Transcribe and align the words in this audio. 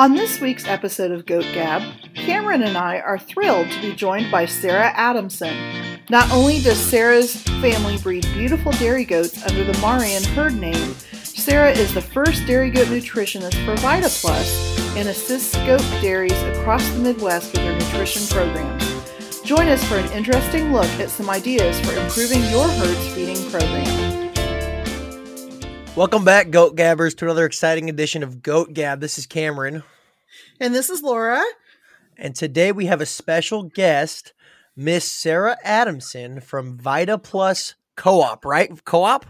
On 0.00 0.14
this 0.14 0.40
week's 0.40 0.66
episode 0.66 1.10
of 1.10 1.26
Goat 1.26 1.44
Gab, 1.52 1.82
Cameron 2.14 2.62
and 2.62 2.78
I 2.78 3.00
are 3.00 3.18
thrilled 3.18 3.70
to 3.70 3.82
be 3.82 3.94
joined 3.94 4.30
by 4.30 4.46
Sarah 4.46 4.92
Adamson. 4.94 5.54
Not 6.08 6.32
only 6.32 6.58
does 6.58 6.78
Sarah's 6.78 7.42
family 7.60 7.98
breed 7.98 8.22
beautiful 8.32 8.72
dairy 8.72 9.04
goats 9.04 9.44
under 9.46 9.62
the 9.62 9.74
Marran 9.74 10.24
herd 10.28 10.54
name, 10.54 10.94
Sarah 11.12 11.70
is 11.70 11.92
the 11.92 12.00
first 12.00 12.46
dairy 12.46 12.70
goat 12.70 12.86
nutritionist 12.86 13.62
for 13.66 13.74
VitaPlus 13.82 14.96
and 14.96 15.06
assists 15.06 15.54
goat 15.66 15.84
dairies 16.00 16.32
across 16.44 16.88
the 16.92 17.00
Midwest 17.00 17.52
with 17.52 17.60
their 17.60 17.78
nutrition 17.78 18.26
programs. 18.28 18.82
Join 19.42 19.68
us 19.68 19.84
for 19.84 19.96
an 19.96 20.10
interesting 20.12 20.72
look 20.72 20.88
at 20.98 21.10
some 21.10 21.28
ideas 21.28 21.78
for 21.80 21.92
improving 21.92 22.40
your 22.48 22.66
herd's 22.66 23.06
feeding 23.08 23.50
program. 23.50 24.19
Welcome 25.96 26.24
back, 26.24 26.50
Goat 26.50 26.76
Gabbers, 26.76 27.14
to 27.16 27.24
another 27.26 27.44
exciting 27.44 27.90
edition 27.90 28.22
of 28.22 28.42
Goat 28.42 28.72
Gab. 28.72 29.00
This 29.00 29.18
is 29.18 29.26
Cameron. 29.26 29.82
And 30.60 30.74
this 30.74 30.88
is 30.88 31.02
Laura. 31.02 31.42
And 32.16 32.34
today 32.34 32.72
we 32.72 32.86
have 32.86 33.00
a 33.00 33.06
special 33.06 33.64
guest, 33.64 34.32
Miss 34.76 35.04
Sarah 35.10 35.58
Adamson 35.64 36.40
from 36.40 36.78
Vita 36.78 37.18
Plus 37.18 37.74
Co-op, 37.96 38.44
right? 38.44 38.82
Co-op? 38.84 39.26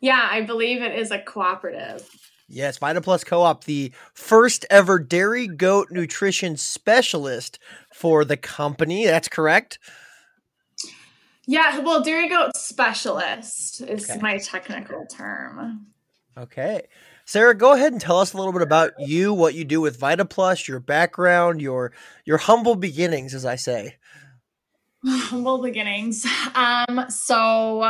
Yeah, 0.00 0.26
I 0.30 0.42
believe 0.42 0.80
it 0.82 0.98
is 0.98 1.10
a 1.10 1.18
cooperative. 1.20 2.08
Yes, 2.48 2.78
Vita 2.78 3.00
Plus 3.00 3.24
Co-op, 3.24 3.64
the 3.64 3.92
first 4.14 4.64
ever 4.70 4.98
dairy 4.98 5.46
goat 5.46 5.88
nutrition 5.90 6.56
specialist 6.56 7.58
for 7.92 8.24
the 8.24 8.36
company. 8.36 9.04
That's 9.04 9.28
correct. 9.28 9.78
Yeah, 11.50 11.78
well, 11.78 12.02
dairy 12.02 12.28
goat 12.28 12.54
specialist 12.56 13.80
is 13.80 14.08
Okay. 14.08 14.20
my 14.20 14.36
technical 14.36 15.06
term. 15.06 15.86
Okay. 16.38 16.82
Sarah, 17.24 17.54
go 17.54 17.72
ahead 17.72 17.92
and 17.92 18.00
tell 18.00 18.20
us 18.20 18.32
a 18.32 18.36
little 18.36 18.52
bit 18.52 18.62
about 18.62 18.92
you, 18.98 19.34
what 19.34 19.54
you 19.54 19.64
do 19.64 19.80
with 19.80 19.98
Vita 19.98 20.24
Plus, 20.24 20.68
your 20.68 20.80
background, 20.80 21.60
your 21.60 21.92
your 22.24 22.38
humble 22.38 22.76
beginnings, 22.76 23.34
as 23.34 23.44
I 23.44 23.56
say. 23.56 23.96
Humble 25.04 25.62
beginnings. 25.62 26.26
Um, 26.54 27.06
so 27.08 27.82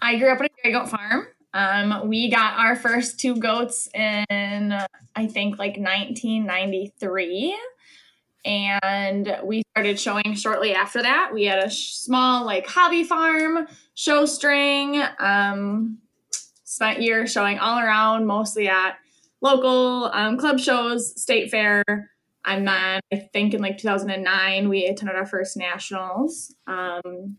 I 0.00 0.16
grew 0.18 0.30
up 0.30 0.40
on 0.40 0.46
a 0.46 0.48
dairy 0.62 0.74
goat 0.74 0.88
farm. 0.88 1.28
Um, 1.54 2.08
we 2.08 2.30
got 2.30 2.58
our 2.58 2.76
first 2.76 3.18
two 3.18 3.36
goats 3.36 3.88
in 3.94 4.72
I 5.16 5.26
think 5.26 5.58
like 5.58 5.76
1993. 5.76 7.58
And 8.44 9.36
we 9.44 9.62
started 9.74 9.98
showing 9.98 10.34
shortly 10.34 10.74
after 10.74 11.02
that. 11.02 11.30
We 11.32 11.44
had 11.44 11.64
a 11.64 11.70
small 11.70 12.44
like 12.44 12.66
hobby 12.66 13.04
farm, 13.04 13.66
show 13.94 14.26
string. 14.26 15.02
Um, 15.18 15.98
spent 16.78 17.02
years 17.02 17.32
showing 17.32 17.58
all 17.58 17.80
around, 17.80 18.24
mostly 18.24 18.68
at 18.68 18.98
local 19.40 20.04
um, 20.12 20.38
club 20.38 20.60
shows, 20.60 21.20
state 21.20 21.50
fair. 21.50 21.82
And 22.46 22.68
then 22.68 23.00
I 23.12 23.16
think 23.32 23.52
in 23.52 23.60
like 23.60 23.78
2009, 23.78 24.68
we 24.68 24.86
attended 24.86 25.16
our 25.16 25.26
first 25.26 25.56
nationals. 25.56 26.54
Um, 26.68 27.36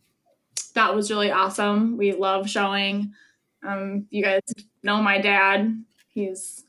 that 0.75 0.93
was 0.93 1.09
really 1.09 1.31
awesome. 1.31 1.95
We 1.95 2.11
love 2.11 2.49
showing. 2.49 3.13
Um, 3.65 4.07
you 4.09 4.21
guys 4.21 4.41
know 4.83 5.01
my 5.01 5.19
dad. 5.21 5.85
He's 6.09 6.65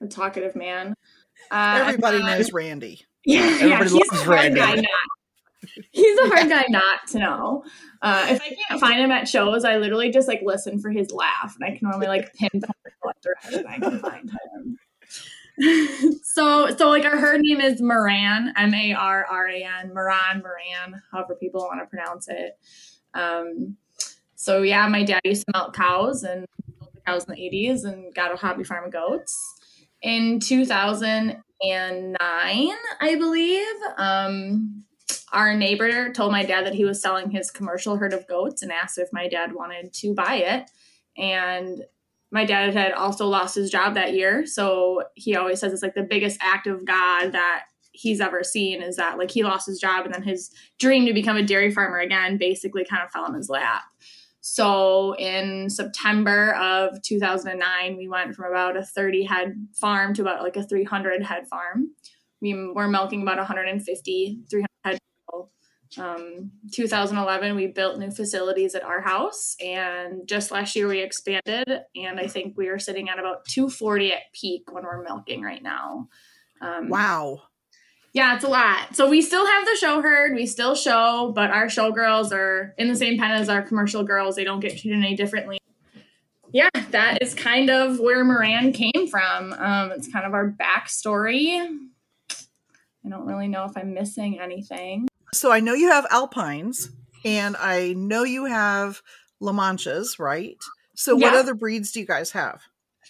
a 0.00 0.06
talkative 0.06 0.56
man. 0.56 0.94
Uh, 1.50 1.84
Everybody 1.88 2.18
then- 2.18 2.26
knows 2.38 2.54
Randy. 2.54 3.02
Yeah, 3.26 3.40
yeah, 3.58 3.74
Everybody 3.74 3.90
he's 3.90 4.12
loves 4.12 4.26
Randy. 4.26 4.86
He's 5.90 6.18
a 6.18 6.28
hard 6.28 6.48
guy 6.48 6.64
not 6.68 7.06
to 7.08 7.18
know. 7.18 7.64
Uh, 8.02 8.26
if 8.30 8.40
I 8.42 8.56
can't 8.68 8.80
find 8.80 9.00
him 9.00 9.10
at 9.10 9.28
shows, 9.28 9.64
I 9.64 9.76
literally 9.76 10.10
just 10.10 10.28
like 10.28 10.40
listen 10.44 10.78
for 10.78 10.90
his 10.90 11.10
laugh, 11.10 11.56
and 11.58 11.64
I 11.64 11.76
can 11.76 11.88
normally 11.88 12.08
like 12.08 12.32
pinpoint 12.34 12.74
what 13.00 13.16
direction 13.22 13.66
I 13.66 13.78
can 13.78 13.98
find 13.98 14.30
him. 14.30 14.78
so, 16.22 16.74
so 16.76 16.88
like 16.88 17.04
our 17.04 17.16
herd 17.16 17.40
name 17.40 17.60
is 17.60 17.80
Marran, 17.80 18.52
M 18.56 18.74
A 18.74 18.92
R 18.92 19.24
R 19.24 19.48
A 19.48 19.62
N, 19.62 19.92
Marran, 19.94 20.42
Marran, 20.42 21.00
however 21.12 21.36
people 21.36 21.60
want 21.60 21.80
to 21.80 21.86
pronounce 21.86 22.28
it. 22.28 22.58
Um, 23.14 23.76
so 24.34 24.62
yeah, 24.62 24.88
my 24.88 25.04
dad 25.04 25.20
used 25.24 25.46
to 25.46 25.52
milk 25.54 25.74
cows 25.74 26.24
and 26.24 26.46
cows 27.06 27.24
in 27.24 27.34
the 27.34 27.40
eighties, 27.40 27.84
and 27.84 28.12
got 28.14 28.32
a 28.32 28.36
hobby 28.36 28.64
farm 28.64 28.86
of 28.86 28.92
goats. 28.92 29.60
In 30.02 30.38
2009, 30.38 31.38
I 33.00 33.14
believe, 33.16 33.74
um, 33.96 34.84
our 35.32 35.54
neighbor 35.54 36.12
told 36.12 36.32
my 36.32 36.44
dad 36.44 36.64
that 36.66 36.74
he 36.74 36.84
was 36.84 37.02
selling 37.02 37.30
his 37.30 37.50
commercial 37.50 37.96
herd 37.96 38.12
of 38.12 38.26
goats 38.26 38.62
and 38.62 38.72
asked 38.72 38.98
if 38.98 39.12
my 39.12 39.28
dad 39.28 39.52
wanted 39.52 39.92
to 39.94 40.14
buy 40.14 40.36
it. 40.36 40.70
And 41.16 41.84
my 42.30 42.44
dad 42.44 42.74
had 42.74 42.92
also 42.92 43.26
lost 43.26 43.54
his 43.54 43.70
job 43.70 43.94
that 43.94 44.14
year. 44.14 44.46
So 44.46 45.04
he 45.14 45.36
always 45.36 45.60
says 45.60 45.72
it's 45.72 45.82
like 45.82 45.94
the 45.94 46.02
biggest 46.02 46.38
act 46.40 46.66
of 46.66 46.84
God 46.84 47.32
that 47.32 47.64
he's 47.92 48.20
ever 48.20 48.42
seen 48.42 48.82
is 48.82 48.96
that 48.96 49.18
like 49.18 49.30
he 49.30 49.44
lost 49.44 49.66
his 49.66 49.78
job 49.78 50.04
and 50.04 50.12
then 50.12 50.22
his 50.22 50.50
dream 50.80 51.06
to 51.06 51.12
become 51.12 51.36
a 51.36 51.44
dairy 51.44 51.70
farmer 51.70 51.98
again 51.98 52.36
basically 52.36 52.84
kind 52.84 53.04
of 53.04 53.10
fell 53.10 53.26
in 53.26 53.34
his 53.34 53.48
lap. 53.48 53.82
So 54.40 55.14
in 55.16 55.70
September 55.70 56.54
of 56.56 57.00
2009, 57.02 57.96
we 57.96 58.08
went 58.08 58.34
from 58.34 58.50
about 58.50 58.76
a 58.76 58.84
30 58.84 59.24
head 59.24 59.68
farm 59.72 60.12
to 60.14 60.22
about 60.22 60.42
like 60.42 60.56
a 60.56 60.62
300 60.64 61.22
head 61.22 61.46
farm. 61.46 61.92
We 62.42 62.70
were 62.72 62.88
milking 62.88 63.22
about 63.22 63.38
150, 63.38 64.40
300 64.50 64.60
head. 64.60 64.73
total. 64.73 64.73
Um, 65.98 66.50
2011, 66.72 67.54
we 67.54 67.68
built 67.68 67.98
new 67.98 68.10
facilities 68.10 68.74
at 68.74 68.82
our 68.82 69.00
house, 69.00 69.54
and 69.60 70.26
just 70.26 70.50
last 70.50 70.74
year 70.74 70.88
we 70.88 71.00
expanded, 71.00 71.68
and 71.94 72.18
I 72.18 72.26
think 72.26 72.56
we 72.56 72.68
are 72.68 72.78
sitting 72.80 73.08
at 73.08 73.18
about 73.20 73.44
240 73.46 74.12
at 74.12 74.32
peak 74.32 74.72
when 74.72 74.82
we're 74.84 75.04
milking 75.04 75.42
right 75.42 75.62
now. 75.62 76.08
Um, 76.60 76.88
Wow. 76.88 77.42
yeah, 78.12 78.34
it's 78.34 78.44
a 78.44 78.48
lot. 78.48 78.96
So 78.96 79.08
we 79.08 79.22
still 79.22 79.46
have 79.46 79.66
the 79.66 79.76
show 79.76 80.02
herd. 80.02 80.34
We 80.34 80.46
still 80.46 80.74
show, 80.74 81.32
but 81.34 81.50
our 81.50 81.68
show 81.68 81.92
girls 81.92 82.32
are 82.32 82.74
in 82.76 82.88
the 82.88 82.96
same 82.96 83.18
pen 83.18 83.30
as 83.32 83.48
our 83.48 83.62
commercial 83.62 84.02
girls. 84.02 84.34
They 84.34 84.44
don't 84.44 84.60
get 84.60 84.78
treated 84.78 84.98
any 84.98 85.14
differently. 85.14 85.58
Yeah, 86.52 86.70
that 86.90 87.18
is 87.20 87.34
kind 87.34 87.70
of 87.70 87.98
where 88.00 88.24
Marran 88.24 88.72
came 88.74 89.08
from. 89.08 89.52
Um, 89.52 89.92
it's 89.92 90.08
kind 90.10 90.24
of 90.24 90.34
our 90.34 90.50
backstory. 90.50 91.66
I 92.30 93.08
don't 93.08 93.26
really 93.26 93.48
know 93.48 93.64
if 93.64 93.76
I'm 93.76 93.92
missing 93.92 94.40
anything. 94.40 95.06
So 95.34 95.50
I 95.50 95.60
know 95.60 95.74
you 95.74 95.90
have 95.90 96.06
Alpines, 96.10 96.90
and 97.24 97.56
I 97.56 97.92
know 97.94 98.22
you 98.22 98.44
have 98.44 99.02
La 99.40 99.52
Manchas, 99.52 100.18
right? 100.18 100.56
So 100.94 101.16
what 101.16 101.34
other 101.34 101.54
breeds 101.54 101.90
do 101.92 102.00
you 102.00 102.06
guys 102.06 102.30
have? 102.32 102.62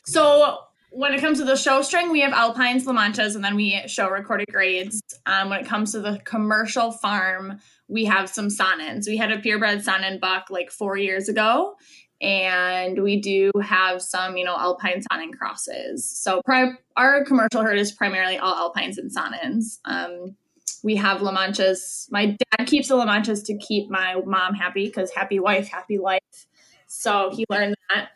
So 0.06 0.58
when 0.90 1.12
it 1.12 1.20
comes 1.20 1.38
to 1.38 1.44
the 1.44 1.56
show 1.56 1.82
string, 1.82 2.10
we 2.10 2.20
have 2.20 2.32
Alpines, 2.32 2.86
La 2.86 2.94
Manchas, 2.94 3.34
and 3.34 3.44
then 3.44 3.56
we 3.56 3.82
show 3.86 4.08
recorded 4.08 4.46
grades. 4.50 5.02
Um, 5.26 5.50
when 5.50 5.60
it 5.60 5.66
comes 5.66 5.92
to 5.92 6.00
the 6.00 6.20
commercial 6.24 6.92
farm, 6.92 7.60
we 7.88 8.04
have 8.06 8.30
some 8.30 8.48
Saanens. 8.48 9.06
We 9.06 9.16
had 9.16 9.30
a 9.30 9.38
purebred 9.38 9.84
Saanen 9.84 10.20
buck 10.20 10.46
like 10.50 10.70
four 10.70 10.96
years 10.96 11.28
ago, 11.28 11.74
and 12.20 13.02
we 13.02 13.20
do 13.20 13.50
have 13.60 14.00
some, 14.00 14.36
you 14.36 14.44
know, 14.44 14.56
Alpine 14.56 15.02
Saanen 15.02 15.36
crosses. 15.36 16.08
So 16.08 16.40
pri- 16.44 16.78
our 16.96 17.24
commercial 17.24 17.62
herd 17.62 17.78
is 17.78 17.92
primarily 17.92 18.38
all 18.38 18.54
Alpines 18.54 18.96
and 18.96 19.10
Saanens. 19.14 19.78
Um, 19.84 20.36
we 20.84 20.96
have 20.96 21.22
La 21.22 21.32
Manchas. 21.32 22.06
My 22.12 22.36
dad 22.36 22.66
keeps 22.66 22.88
the 22.88 22.96
La 22.96 23.06
Manchas 23.06 23.42
to 23.46 23.56
keep 23.56 23.90
my 23.90 24.20
mom 24.26 24.52
happy 24.54 24.84
because 24.84 25.10
happy 25.10 25.40
wife, 25.40 25.66
happy 25.66 25.96
life. 25.98 26.46
So 26.86 27.30
he 27.32 27.46
learned 27.48 27.74
that. 27.88 28.10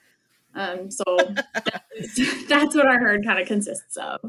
Um, 0.55 0.91
so 0.91 1.03
that's, 1.55 2.47
that's 2.49 2.77
what 2.77 2.87
our 2.87 2.99
herd 3.01 3.25
kind 3.25 3.41
of 3.41 3.49
consists 3.49 3.97
of. 3.97 4.21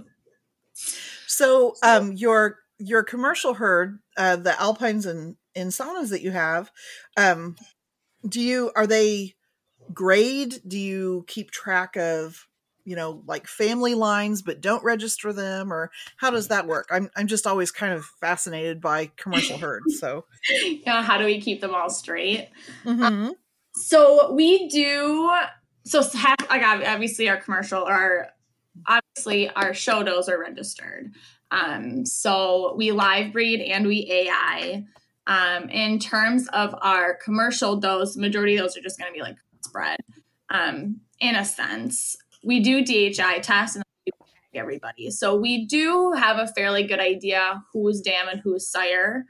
So 1.27 1.75
um 1.83 2.13
your 2.13 2.59
your 2.77 3.03
commercial 3.03 3.55
herd, 3.55 3.99
uh 4.15 4.37
the 4.37 4.59
Alpines 4.59 5.05
and 5.05 5.35
and 5.53 5.71
Saanens 5.71 6.09
that 6.11 6.21
you 6.21 6.31
have, 6.31 6.71
um 7.17 7.57
do 8.27 8.39
you 8.39 8.71
are 8.73 8.87
they 8.87 9.35
grade? 9.93 10.61
Do 10.65 10.79
you 10.79 11.25
keep 11.27 11.51
track 11.51 11.97
of 11.97 12.47
you 12.85 12.95
know 12.95 13.21
like 13.27 13.47
family 13.47 13.93
lines 13.93 14.41
but 14.41 14.61
don't 14.61 14.83
register 14.83 15.31
them 15.33 15.71
or 15.71 15.91
how 16.17 16.29
does 16.29 16.47
that 16.47 16.67
work 16.67 16.87
i'm, 16.91 17.09
I'm 17.15 17.27
just 17.27 17.45
always 17.45 17.71
kind 17.71 17.93
of 17.93 18.05
fascinated 18.05 18.81
by 18.81 19.11
commercial 19.17 19.57
herds 19.57 19.99
so 19.99 20.25
Yeah, 20.85 21.03
how 21.03 21.17
do 21.17 21.25
we 21.25 21.41
keep 21.41 21.61
them 21.61 21.75
all 21.75 21.89
straight? 21.89 22.49
Mhm. 22.85 23.33
So 23.75 24.33
we 24.33 24.67
do. 24.69 25.31
So 25.85 26.01
like 26.49 26.63
obviously 26.63 27.29
our 27.29 27.37
commercial 27.37 27.83
or 27.83 27.91
our, 27.91 28.27
obviously 28.87 29.49
our 29.49 29.73
show 29.73 30.03
does 30.03 30.29
are 30.29 30.39
registered. 30.39 31.13
Um, 31.51 32.05
so 32.05 32.75
we 32.77 32.91
live 32.91 33.33
breed 33.33 33.61
and 33.61 33.87
we 33.87 34.07
AI. 34.11 34.83
Um, 35.27 35.69
in 35.69 35.99
terms 35.99 36.47
of 36.49 36.75
our 36.81 37.15
commercial 37.15 37.75
does, 37.75 38.17
majority 38.17 38.55
of 38.55 38.63
those 38.63 38.77
are 38.77 38.81
just 38.81 38.99
going 38.99 39.11
to 39.11 39.15
be 39.15 39.21
like 39.21 39.37
spread. 39.63 39.99
Um, 40.49 41.01
in 41.19 41.35
a 41.35 41.45
sense, 41.45 42.15
we 42.43 42.59
do 42.59 42.83
DHI 42.83 43.39
tests 43.39 43.75
and 43.75 43.83
everybody. 44.53 45.11
So 45.11 45.35
we 45.35 45.65
do 45.65 46.13
have 46.17 46.37
a 46.37 46.47
fairly 46.47 46.83
good 46.83 46.99
idea 46.99 47.63
who's 47.71 48.01
dam 48.01 48.27
and 48.27 48.39
who's 48.39 48.67
sire 48.67 49.25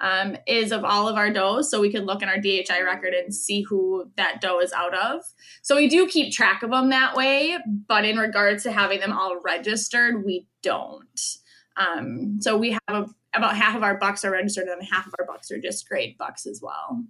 um, 0.00 0.36
is 0.46 0.72
of 0.72 0.84
all 0.84 1.08
of 1.08 1.16
our 1.16 1.30
does. 1.30 1.70
So 1.70 1.80
we 1.80 1.90
can 1.90 2.04
look 2.04 2.22
in 2.22 2.28
our 2.28 2.38
DHI 2.38 2.82
record 2.84 3.14
and 3.14 3.34
see 3.34 3.62
who 3.62 4.10
that 4.16 4.40
doe 4.40 4.60
is 4.60 4.72
out 4.72 4.94
of. 4.94 5.22
So 5.62 5.76
we 5.76 5.88
do 5.88 6.06
keep 6.06 6.32
track 6.32 6.62
of 6.62 6.70
them 6.70 6.90
that 6.90 7.14
way. 7.14 7.56
But 7.86 8.04
in 8.04 8.18
regards 8.18 8.64
to 8.64 8.72
having 8.72 9.00
them 9.00 9.12
all 9.12 9.40
registered, 9.42 10.24
we 10.24 10.46
don't. 10.62 11.20
Um, 11.76 12.38
so 12.40 12.56
we 12.56 12.72
have 12.72 12.80
a, 12.88 13.06
about 13.34 13.56
half 13.56 13.76
of 13.76 13.82
our 13.82 13.96
bucks 13.96 14.24
are 14.24 14.30
registered 14.30 14.68
and 14.68 14.82
half 14.90 15.06
of 15.06 15.14
our 15.18 15.26
bucks 15.26 15.50
are 15.50 15.60
just 15.60 15.88
grade 15.88 16.16
bucks 16.18 16.46
as 16.46 16.60
well. 16.62 17.04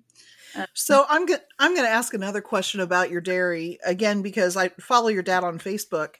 So 0.75 1.05
I'm 1.09 1.27
going 1.27 1.41
I'm 1.59 1.75
going 1.75 1.87
to 1.87 1.93
ask 1.93 2.15
another 2.15 2.41
question 2.41 2.81
about 2.81 3.11
your 3.11 3.21
dairy 3.21 3.79
again 3.85 4.23
because 4.23 4.57
I 4.57 4.69
follow 4.81 5.09
your 5.09 5.23
dad 5.23 5.45
on 5.45 5.59
Facebook. 5.59 6.15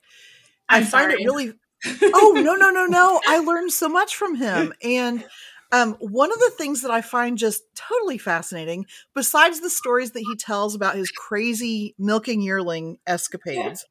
I'm 0.69 0.83
i 0.83 0.87
find 0.87 1.11
sorry. 1.11 1.23
it 1.23 1.25
really 1.25 1.53
Oh, 2.03 2.33
no, 2.35 2.55
no, 2.55 2.71
no, 2.71 2.87
no. 2.87 3.21
I 3.27 3.39
learned 3.39 3.73
so 3.73 3.89
much 3.89 4.17
from 4.17 4.37
him 4.37 4.73
and 4.83 5.25
um, 5.75 5.95
one 5.99 6.31
of 6.31 6.39
the 6.39 6.53
things 6.57 6.83
that 6.83 6.93
I 6.93 7.01
find 7.01 7.37
just 7.37 7.65
totally 7.75 8.17
fascinating, 8.17 8.87
besides 9.13 9.61
the 9.61 9.69
stories 9.69 10.13
that 10.13 10.21
he 10.21 10.37
tells 10.37 10.77
about 10.77 10.95
his 10.95 11.11
crazy 11.11 11.97
milking 11.99 12.41
yearling 12.41 12.99
escapades 13.09 13.85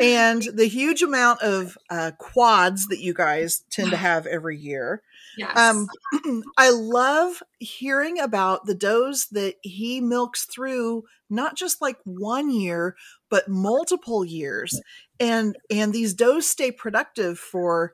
and 0.00 0.42
the 0.54 0.66
huge 0.66 1.02
amount 1.02 1.42
of 1.42 1.76
uh, 1.90 2.12
quads 2.18 2.86
that 2.86 3.00
you 3.00 3.12
guys 3.12 3.62
tend 3.70 3.90
to 3.90 3.96
have 3.98 4.26
every 4.26 4.56
year, 4.56 5.02
yes. 5.36 5.54
um, 5.54 5.86
I 6.56 6.70
love 6.70 7.42
hearing 7.58 8.18
about 8.18 8.64
the 8.64 8.74
does 8.74 9.26
that 9.32 9.56
he 9.60 10.00
milks 10.00 10.46
through 10.46 11.04
not 11.28 11.56
just 11.56 11.82
like 11.82 11.98
one 12.04 12.50
year, 12.50 12.96
but 13.28 13.48
multiple 13.48 14.24
years. 14.24 14.80
And 15.20 15.56
and 15.70 15.92
these 15.92 16.14
does 16.14 16.46
stay 16.46 16.72
productive 16.72 17.38
for 17.38 17.92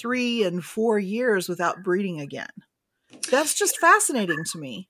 three 0.00 0.44
and 0.44 0.64
four 0.64 0.98
years 0.98 1.48
without 1.48 1.82
breeding 1.82 2.20
again. 2.20 2.48
That's 3.30 3.54
just 3.54 3.78
fascinating 3.78 4.44
to 4.52 4.58
me. 4.58 4.88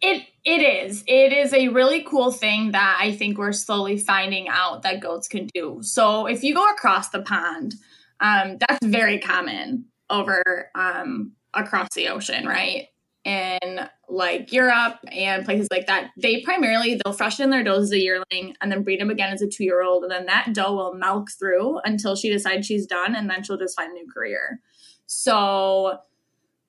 It 0.00 0.24
it 0.44 0.62
is. 0.62 1.04
It 1.06 1.32
is 1.32 1.52
a 1.52 1.68
really 1.68 2.02
cool 2.02 2.32
thing 2.32 2.72
that 2.72 2.98
I 3.00 3.12
think 3.12 3.36
we're 3.36 3.52
slowly 3.52 3.98
finding 3.98 4.48
out 4.48 4.82
that 4.82 5.00
goats 5.00 5.28
can 5.28 5.46
do. 5.52 5.80
So 5.82 6.26
if 6.26 6.42
you 6.42 6.54
go 6.54 6.66
across 6.70 7.10
the 7.10 7.20
pond, 7.20 7.74
um, 8.20 8.56
that's 8.58 8.84
very 8.84 9.18
common 9.18 9.86
over 10.08 10.70
um, 10.74 11.32
across 11.52 11.88
the 11.94 12.08
ocean, 12.08 12.46
right? 12.46 12.86
In 13.24 13.80
like 14.08 14.52
Europe 14.52 14.98
and 15.12 15.44
places 15.44 15.68
like 15.70 15.86
that, 15.86 16.10
they 16.16 16.40
primarily 16.42 17.00
they'll 17.04 17.12
freshen 17.12 17.50
their 17.50 17.62
does 17.62 17.84
as 17.84 17.92
a 17.92 17.98
yearling 17.98 18.56
and 18.60 18.72
then 18.72 18.82
breed 18.82 19.00
them 19.00 19.10
again 19.10 19.32
as 19.32 19.42
a 19.42 19.48
two 19.48 19.64
year 19.64 19.82
old, 19.82 20.02
and 20.02 20.10
then 20.10 20.26
that 20.26 20.52
doe 20.52 20.74
will 20.74 20.94
milk 20.94 21.28
through 21.38 21.80
until 21.84 22.16
she 22.16 22.30
decides 22.30 22.66
she's 22.66 22.86
done, 22.86 23.14
and 23.14 23.28
then 23.28 23.42
she'll 23.42 23.58
just 23.58 23.76
find 23.76 23.90
a 23.90 23.94
new 23.94 24.06
career. 24.12 24.60
So 25.06 25.98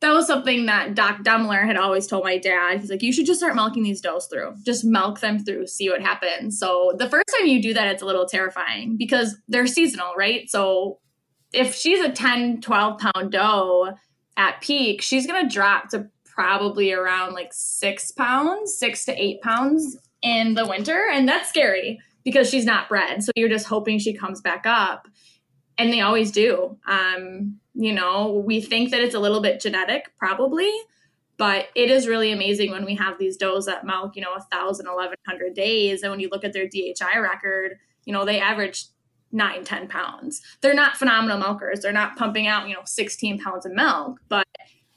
that 0.01 0.13
was 0.13 0.25
something 0.25 0.65
that 0.65 0.95
Doc 0.95 1.19
Demler 1.21 1.63
had 1.63 1.77
always 1.77 2.07
told 2.07 2.24
my 2.24 2.39
dad. 2.39 2.80
He's 2.80 2.89
like, 2.89 3.04
you 3.04 3.13
should 3.13 3.27
just 3.27 3.39
start 3.39 3.56
milking 3.56 3.83
these 3.83 4.01
does 4.01 4.25
through. 4.25 4.56
Just 4.65 4.83
milk 4.83 5.19
them 5.19 5.38
through, 5.39 5.68
see 5.68 5.89
what 5.89 6.01
happens. 6.01 6.57
So 6.59 6.94
the 6.97 7.07
first 7.07 7.25
time 7.38 7.47
you 7.47 7.62
do 7.62 7.74
that, 7.75 7.88
it's 7.88 8.01
a 8.01 8.06
little 8.06 8.25
terrifying 8.25 8.97
because 8.97 9.38
they're 9.47 9.68
seasonal, 9.68 10.13
right? 10.18 10.50
So 10.50 11.00
if 11.54 11.75
she's 11.75 12.00
a 12.04 12.12
10, 12.12 12.62
12 12.62 13.00
pound 13.00 13.31
doe 13.31 13.94
at 14.38 14.59
peak, 14.62 15.04
she's 15.04 15.27
going 15.27 15.47
to 15.47 15.54
drop 15.54 15.89
to 15.89 16.09
probably 16.42 16.92
around 16.92 17.34
like 17.34 17.54
six 17.54 18.12
pounds, 18.12 18.76
six 18.76 19.06
to 19.06 19.14
eight 19.22 19.42
pounds 19.42 19.96
in 20.24 20.56
the 20.56 20.66
winter. 20.66 21.06
And 21.12 21.28
that's 21.28 21.50
scary 21.50 22.00
because 22.24 22.50
she's 22.50 22.66
not 22.66 22.90
bred. 22.90 23.24
So 23.24 23.32
you're 23.36 23.50
just 23.50 23.68
hoping 23.68 24.00
she 24.00 24.14
comes 24.14 24.42
back 24.42 24.66
up. 24.66 25.08
And 25.78 25.94
they 25.94 26.02
always 26.02 26.32
do. 26.32 26.78
Um, 26.88 27.60
you 27.76 27.94
know, 27.94 28.44
we 28.46 28.60
think 28.60 28.90
that 28.90 29.02
it's 29.02 29.14
a 29.14 29.20
little 29.20 29.42
bit 29.42 29.62
genetic, 29.62 30.12
probably, 30.18 30.72
but 31.38 31.68
it 31.76 31.92
is 31.92 32.08
really 32.08 32.32
amazing 32.32 32.72
when 32.72 32.86
we 32.86 32.96
have 32.96 33.20
these 33.20 33.38
does 33.38 33.68
that 33.68 33.86
milk, 33.86 34.16
you 34.16 34.22
know, 34.22 34.34
a 34.36 34.42
thousand, 34.42 34.88
eleven 34.88 35.18
hundred 35.28 35.54
days. 35.54 36.02
And 36.02 36.12
when 36.12 36.20
you 36.20 36.30
look 36.32 36.44
at 36.44 36.54
their 36.54 36.68
DHI 36.68 37.20
record, 37.20 37.78
you 38.06 38.14
know, 38.14 38.26
they 38.26 38.40
average 38.40 38.86
nine, 39.32 39.64
10 39.64 39.88
pounds. 39.88 40.42
They're 40.62 40.74
not 40.74 40.98
phenomenal 40.98 41.38
milkers. 41.38 41.80
They're 41.80 41.94
not 41.94 42.18
pumping 42.18 42.48
out, 42.48 42.68
you 42.68 42.74
know, 42.74 42.82
16 42.84 43.40
pounds 43.40 43.66
of 43.66 43.72
milk, 43.72 44.20
but 44.28 44.46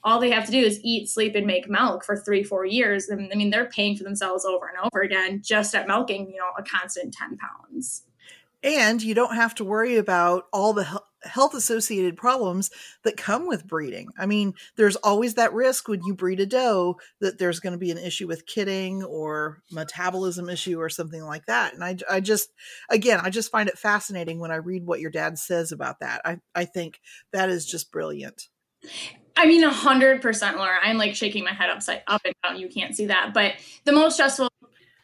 all 0.05 0.19
they 0.19 0.29
have 0.29 0.45
to 0.45 0.51
do 0.51 0.59
is 0.59 0.79
eat, 0.83 1.09
sleep, 1.09 1.33
and 1.35 1.47
make 1.47 1.67
milk 1.67 2.05
for 2.05 2.15
three, 2.15 2.43
four 2.43 2.63
years. 2.63 3.09
And 3.09 3.29
I 3.33 3.35
mean, 3.35 3.49
they're 3.49 3.65
paying 3.65 3.97
for 3.97 4.03
themselves 4.03 4.45
over 4.45 4.67
and 4.67 4.77
over 4.77 5.01
again 5.01 5.41
just 5.43 5.73
at 5.73 5.87
milking, 5.87 6.29
you 6.29 6.37
know, 6.37 6.51
a 6.57 6.63
constant 6.63 7.13
10 7.13 7.37
pounds. 7.37 8.03
And 8.63 9.01
you 9.01 9.15
don't 9.15 9.35
have 9.35 9.55
to 9.55 9.65
worry 9.65 9.97
about 9.97 10.45
all 10.53 10.73
the 10.73 11.01
health 11.23 11.55
associated 11.55 12.17
problems 12.17 12.69
that 13.03 13.17
come 13.17 13.47
with 13.47 13.65
breeding. 13.65 14.09
I 14.17 14.27
mean, 14.27 14.53
there's 14.75 14.95
always 14.97 15.35
that 15.35 15.53
risk 15.53 15.87
when 15.87 16.03
you 16.03 16.13
breed 16.13 16.39
a 16.39 16.45
doe 16.45 16.97
that 17.19 17.39
there's 17.39 17.59
going 17.59 17.73
to 17.73 17.79
be 17.79 17.89
an 17.89 17.97
issue 17.97 18.27
with 18.27 18.45
kidding 18.45 19.03
or 19.03 19.63
metabolism 19.71 20.49
issue 20.49 20.79
or 20.79 20.89
something 20.89 21.23
like 21.23 21.47
that. 21.47 21.73
And 21.73 21.83
I, 21.83 21.97
I 22.09 22.19
just, 22.19 22.53
again, 22.89 23.19
I 23.23 23.31
just 23.31 23.51
find 23.51 23.69
it 23.69 23.77
fascinating 23.77 24.39
when 24.39 24.51
I 24.51 24.57
read 24.57 24.85
what 24.85 24.99
your 24.99 25.11
dad 25.11 25.39
says 25.39 25.71
about 25.71 25.99
that. 26.01 26.21
I, 26.23 26.39
I 26.53 26.65
think 26.65 26.99
that 27.31 27.49
is 27.49 27.65
just 27.65 27.91
brilliant. 27.91 28.49
I 29.37 29.45
mean, 29.45 29.63
a 29.63 29.69
hundred 29.69 30.21
percent, 30.21 30.57
Laura. 30.57 30.77
I'm 30.81 30.97
like 30.97 31.15
shaking 31.15 31.43
my 31.43 31.53
head 31.53 31.69
upside 31.69 32.03
up 32.07 32.21
and 32.25 32.33
down. 32.43 32.59
You 32.59 32.69
can't 32.69 32.95
see 32.95 33.07
that, 33.07 33.33
but 33.33 33.53
the 33.83 33.91
most 33.91 34.13
stressful 34.13 34.49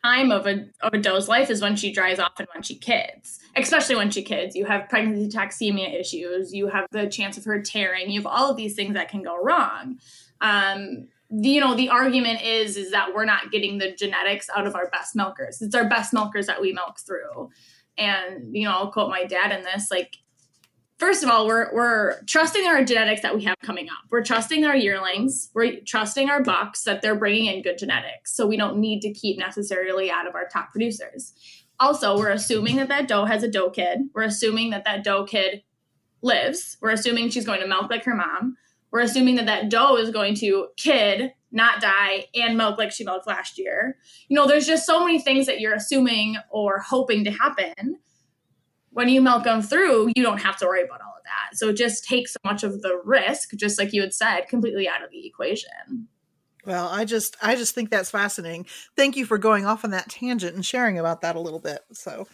time 0.04 0.32
of 0.32 0.48
a 0.48 0.68
of 0.82 0.94
a 0.94 0.98
doe's 0.98 1.28
life 1.28 1.50
is 1.50 1.62
when 1.62 1.76
she 1.76 1.92
dries 1.92 2.20
off 2.20 2.40
and 2.40 2.48
when 2.54 2.64
she 2.64 2.76
kids. 2.76 3.40
Especially 3.56 3.96
when 3.96 4.10
she 4.10 4.24
kids, 4.24 4.56
you 4.56 4.66
have 4.66 4.88
pregnancy 4.90 5.38
toxemia 5.38 6.00
issues. 6.00 6.54
You 6.54 6.68
have 6.68 6.88
the 6.92 7.08
chance 7.08 7.38
of 7.38 7.46
her 7.46 7.62
tearing. 7.62 8.10
You 8.10 8.22
have 8.22 8.28
all 8.28 8.50
of 8.50 8.58
these 8.58 8.76
things 8.76 8.94
that 8.94 9.10
can 9.10 9.22
go 9.22 9.42
wrong. 9.42 10.00
Um, 10.40 11.08
the, 11.30 11.50
you 11.50 11.60
know, 11.62 11.76
the 11.76 11.90
argument 11.90 12.42
is 12.42 12.78
is 12.78 12.92
that 12.92 13.14
we're 13.14 13.26
not 13.26 13.52
getting 13.52 13.78
the 13.78 13.92
genetics 13.92 14.50
out 14.56 14.68
of 14.68 14.76
our 14.76 14.90
best 14.90 15.16
milkers. 15.16 15.62
It's 15.62 15.76
our 15.76 15.88
best 15.88 16.14
milkers 16.14 16.48
that 16.48 16.62
we 16.62 16.74
milk 16.74 17.00
through. 17.00 17.50
And 17.98 18.56
you 18.56 18.66
know, 18.66 18.72
I'll 18.72 18.92
quote 18.92 19.10
my 19.10 19.26
dad 19.26 19.52
in 19.52 19.64
this: 19.64 19.92
like 19.92 20.18
first 21.02 21.24
of 21.24 21.30
all, 21.32 21.48
we're 21.48 21.74
we're 21.74 22.22
trusting 22.28 22.64
our 22.68 22.84
genetics 22.84 23.22
that 23.22 23.36
we 23.36 23.44
have 23.44 23.58
coming 23.64 23.90
up. 23.90 24.06
We're 24.12 24.24
trusting 24.24 24.64
our 24.64 24.76
yearlings. 24.76 25.50
We're 25.56 25.80
trusting 25.82 26.30
our 26.30 26.44
bucks 26.44 26.84
that 26.84 27.02
they're 27.02 27.16
bringing 27.16 27.48
in 27.48 27.64
good 27.64 27.80
genetics, 27.80 28.34
so 28.34 28.46
we 28.46 28.56
don't 28.56 28.78
need 28.78 29.02
to 29.02 29.12
keep 29.12 29.40
necessarily 29.40 30.12
out 30.12 30.28
of 30.28 30.36
our 30.36 30.48
top 30.48 30.72
producers. 30.72 31.34
Also, 31.80 32.16
we're 32.16 32.30
assuming 32.30 32.76
that 32.76 32.88
that 32.90 33.08
doe 33.08 33.26
has 33.26 33.42
a 33.42 33.50
doe 33.50 33.72
kid. 33.72 34.02
We're 34.14 34.22
assuming 34.22 34.70
that 34.70 34.86
that 34.86 35.04
doe 35.04 35.26
kid 35.26 35.64
lives. 36.22 36.78
We're 36.82 36.92
assuming 36.92 37.30
she's 37.30 37.48
going 37.48 37.62
to 37.62 37.68
milk 37.68 37.90
like 37.90 38.04
her 38.04 38.16
mom. 38.16 38.56
We're 38.92 39.00
assuming 39.00 39.38
that 39.38 39.48
that 39.48 39.70
doe 39.70 39.98
is 39.98 40.12
going 40.12 40.36
to 40.36 40.68
kid, 40.78 41.34
not 41.52 41.82
die, 41.82 42.28
and 42.36 42.56
milk 42.56 42.78
like 42.78 42.92
she 42.92 43.04
milked 43.04 43.26
last 43.26 43.58
year. 43.58 43.98
You 44.28 44.36
know, 44.36 44.48
there's 44.48 44.68
just 44.68 44.86
so 44.86 45.04
many 45.04 45.20
things 45.20 45.48
that 45.48 45.60
you're 45.60 45.74
assuming 45.74 46.38
or 46.52 46.78
hoping 46.78 47.24
to 47.24 47.32
happen 47.32 47.98
when 48.92 49.10
you 49.10 49.22
milk 49.22 49.44
them 49.44 49.62
through, 49.62 50.12
you 50.16 50.24
don't 50.24 50.40
have 50.40 50.58
to 50.58 50.66
worry 50.66 50.84
about 50.84 51.02
all 51.02 51.16
of 51.18 51.24
that. 51.24 51.58
So 51.58 51.70
it 51.70 51.78
just 51.78 52.04
takes 52.04 52.34
so 52.34 52.40
much 52.44 52.64
of 52.64 52.82
the 52.82 53.02
risk, 53.04 53.52
just 53.56 53.80
like 53.80 53.94
you 53.94 54.02
had 54.02 54.14
said, 54.14 54.48
completely 54.48 54.88
out 54.88 55.04
of 55.04 55.12
the 55.12 55.26
equation. 55.26 56.08
Well, 56.66 56.88
I 56.90 57.06
just 57.06 57.38
I 57.42 57.56
just 57.56 57.74
think 57.74 57.90
that's 57.90 58.12
fascinating. 58.12 58.68
Thank 58.96 59.18
you 59.18 59.26
for 59.26 59.38
going 59.38 59.66
off 59.66 59.84
on 59.84 59.92
that 59.92 60.10
tangent 60.10 60.56
and 60.56 60.66
sharing 60.66 61.00
about 61.00 61.22
that 61.22 61.36
a 61.36 61.40
little 61.40 61.60
bit. 61.60 61.80
So 61.94 62.28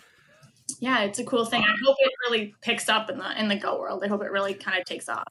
yeah, 0.80 1.04
it's 1.04 1.20
a 1.20 1.24
cool 1.24 1.46
thing. 1.46 1.64
I 1.64 1.76
hope 1.86 1.96
it 2.00 2.12
really 2.28 2.54
picks 2.62 2.90
up 2.90 3.10
in 3.10 3.20
the 3.20 3.40
in 3.40 3.48
the 3.48 3.56
go 3.56 3.80
world. 3.80 4.04
I 4.04 4.08
hope 4.08 4.22
it 4.24 4.32
really 4.32 4.54
kind 4.54 4.80
of 4.80 4.86
takes 4.86 5.08
off. 5.08 5.24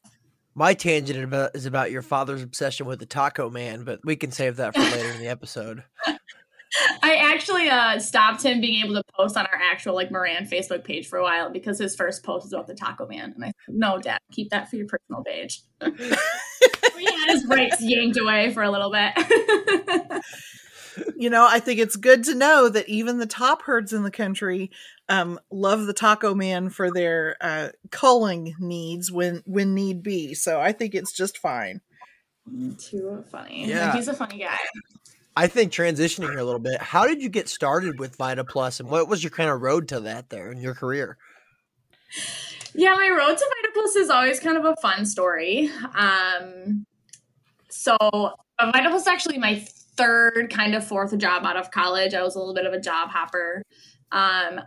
My 0.55 0.73
tangent 0.73 1.35
is 1.55 1.67
about 1.67 1.91
your 1.91 2.01
father's 2.01 2.43
obsession 2.43 2.87
with 2.87 2.99
the 2.99 3.07
taco 3.07 3.51
man, 3.51 3.85
but 3.85 4.01
we 4.05 4.17
can 4.17 4.31
save 4.31 4.57
that 4.57 4.75
for 4.75 4.81
later 4.81 5.11
in 5.11 5.21
the 5.21 5.29
episode. 5.29 5.85
I 7.03 7.17
actually 7.33 7.69
uh, 7.69 7.99
stopped 7.99 8.43
him 8.43 8.61
being 8.61 8.85
able 8.85 8.95
to 8.97 9.03
post 9.17 9.37
on 9.37 9.47
our 9.47 9.59
actual 9.71 9.95
like 9.95 10.11
Marran 10.11 10.49
Facebook 10.49 10.85
page 10.85 11.09
for 11.09 11.19
a 11.19 11.23
while 11.23 11.51
because 11.51 11.79
his 11.79 11.95
first 11.95 12.25
post 12.25 12.45
was 12.45 12.53
about 12.53 12.67
the 12.67 12.75
Taco 12.75 13.07
Man, 13.07 13.33
and 13.35 13.45
I 13.45 13.53
said, 13.65 13.75
"No, 13.75 13.99
Dad, 13.99 14.19
keep 14.33 14.51
that 14.51 14.69
for 14.69 14.77
your 14.77 14.87
personal 14.87 15.23
page." 15.25 15.63
we 15.81 17.05
had 17.05 17.29
his 17.29 17.47
rights 17.47 17.81
yanked 17.81 18.19
away 18.19 18.53
for 18.53 18.63
a 18.63 18.71
little 18.71 18.91
bit. 18.91 20.23
you 21.17 21.31
know, 21.31 21.47
I 21.49 21.61
think 21.61 21.79
it's 21.79 21.97
good 21.97 22.25
to 22.25 22.35
know 22.35 22.69
that 22.69 22.89
even 22.89 23.19
the 23.19 23.27
top 23.27 23.63
herds 23.63 23.93
in 23.93 24.03
the 24.03 24.11
country 24.11 24.71
um, 25.09 25.39
love 25.51 25.87
the 25.87 25.93
Taco 25.93 26.35
Man 26.35 26.69
for 26.71 26.91
their 26.91 27.37
uh, 27.41 27.69
culling 27.91 28.55
needs 28.59 29.11
when 29.11 29.43
when 29.47 29.75
need 29.75 30.03
be. 30.03 30.35
So 30.35 30.61
I 30.61 30.73
think 30.73 30.95
it's 30.95 31.13
just 31.13 31.39
fine. 31.39 31.81
Too 32.79 33.25
funny. 33.31 33.67
Yeah, 33.67 33.87
like, 33.87 33.97
he's 33.97 34.09
a 34.09 34.15
funny 34.15 34.39
guy. 34.39 34.57
I 35.37 35.49
think 35.49 35.71
transitioning 35.71 36.31
here 36.31 36.39
a 36.39 36.45
little 36.45 36.61
bit, 36.61 36.81
how 36.81 37.07
did 37.07 37.21
you 37.21 37.29
get 37.29 37.49
started 37.49 37.99
with 37.99 38.17
Vita 38.17 38.43
Plus 38.43 38.81
and 38.81 38.89
what 38.89 39.07
was 39.07 39.23
your 39.23 39.31
kind 39.31 39.51
of 39.51 39.61
road 39.61 39.89
to 39.89 40.01
that 40.01 40.31
there 40.31 40.51
in 40.51 40.61
your 40.61 40.75
career? 40.75 41.19
Yeah, 42.75 42.95
my 42.95 43.09
road 43.11 43.37
to 43.37 43.45
Vita 43.45 43.71
Plus 43.75 43.97
is 43.97 44.09
always 44.09 44.41
kind 44.41 44.57
of 44.57 44.65
a 44.65 44.75
fun 44.81 45.05
story. 45.05 45.71
Um, 45.95 46.87
so 47.69 47.97
Vita 48.59 48.89
Plus 48.89 49.03
is 49.03 49.09
actually 49.09 49.37
my 49.37 49.63
third 49.97 50.51
kind 50.51 50.75
of 50.75 50.87
fourth 50.87 51.17
job 51.19 51.45
out 51.45 51.57
of 51.57 51.71
college. 51.71 52.15
I 52.15 52.23
was 52.23 52.35
a 52.35 52.39
little 52.39 52.55
bit 52.55 52.65
of 52.65 52.73
a 52.73 52.81
job 52.81 53.11
hopper. 53.11 53.63
Um, 54.13 54.61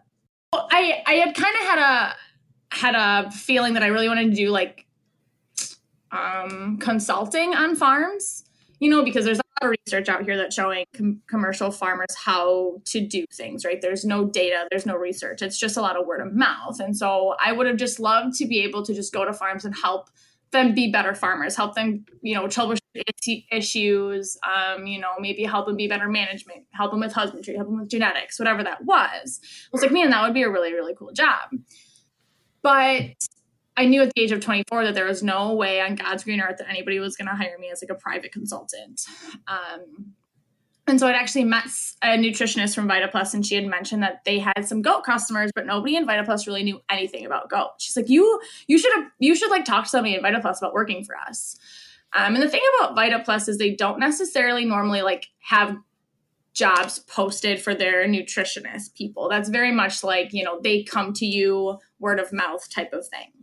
I 0.54 1.04
I 1.06 1.14
had 1.14 1.36
kind 1.36 1.56
of 1.56 1.68
had 1.68 1.80
a 1.80 2.16
had 2.72 2.96
a 2.96 3.32
feeling 3.32 3.74
that 3.74 3.84
I 3.84 3.88
really 3.88 4.08
wanted 4.08 4.30
to 4.30 4.36
do 4.36 4.50
like 4.50 4.86
um, 6.12 6.78
consulting 6.78 7.56
on 7.56 7.76
farms, 7.76 8.44
you 8.80 8.90
know, 8.90 9.04
because 9.04 9.26
there's 9.26 9.40
of 9.62 9.72
research 9.86 10.10
out 10.10 10.24
here 10.24 10.38
that's 10.38 10.56
showing 10.56 10.86
com- 10.96 11.22
commercial 11.28 11.72
farmers 11.72 12.16
how 12.16 12.82
to 12.86 13.00
do 13.00 13.26
things, 13.34 13.66
right? 13.66 13.82
There's 13.82 14.06
no 14.06 14.26
data, 14.26 14.66
there's 14.70 14.86
no 14.86 14.96
research. 14.96 15.42
It's 15.42 15.58
just 15.58 15.78
a 15.78 15.82
lot 15.82 15.98
of 15.98 16.06
word 16.06 16.22
of 16.22 16.34
mouth. 16.34 16.80
And 16.80 16.96
so 16.96 17.36
I 17.44 17.52
would 17.52 17.68
have 17.68 17.78
just 17.78 18.00
loved 18.00 18.36
to 18.38 18.46
be 18.46 18.60
able 18.60 18.84
to 18.86 18.94
just 18.94 19.14
go 19.14 19.26
to 19.26 19.34
farms 19.34 19.66
and 19.66 19.76
help 19.76 20.10
them 20.52 20.74
be 20.74 20.92
better 20.92 21.14
farmers, 21.14 21.56
help 21.56 21.76
them, 21.76 22.06
you 22.22 22.34
know, 22.34 22.46
troubleshoot 22.46 23.46
issues, 23.52 24.38
um, 24.44 24.88
you 24.88 25.00
know, 25.00 25.12
maybe 25.20 25.44
help 25.44 25.68
them 25.68 25.76
be 25.76 25.88
better 25.88 26.08
management, 26.08 26.66
help 26.72 26.92
them 26.92 27.02
with 27.02 27.14
husbandry, 27.14 27.56
help 27.56 27.68
them 27.68 27.80
with 27.80 27.90
genetics, 27.90 28.40
whatever 28.40 28.64
that 28.64 28.84
was. 28.84 29.40
I 29.44 29.70
was 29.72 29.82
like, 29.82 29.92
man, 29.92 30.10
that 30.10 30.24
would 30.24 30.34
be 30.34 30.44
a 30.44 30.50
really, 30.50 30.74
really 30.74 30.96
cool 30.96 31.12
job. 31.12 31.52
But 32.62 33.14
I 33.80 33.86
knew 33.86 34.02
at 34.02 34.12
the 34.14 34.22
age 34.22 34.34
of 34.34 34.42
24 34.42 34.84
that 34.84 34.94
there 34.94 35.06
was 35.06 35.24
no 35.24 35.54
way 35.54 35.80
on 35.80 35.96
God's 35.96 36.26
green 36.26 36.42
earth 36.42 36.58
that 36.58 36.70
anybody 36.70 37.00
was 37.00 37.16
going 37.16 37.30
to 37.30 37.34
hire 37.34 37.58
me 37.58 37.70
as 37.72 37.82
like 37.82 37.90
a 37.90 37.96
private 37.96 38.34
consultant. 38.34 39.06
Um, 39.48 40.16
and 40.86 41.00
so 41.00 41.08
I'd 41.08 41.16
actually 41.16 41.46
met 41.46 41.64
a 42.02 42.18
nutritionist 42.18 42.76
from 42.76 42.90
VitaPlus, 42.90 43.34
and 43.34 43.46
she 43.46 43.56
had 43.56 43.66
mentioned 43.66 44.04
that 44.04 44.26
they 44.26 44.38
had 44.38 44.68
some 44.68 44.82
goat 44.82 45.06
customers, 45.06 45.52
but 45.56 45.66
nobody 45.66 45.96
in 45.96 46.06
VitaPlus 46.06 46.46
really 46.46 46.64
knew 46.64 46.82
anything 46.90 47.26
about 47.26 47.50
goat. 47.50 47.70
She's 47.78 47.96
like, 47.96 48.10
"You, 48.10 48.42
you 48.68 48.78
should 48.78 48.94
have, 48.96 49.06
you 49.18 49.34
should 49.34 49.50
like 49.50 49.64
talk 49.64 49.86
to 49.86 49.90
somebody 49.90 50.16
in 50.16 50.22
VitaPlus 50.22 50.58
about 50.58 50.74
working 50.74 51.06
for 51.06 51.16
us." 51.16 51.58
Um, 52.12 52.34
and 52.34 52.44
the 52.44 52.50
thing 52.50 52.64
about 52.80 52.98
VitaPlus 52.98 53.48
is 53.48 53.60
they 53.60 53.76
don't 53.76 54.00
necessarily 54.00 54.66
normally 54.66 55.04
like 55.04 55.28
have 55.40 55.78
jobs 56.54 57.00
posted 57.00 57.62
for 57.62 57.74
their 57.74 58.06
nutritionist 58.08 58.96
people. 58.96 59.30
That's 59.30 59.48
very 59.48 59.72
much 59.72 60.04
like 60.04 60.34
you 60.34 60.44
know 60.44 60.60
they 60.62 60.84
come 60.84 61.14
to 61.14 61.26
you 61.26 61.78
word 62.00 62.20
of 62.20 62.34
mouth 62.34 62.68
type 62.70 62.92
of 62.92 63.08
thing. 63.08 63.39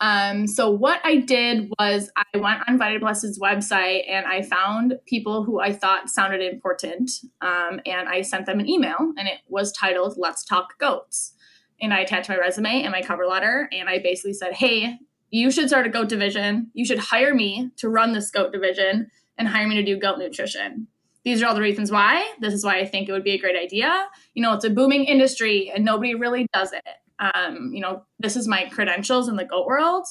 Um, 0.00 0.46
so 0.46 0.70
what 0.70 1.00
I 1.04 1.16
did 1.16 1.70
was 1.78 2.10
I 2.16 2.38
went 2.38 2.60
on 2.68 2.78
VitaPlus's 2.78 3.38
website 3.38 4.02
and 4.08 4.26
I 4.26 4.42
found 4.42 4.94
people 5.06 5.42
who 5.42 5.58
I 5.60 5.72
thought 5.72 6.10
sounded 6.10 6.42
important, 6.42 7.10
um, 7.40 7.80
and 7.86 8.08
I 8.08 8.20
sent 8.22 8.46
them 8.46 8.60
an 8.60 8.68
email, 8.68 9.12
and 9.16 9.26
it 9.26 9.38
was 9.48 9.72
titled 9.72 10.16
"Let's 10.18 10.44
Talk 10.44 10.78
Goats." 10.78 11.32
And 11.80 11.94
I 11.94 12.00
attached 12.00 12.28
my 12.28 12.36
resume 12.36 12.82
and 12.82 12.92
my 12.92 13.02
cover 13.02 13.26
letter, 13.26 13.68
and 13.72 13.88
I 13.88 13.98
basically 13.98 14.34
said, 14.34 14.54
"Hey, 14.54 14.98
you 15.30 15.50
should 15.50 15.68
start 15.68 15.86
a 15.86 15.90
goat 15.90 16.08
division. 16.08 16.70
You 16.74 16.84
should 16.84 16.98
hire 16.98 17.34
me 17.34 17.70
to 17.76 17.88
run 17.88 18.12
this 18.12 18.30
goat 18.30 18.52
division 18.52 19.10
and 19.38 19.48
hire 19.48 19.66
me 19.66 19.76
to 19.76 19.82
do 19.82 19.98
goat 19.98 20.18
nutrition." 20.18 20.88
These 21.24 21.42
are 21.42 21.46
all 21.46 21.54
the 21.54 21.60
reasons 21.60 21.90
why. 21.90 22.24
This 22.40 22.54
is 22.54 22.64
why 22.64 22.78
I 22.78 22.84
think 22.84 23.08
it 23.08 23.12
would 23.12 23.24
be 23.24 23.32
a 23.32 23.38
great 23.38 23.56
idea. 23.56 24.06
You 24.34 24.42
know, 24.42 24.52
it's 24.52 24.64
a 24.64 24.70
booming 24.70 25.06
industry 25.06 25.72
and 25.74 25.84
nobody 25.84 26.14
really 26.14 26.46
does 26.52 26.72
it 26.72 26.84
um, 27.18 27.70
you 27.72 27.80
know, 27.80 28.04
this 28.18 28.36
is 28.36 28.46
my 28.46 28.68
credentials 28.68 29.28
in 29.28 29.36
the 29.36 29.44
goat 29.44 29.66
world. 29.66 30.06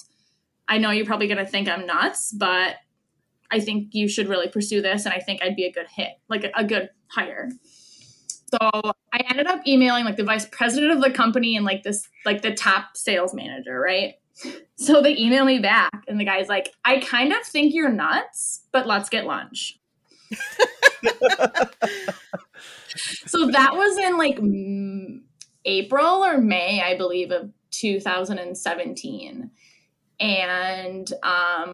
I 0.67 0.77
know 0.77 0.91
you're 0.91 1.05
probably 1.05 1.27
going 1.27 1.43
to 1.43 1.45
think 1.45 1.67
I'm 1.69 1.85
nuts, 1.85 2.31
but 2.31 2.75
I 3.51 3.59
think 3.59 3.93
you 3.93 4.07
should 4.07 4.27
really 4.27 4.47
pursue 4.47 4.81
this. 4.81 5.05
And 5.05 5.13
I 5.13 5.19
think 5.19 5.43
I'd 5.43 5.55
be 5.55 5.65
a 5.65 5.71
good 5.71 5.87
hit, 5.87 6.13
like 6.27 6.43
a, 6.43 6.51
a 6.55 6.63
good 6.63 6.89
hire. 7.07 7.49
So 8.49 8.57
I 9.13 9.21
ended 9.29 9.47
up 9.47 9.65
emailing 9.67 10.05
like 10.05 10.17
the 10.17 10.23
vice 10.23 10.45
president 10.45 10.91
of 10.91 11.01
the 11.01 11.11
company 11.11 11.55
and 11.55 11.65
like 11.65 11.83
this, 11.83 12.07
like 12.25 12.41
the 12.41 12.53
top 12.53 12.97
sales 12.97 13.33
manager, 13.33 13.79
right? 13.79 14.15
So 14.75 15.01
they 15.01 15.17
email 15.17 15.45
me 15.45 15.59
back, 15.59 16.03
and 16.07 16.19
the 16.19 16.25
guy's 16.25 16.49
like, 16.49 16.73
I 16.83 16.99
kind 16.99 17.31
of 17.31 17.41
think 17.43 17.73
you're 17.73 17.89
nuts, 17.89 18.63
but 18.73 18.85
let's 18.85 19.07
get 19.07 19.25
lunch. 19.25 19.79
so 23.25 23.47
that 23.47 23.75
was 23.75 23.97
in 23.97 24.17
like 24.17 24.37
April 25.65 26.23
or 26.23 26.37
May, 26.37 26.81
I 26.81 26.95
believe, 26.95 27.31
of 27.31 27.51
2017. 27.71 29.51
And 30.19 31.13
um, 31.23 31.73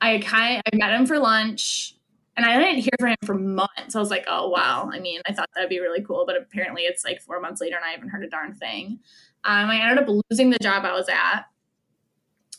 I 0.00 0.18
kind 0.18 0.62
I 0.72 0.76
met 0.76 0.92
him 0.92 1.06
for 1.06 1.18
lunch 1.18 1.94
and 2.36 2.44
I 2.44 2.58
didn't 2.58 2.80
hear 2.80 2.92
from 2.98 3.10
him 3.10 3.16
for 3.24 3.34
months. 3.34 3.94
I 3.94 3.98
was 3.98 4.10
like, 4.10 4.24
oh 4.28 4.48
wow. 4.48 4.90
I 4.92 4.98
mean, 4.98 5.20
I 5.26 5.32
thought 5.32 5.48
that'd 5.54 5.70
be 5.70 5.80
really 5.80 6.02
cool, 6.02 6.24
but 6.26 6.36
apparently 6.36 6.82
it's 6.82 7.04
like 7.04 7.20
four 7.22 7.40
months 7.40 7.60
later 7.60 7.76
and 7.76 7.84
I 7.84 7.90
haven't 7.90 8.08
heard 8.08 8.24
a 8.24 8.28
darn 8.28 8.54
thing. 8.54 9.00
Um, 9.44 9.70
I 9.70 9.80
ended 9.80 10.04
up 10.04 10.22
losing 10.30 10.50
the 10.50 10.58
job 10.58 10.84
I 10.84 10.92
was 10.92 11.08
at. 11.08 11.46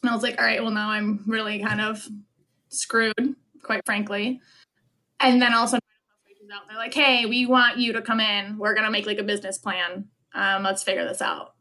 And 0.02 0.10
I 0.10 0.16
was 0.16 0.24
like, 0.24 0.40
all 0.40 0.46
right, 0.46 0.62
well 0.62 0.72
now 0.72 0.90
I'm 0.90 1.24
really 1.28 1.60
kind 1.60 1.80
of 1.80 2.08
screwed, 2.70 3.36
quite 3.62 3.86
frankly. 3.86 4.42
And 5.20 5.42
then 5.42 5.54
also 5.54 5.78
they're 6.68 6.78
like, 6.78 6.94
hey, 6.94 7.26
we 7.28 7.46
want 7.46 7.78
you 7.78 7.94
to 7.94 8.02
come 8.02 8.20
in. 8.20 8.58
We're 8.58 8.74
gonna 8.74 8.92
make 8.92 9.06
like 9.06 9.20
a 9.20 9.24
business 9.24 9.58
plan 9.58 10.08
um, 10.34 10.64
let's 10.64 10.84
figure 10.84 11.08
this 11.08 11.22
out. 11.22 11.54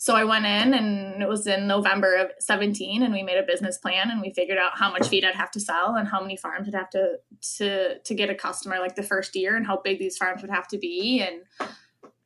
So 0.00 0.14
I 0.14 0.22
went 0.22 0.46
in 0.46 0.74
and 0.74 1.20
it 1.20 1.28
was 1.28 1.48
in 1.48 1.66
November 1.66 2.14
of 2.14 2.30
17 2.38 3.02
and 3.02 3.12
we 3.12 3.24
made 3.24 3.36
a 3.36 3.42
business 3.42 3.78
plan 3.78 4.12
and 4.12 4.20
we 4.20 4.32
figured 4.32 4.56
out 4.56 4.78
how 4.78 4.92
much 4.92 5.08
feed 5.08 5.24
I'd 5.24 5.34
have 5.34 5.50
to 5.52 5.60
sell 5.60 5.96
and 5.96 6.06
how 6.06 6.20
many 6.20 6.36
farms 6.36 6.66
would 6.66 6.74
have 6.74 6.88
to 6.90 7.18
to 7.56 7.98
to 7.98 8.14
get 8.14 8.30
a 8.30 8.34
customer 8.34 8.78
like 8.78 8.94
the 8.94 9.02
first 9.02 9.34
year 9.34 9.56
and 9.56 9.66
how 9.66 9.80
big 9.82 9.98
these 9.98 10.16
farms 10.16 10.40
would 10.40 10.52
have 10.52 10.68
to 10.68 10.78
be 10.78 11.20
and 11.20 11.42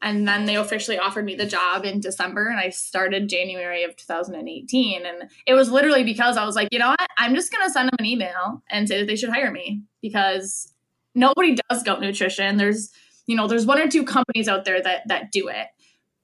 and 0.03 0.29
then 0.29 0.45
they 0.45 0.57
officially 0.57 0.99
offered 0.99 1.25
me 1.25 1.35
the 1.35 1.47
job 1.47 1.87
in 1.87 2.01
December 2.01 2.49
and 2.49 2.61
I 2.61 2.69
started 2.69 3.31
January 3.31 3.85
of 3.85 3.97
2018 3.97 5.07
and 5.07 5.31
it 5.47 5.55
was 5.55 5.71
literally 5.71 6.05
because 6.05 6.37
I 6.37 6.45
was 6.45 6.57
like, 6.57 6.69
you 6.73 6.79
know 6.79 6.91
what? 6.91 7.07
I'm 7.17 7.35
just 7.35 7.53
going 7.53 7.65
to 7.65 7.73
send 7.73 7.89
them 7.89 7.97
an 8.01 8.05
email 8.05 8.63
and 8.69 8.87
say 8.87 8.99
that 8.99 9.07
they 9.07 9.17
should 9.17 9.31
hire 9.31 9.51
me 9.51 9.83
because 10.03 10.75
nobody 11.15 11.57
does 11.71 11.83
goat 11.85 12.01
nutrition. 12.01 12.59
There's 12.59 12.91
you 13.27 13.37
know, 13.37 13.47
there's 13.47 13.65
one 13.65 13.79
or 13.79 13.89
two 13.89 14.05
companies 14.05 14.47
out 14.47 14.67
there 14.67 14.83
that 14.83 15.09
that 15.09 15.33
do 15.33 15.49
it 15.49 15.69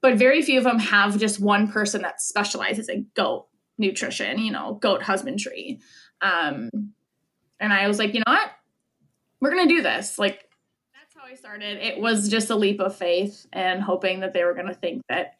but 0.01 0.17
very 0.17 0.43
few 0.43 0.59
of 0.59 0.65
them 0.65 0.79
have 0.79 1.19
just 1.19 1.41
one 1.41 1.71
person 1.71 2.03
that 2.03 2.21
specializes 2.21 2.89
in 2.89 3.07
goat 3.15 3.47
nutrition, 3.79 4.39
you 4.39 4.53
know, 4.53 4.75
goat 4.75 5.03
husbandry. 5.03 5.81
Um, 6.21 6.71
and 7.61 7.73
I 7.73 7.89
was 7.89 7.99
like, 7.99 8.15
you 8.15 8.21
know 8.21 8.33
what? 8.33 8.51
We're 9.41 9.53
going 9.53 9.69
to 9.69 9.75
do 9.75 9.83
this. 9.83 10.19
Like, 10.19 10.49
that's 10.95 11.15
how 11.15 11.31
I 11.31 11.35
started. 11.35 11.79
It 11.79 12.01
was 12.01 12.29
just 12.29 12.51
a 12.51 12.57
leap 12.57 12.81
of 12.81 12.97
faith 12.97 13.47
and 13.53 13.83
hoping 13.83 14.21
that 14.21 14.33
they 14.33 14.45
were 14.45 14.55
going 14.55 14.67
to 14.67 14.75
think 14.75 15.03
that 15.09 15.39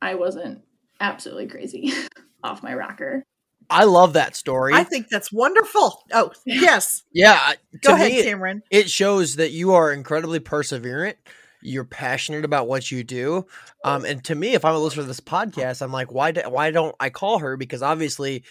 I 0.00 0.14
wasn't 0.14 0.62
absolutely 1.00 1.46
crazy 1.46 1.92
off 2.44 2.62
my 2.62 2.74
rocker. 2.74 3.24
I 3.68 3.84
love 3.84 4.12
that 4.12 4.36
story. 4.36 4.74
I 4.74 4.84
think 4.84 5.08
that's 5.08 5.32
wonderful. 5.32 6.04
Oh, 6.12 6.30
yes. 6.46 7.02
yeah. 7.12 7.54
Go 7.82 7.94
ahead, 7.94 8.12
me, 8.12 8.22
Cameron. 8.22 8.62
It 8.70 8.88
shows 8.88 9.36
that 9.36 9.50
you 9.50 9.74
are 9.74 9.92
incredibly 9.92 10.38
perseverant 10.38 11.14
you're 11.66 11.84
passionate 11.84 12.44
about 12.44 12.68
what 12.68 12.90
you 12.90 13.02
do. 13.04 13.46
Um, 13.84 14.04
and 14.04 14.22
to 14.24 14.34
me, 14.34 14.54
if 14.54 14.64
I'm 14.64 14.74
a 14.74 14.78
listener 14.78 15.02
to 15.02 15.08
this 15.08 15.20
podcast, 15.20 15.82
I'm 15.82 15.92
like, 15.92 16.12
why, 16.12 16.30
do, 16.30 16.42
why 16.48 16.70
don't 16.70 16.94
I 17.00 17.10
call 17.10 17.40
her? 17.40 17.56
Because 17.56 17.82
obviously 17.82 18.44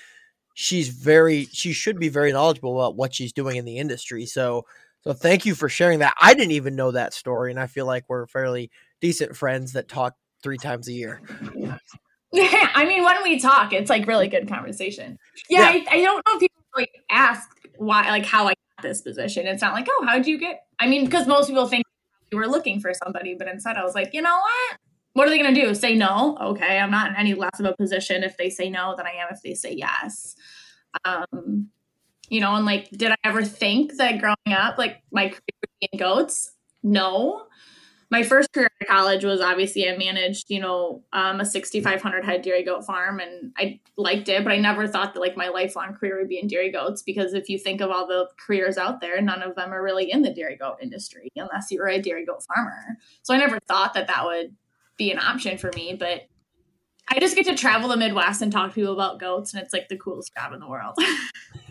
she's 0.53 0.89
very, 0.89 1.45
she 1.51 1.73
should 1.73 1.99
be 1.99 2.09
very 2.09 2.31
knowledgeable 2.31 2.79
about 2.79 2.95
what 2.95 3.13
she's 3.13 3.33
doing 3.33 3.55
in 3.55 3.65
the 3.65 3.77
industry. 3.77 4.25
So, 4.25 4.65
so 5.01 5.13
thank 5.13 5.45
you 5.45 5.55
for 5.55 5.69
sharing 5.69 5.99
that. 5.99 6.15
I 6.19 6.33
didn't 6.33 6.51
even 6.51 6.75
know 6.75 6.91
that 6.91 7.13
story. 7.13 7.51
And 7.51 7.59
I 7.59 7.67
feel 7.67 7.85
like 7.85 8.03
we're 8.07 8.27
fairly 8.27 8.69
decent 9.01 9.35
friends 9.35 9.73
that 9.73 9.87
talk 9.87 10.15
three 10.43 10.57
times 10.57 10.87
a 10.87 10.93
year. 10.93 11.21
Yeah, 11.55 11.77
I 12.75 12.85
mean, 12.85 13.03
when 13.03 13.23
we 13.23 13.39
talk, 13.39 13.71
it's 13.71 13.89
like 13.89 14.07
really 14.07 14.27
good 14.27 14.47
conversation. 14.47 15.17
Yeah, 15.49 15.73
yeah. 15.73 15.83
I, 15.89 15.97
I, 15.97 16.01
don't 16.01 16.17
know 16.17 16.33
if 16.33 16.39
people 16.41 16.61
like 16.75 16.91
ask 17.09 17.47
why, 17.77 18.09
like 18.09 18.25
how 18.25 18.45
I 18.45 18.49
got 18.49 18.81
this 18.81 19.01
position. 19.01 19.47
It's 19.47 19.61
not 19.61 19.73
like, 19.73 19.87
oh, 19.89 20.05
how'd 20.05 20.27
you 20.27 20.37
get? 20.37 20.63
I 20.79 20.87
mean, 20.87 21.05
because 21.05 21.27
most 21.27 21.47
people 21.47 21.67
think 21.67 21.85
we 22.35 22.41
were 22.41 22.47
looking 22.47 22.79
for 22.79 22.93
somebody, 22.93 23.35
but 23.35 23.47
instead 23.47 23.77
I 23.77 23.83
was 23.83 23.95
like, 23.95 24.13
you 24.13 24.21
know 24.21 24.35
what? 24.35 24.79
What 25.13 25.27
are 25.27 25.29
they 25.29 25.39
going 25.39 25.53
to 25.55 25.61
do? 25.61 25.73
Say 25.73 25.95
no? 25.95 26.37
Okay, 26.41 26.77
I'm 26.77 26.91
not 26.91 27.09
in 27.09 27.15
any 27.15 27.33
less 27.33 27.59
of 27.59 27.65
a 27.65 27.75
position 27.75 28.23
if 28.23 28.37
they 28.37 28.49
say 28.49 28.69
no 28.69 28.95
than 28.97 29.05
I 29.05 29.11
am 29.11 29.27
if 29.31 29.41
they 29.41 29.53
say 29.53 29.73
yes. 29.73 30.35
Um, 31.05 31.69
you 32.29 32.41
know, 32.41 32.55
and 32.55 32.65
like, 32.65 32.89
did 32.89 33.11
I 33.11 33.15
ever 33.23 33.43
think 33.43 33.95
that 33.97 34.19
growing 34.19 34.35
up, 34.57 34.77
like 34.77 35.03
my 35.11 35.29
career 35.29 35.39
would 35.61 35.69
be 35.79 35.89
in 35.91 35.99
goats? 35.99 36.51
No 36.83 37.47
my 38.11 38.23
first 38.23 38.51
career 38.53 38.69
at 38.81 38.87
college 38.87 39.23
was 39.23 39.41
obviously 39.41 39.89
I 39.89 39.97
managed, 39.97 40.45
you 40.49 40.59
know, 40.59 41.03
um, 41.11 41.39
a 41.39 41.45
6,500 41.45 42.23
head 42.23 42.41
dairy 42.43 42.63
goat 42.63 42.85
farm, 42.85 43.19
and 43.19 43.51
I 43.57 43.79
liked 43.97 44.29
it, 44.29 44.43
but 44.43 44.53
I 44.53 44.57
never 44.57 44.87
thought 44.87 45.13
that 45.13 45.19
like 45.19 45.35
my 45.35 45.49
lifelong 45.49 45.93
career 45.93 46.17
would 46.17 46.29
be 46.29 46.39
in 46.39 46.47
dairy 46.47 46.71
goats 46.71 47.01
because 47.01 47.33
if 47.33 47.49
you 47.49 47.57
think 47.57 47.81
of 47.81 47.89
all 47.89 48.07
the 48.07 48.29
careers 48.37 48.77
out 48.77 49.01
there, 49.01 49.19
none 49.21 49.41
of 49.41 49.55
them 49.55 49.73
are 49.73 49.83
really 49.83 50.11
in 50.11 50.21
the 50.21 50.33
dairy 50.33 50.55
goat 50.55 50.77
industry 50.81 51.31
unless 51.35 51.71
you 51.71 51.79
were 51.79 51.87
a 51.87 52.01
dairy 52.01 52.25
goat 52.25 52.43
farmer. 52.43 52.97
So 53.23 53.33
I 53.33 53.37
never 53.37 53.59
thought 53.59 53.93
that 53.95 54.07
that 54.07 54.25
would 54.25 54.55
be 54.97 55.11
an 55.11 55.19
option 55.19 55.57
for 55.57 55.71
me, 55.75 55.95
but 55.99 56.27
I 57.07 57.19
just 57.19 57.35
get 57.35 57.45
to 57.45 57.55
travel 57.55 57.89
the 57.89 57.97
Midwest 57.97 58.41
and 58.41 58.51
talk 58.51 58.69
to 58.69 58.75
people 58.75 58.93
about 58.93 59.19
goats, 59.19 59.53
and 59.53 59.61
it's 59.61 59.73
like 59.73 59.89
the 59.89 59.97
coolest 59.97 60.31
job 60.35 60.53
in 60.53 60.59
the 60.59 60.67
world. 60.67 60.95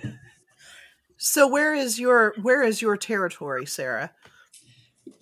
so 1.16 1.48
where 1.48 1.74
is 1.74 1.98
your 1.98 2.34
where 2.40 2.62
is 2.62 2.80
your 2.80 2.96
territory, 2.96 3.66
Sarah? 3.66 4.12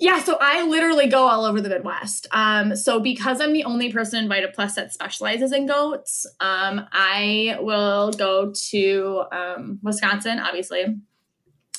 Yeah, 0.03 0.21
so 0.21 0.37
I 0.41 0.67
literally 0.67 1.07
go 1.07 1.29
all 1.29 1.45
over 1.45 1.61
the 1.61 1.69
Midwest. 1.69 2.27
Um, 2.33 2.75
so 2.75 2.99
because 2.99 3.41
I'm 3.41 3.53
the 3.53 3.63
only 3.63 3.93
person 3.93 4.25
in 4.25 4.29
VitaPlus 4.29 4.75
that 4.75 4.93
specializes 4.93 5.53
in 5.53 5.67
goats, 5.67 6.27
um, 6.41 6.89
I 6.91 7.57
will 7.61 8.11
go 8.11 8.51
to 8.71 9.23
um, 9.31 9.79
Wisconsin, 9.81 10.41
obviously, 10.41 10.87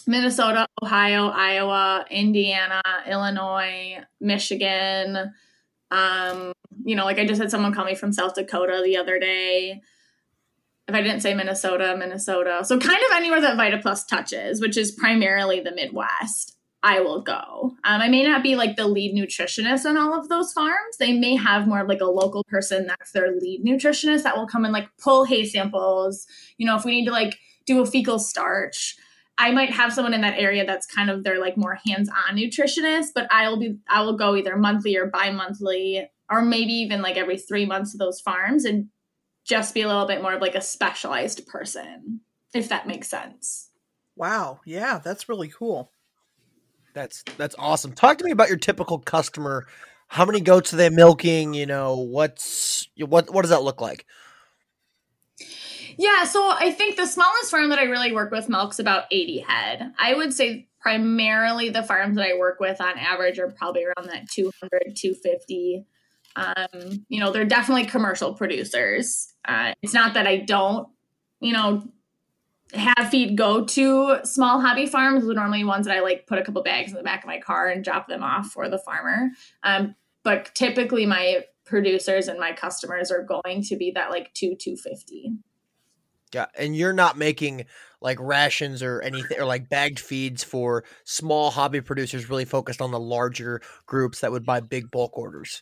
Minnesota, 0.08 0.65
Ohio, 0.82 1.27
Iowa, 1.27 2.06
Indiana, 2.10 2.82
Illinois, 3.06 3.98
Michigan. 4.22 5.34
Um, 5.92 6.53
you 6.86 6.96
know, 6.96 7.03
like 7.03 7.20
I 7.20 7.25
just 7.25 7.42
had 7.42 7.51
someone 7.51 7.74
call 7.74 7.84
me 7.84 7.94
from 7.94 8.13
South 8.13 8.36
Dakota 8.36 8.82
the 8.86 8.96
other 8.96 9.20
day. 9.20 9.82
If 10.88 10.96
I 10.96 11.01
didn't 11.01 11.20
say 11.20 11.34
Minnesota, 11.34 11.94
Minnesota. 12.00 12.62
So 12.63 12.80
kind 12.80 13.01
of 13.10 13.18
anywhere 13.18 13.42
that 13.42 13.58
VitaPlus 13.58 14.08
touches, 14.08 14.62
which 14.62 14.77
is 14.77 14.94
primarily 14.94 15.60
the 15.60 15.75
Midwest. 15.75 16.53
I 16.84 17.00
will 17.00 17.22
go. 17.22 17.75
Um, 17.86 18.02
I 18.02 18.10
may 18.10 18.24
not 18.24 18.44
be 18.44 18.58
like 18.58 18.75
the 18.75 18.88
lead 18.88 19.16
nutritionist 19.16 19.86
on 19.86 19.98
all 19.98 20.13
of 20.13 20.28
those 20.28 20.52
farms. 20.52 20.98
They 21.00 21.13
may 21.18 21.38
have 21.38 21.66
more 21.66 21.80
of 21.80 21.88
like 21.88 22.02
a 22.02 22.06
local 22.06 22.44
person 22.44 22.86
that's 22.86 23.13
their 23.13 23.32
lead 23.32 23.63
nutritionist 23.63 24.24
that 24.24 24.36
will 24.36 24.48
come 24.48 24.66
and 24.66 24.74
like 24.74 24.90
pull 25.02 25.24
hay 25.24 25.46
samples. 25.46 26.28
You 26.58 26.68
know, 26.68 26.75
if 26.75 26.84
we 26.84 26.92
need 26.92 27.06
to 27.06 27.13
like 27.13 27.40
do 27.66 27.82
a 27.82 27.86
fecal 27.86 28.20
starch, 28.20 28.98
I 29.38 29.52
might 29.52 29.72
have 29.72 29.94
someone 29.94 30.13
in 30.13 30.22
that 30.22 30.38
area 30.38 30.66
that's 30.66 30.86
kind 30.86 31.10
of 31.10 31.24
their 31.24 31.40
like 31.40 31.56
more 31.56 31.80
hands-on 31.86 32.36
nutritionist, 32.36 33.08
but 33.16 33.32
I 33.32 33.48
will 33.48 33.58
be 33.58 33.78
I 33.88 34.02
will 34.02 34.18
go 34.18 34.36
either 34.36 34.58
monthly 34.58 34.98
or 34.98 35.08
bi-monthly 35.08 36.10
or 36.30 36.42
maybe 36.42 36.74
even 36.74 37.02
like 37.02 37.16
every 37.16 37.38
3 37.38 37.66
months 37.66 37.94
to 37.94 37.98
those 37.98 38.20
farms 38.20 38.66
and 38.66 38.90
just 39.46 39.74
be 39.74 39.82
a 39.82 39.88
little 39.88 40.06
bit 40.06 40.22
more 40.22 40.34
of 40.34 40.42
like 40.42 40.56
a 40.56 40.62
specialized 40.62 41.48
person, 41.48 42.20
if 42.54 42.68
that 42.68 42.88
makes 42.88 43.08
sense. 43.08 43.70
Wow. 44.18 44.60
Yeah, 44.66 45.00
that's 45.04 45.30
really 45.30 45.48
cool. 45.50 45.93
That's 46.94 47.24
that's 47.38 47.56
awesome. 47.58 47.94
Talk 47.94 48.18
to 48.20 48.26
me 48.26 48.32
about 48.32 48.50
your 48.50 48.58
typical 48.58 49.00
customer. 49.00 49.66
How 50.08 50.26
many 50.26 50.42
goats 50.42 50.74
are 50.74 50.78
they 50.78 50.90
milking? 50.90 51.54
You 51.54 51.66
know, 51.66 51.98
what's 51.98 52.88
what 52.98 53.34
what 53.34 53.42
does 53.42 53.50
that 53.50 53.64
look 53.64 53.82
like? 53.82 54.06
Yeah, 55.98 56.24
so 56.24 56.50
I 56.50 56.72
think 56.72 56.96
the 56.96 57.06
smallest 57.06 57.52
farm 57.52 57.70
that 57.70 57.80
I 57.80 57.84
really 57.84 58.12
work 58.12 58.32
with 58.32 58.50
milks 58.50 58.80
about 58.80 59.06
80 59.12 59.40
head. 59.40 59.94
I 60.00 60.14
would 60.16 60.34
say 60.34 60.68
primarily 60.80 61.70
the 61.70 61.84
farms 61.84 62.18
that 62.18 62.26
I 62.26 62.38
work 62.38 62.60
with 62.60 62.82
on 62.82 62.98
average 62.98 63.40
are 63.40 63.52
probably 63.52 63.86
around 63.86 64.10
that 64.10 64.30
200, 64.30 64.96
250. 64.96 65.86
Um, 66.36 67.06
you 67.10 67.20
know, 67.20 67.32
they're 67.32 67.46
definitely 67.46 67.86
commercial 67.86 68.34
producers. 68.34 69.34
Uh, 69.48 69.74
it's 69.82 69.94
not 69.94 70.16
that 70.16 70.26
I 70.28 70.38
don't, 70.38 70.88
you 71.40 71.54
know, 71.54 71.88
have 72.74 73.10
feed 73.10 73.38
go 73.38 73.65
to 73.65 74.20
small 74.24 74.60
hobby 74.60 74.86
farms. 74.86 75.25
Normally 75.25 75.63
ones 75.63 75.86
that 75.86 75.96
I 75.96 76.01
like 76.01 76.27
put 76.27 76.39
a 76.39 76.44
couple 76.44 76.63
bags 76.63 76.92
in 76.92 76.98
the 76.98 77.03
back 77.03 77.24
of 77.24 77.27
my 77.27 77.39
car 77.39 77.70
and 77.70 77.84
drop 77.84 78.08
them 78.08 78.24
off 78.24 78.48
for 78.48 78.70
the 78.70 78.80
farmer. 78.80 79.30
Um, 79.63 79.96
but 80.24 80.53
typically 80.56 81.06
my 81.06 81.44
producers 81.65 82.27
and 82.27 82.39
my 82.39 82.53
customers 82.53 83.12
are 83.12 83.24
going 83.24 83.63
to 83.63 83.75
be 83.75 83.92
that 83.92 84.10
like 84.10 84.34
two, 84.34 84.56
250. 84.56 85.34
Yeah, 86.34 86.48
and 86.58 86.75
you're 86.75 86.94
not 86.94 87.18
making 87.18 87.65
like 88.01 88.20
rations 88.20 88.82
or 88.82 89.01
anything 89.01 89.39
or 89.39 89.46
like 89.46 89.70
bagged 89.70 90.00
feeds 90.00 90.44
for 90.44 90.84
small 91.03 91.51
hobby 91.51 91.80
producers 91.80 92.30
really 92.30 92.46
focused 92.46 92.82
on 92.82 92.92
the 92.92 93.00
larger 93.00 93.62
groups 93.86 94.22
that 94.22 94.32
would 94.32 94.46
buy 94.46 94.60
big 94.60 94.89
bulk 94.89 95.18
orders. 95.18 95.62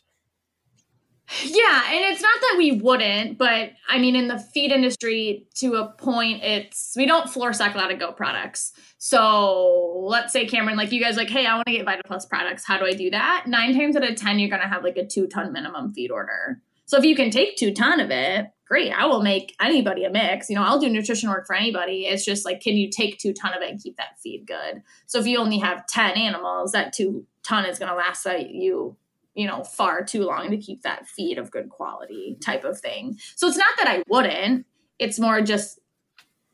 Yeah, 1.40 1.82
and 1.90 2.04
it's 2.12 2.20
not 2.20 2.40
that 2.40 2.54
we 2.58 2.72
wouldn't, 2.72 3.38
but 3.38 3.70
I 3.88 3.98
mean, 3.98 4.16
in 4.16 4.28
the 4.28 4.38
feed 4.38 4.70
industry, 4.70 5.46
to 5.56 5.74
a 5.76 5.88
point, 5.92 6.42
it's 6.42 6.94
we 6.96 7.06
don't 7.06 7.28
floor 7.28 7.52
stock 7.52 7.74
a 7.74 7.78
lot 7.78 7.92
of 7.92 7.98
goat 7.98 8.16
products. 8.16 8.72
So 8.98 10.04
let's 10.06 10.32
say 10.32 10.46
Cameron, 10.46 10.76
like 10.76 10.92
you 10.92 11.00
guys, 11.00 11.16
like, 11.16 11.30
hey, 11.30 11.46
I 11.46 11.54
want 11.54 11.66
to 11.66 11.72
get 11.72 11.86
VitaPlus 11.86 12.28
products. 12.28 12.64
How 12.64 12.78
do 12.78 12.84
I 12.84 12.92
do 12.92 13.10
that? 13.10 13.44
Nine 13.46 13.74
times 13.76 13.96
out 13.96 14.08
of 14.08 14.16
ten, 14.16 14.38
you're 14.38 14.50
gonna 14.50 14.68
have 14.68 14.84
like 14.84 14.96
a 14.96 15.06
two 15.06 15.26
ton 15.26 15.52
minimum 15.52 15.92
feed 15.94 16.10
order. 16.10 16.60
So 16.84 16.98
if 16.98 17.04
you 17.04 17.16
can 17.16 17.30
take 17.30 17.56
two 17.56 17.72
ton 17.72 18.00
of 18.00 18.10
it, 18.10 18.46
great. 18.66 18.92
I 18.92 19.06
will 19.06 19.22
make 19.22 19.54
anybody 19.60 20.04
a 20.04 20.10
mix. 20.10 20.50
You 20.50 20.56
know, 20.56 20.62
I'll 20.62 20.78
do 20.78 20.90
nutrition 20.90 21.30
work 21.30 21.46
for 21.46 21.54
anybody. 21.56 22.06
It's 22.06 22.24
just 22.24 22.44
like, 22.44 22.60
can 22.60 22.74
you 22.74 22.90
take 22.90 23.18
two 23.18 23.32
ton 23.32 23.54
of 23.54 23.62
it 23.62 23.70
and 23.70 23.82
keep 23.82 23.96
that 23.96 24.18
feed 24.22 24.46
good? 24.46 24.82
So 25.06 25.18
if 25.18 25.26
you 25.26 25.38
only 25.38 25.58
have 25.58 25.86
ten 25.86 26.12
animals, 26.12 26.72
that 26.72 26.92
two 26.92 27.26
ton 27.42 27.64
is 27.64 27.78
gonna 27.78 27.94
last 27.94 28.26
you 28.26 28.96
you 29.34 29.46
know, 29.46 29.64
far 29.64 30.04
too 30.04 30.24
long 30.24 30.50
to 30.50 30.58
keep 30.58 30.82
that 30.82 31.06
feed 31.06 31.38
of 31.38 31.50
good 31.50 31.68
quality 31.68 32.36
type 32.40 32.64
of 32.64 32.78
thing. 32.78 33.18
So 33.36 33.46
it's 33.48 33.56
not 33.56 33.74
that 33.78 33.88
I 33.88 34.02
wouldn't, 34.08 34.66
it's 34.98 35.18
more 35.18 35.40
just 35.40 35.78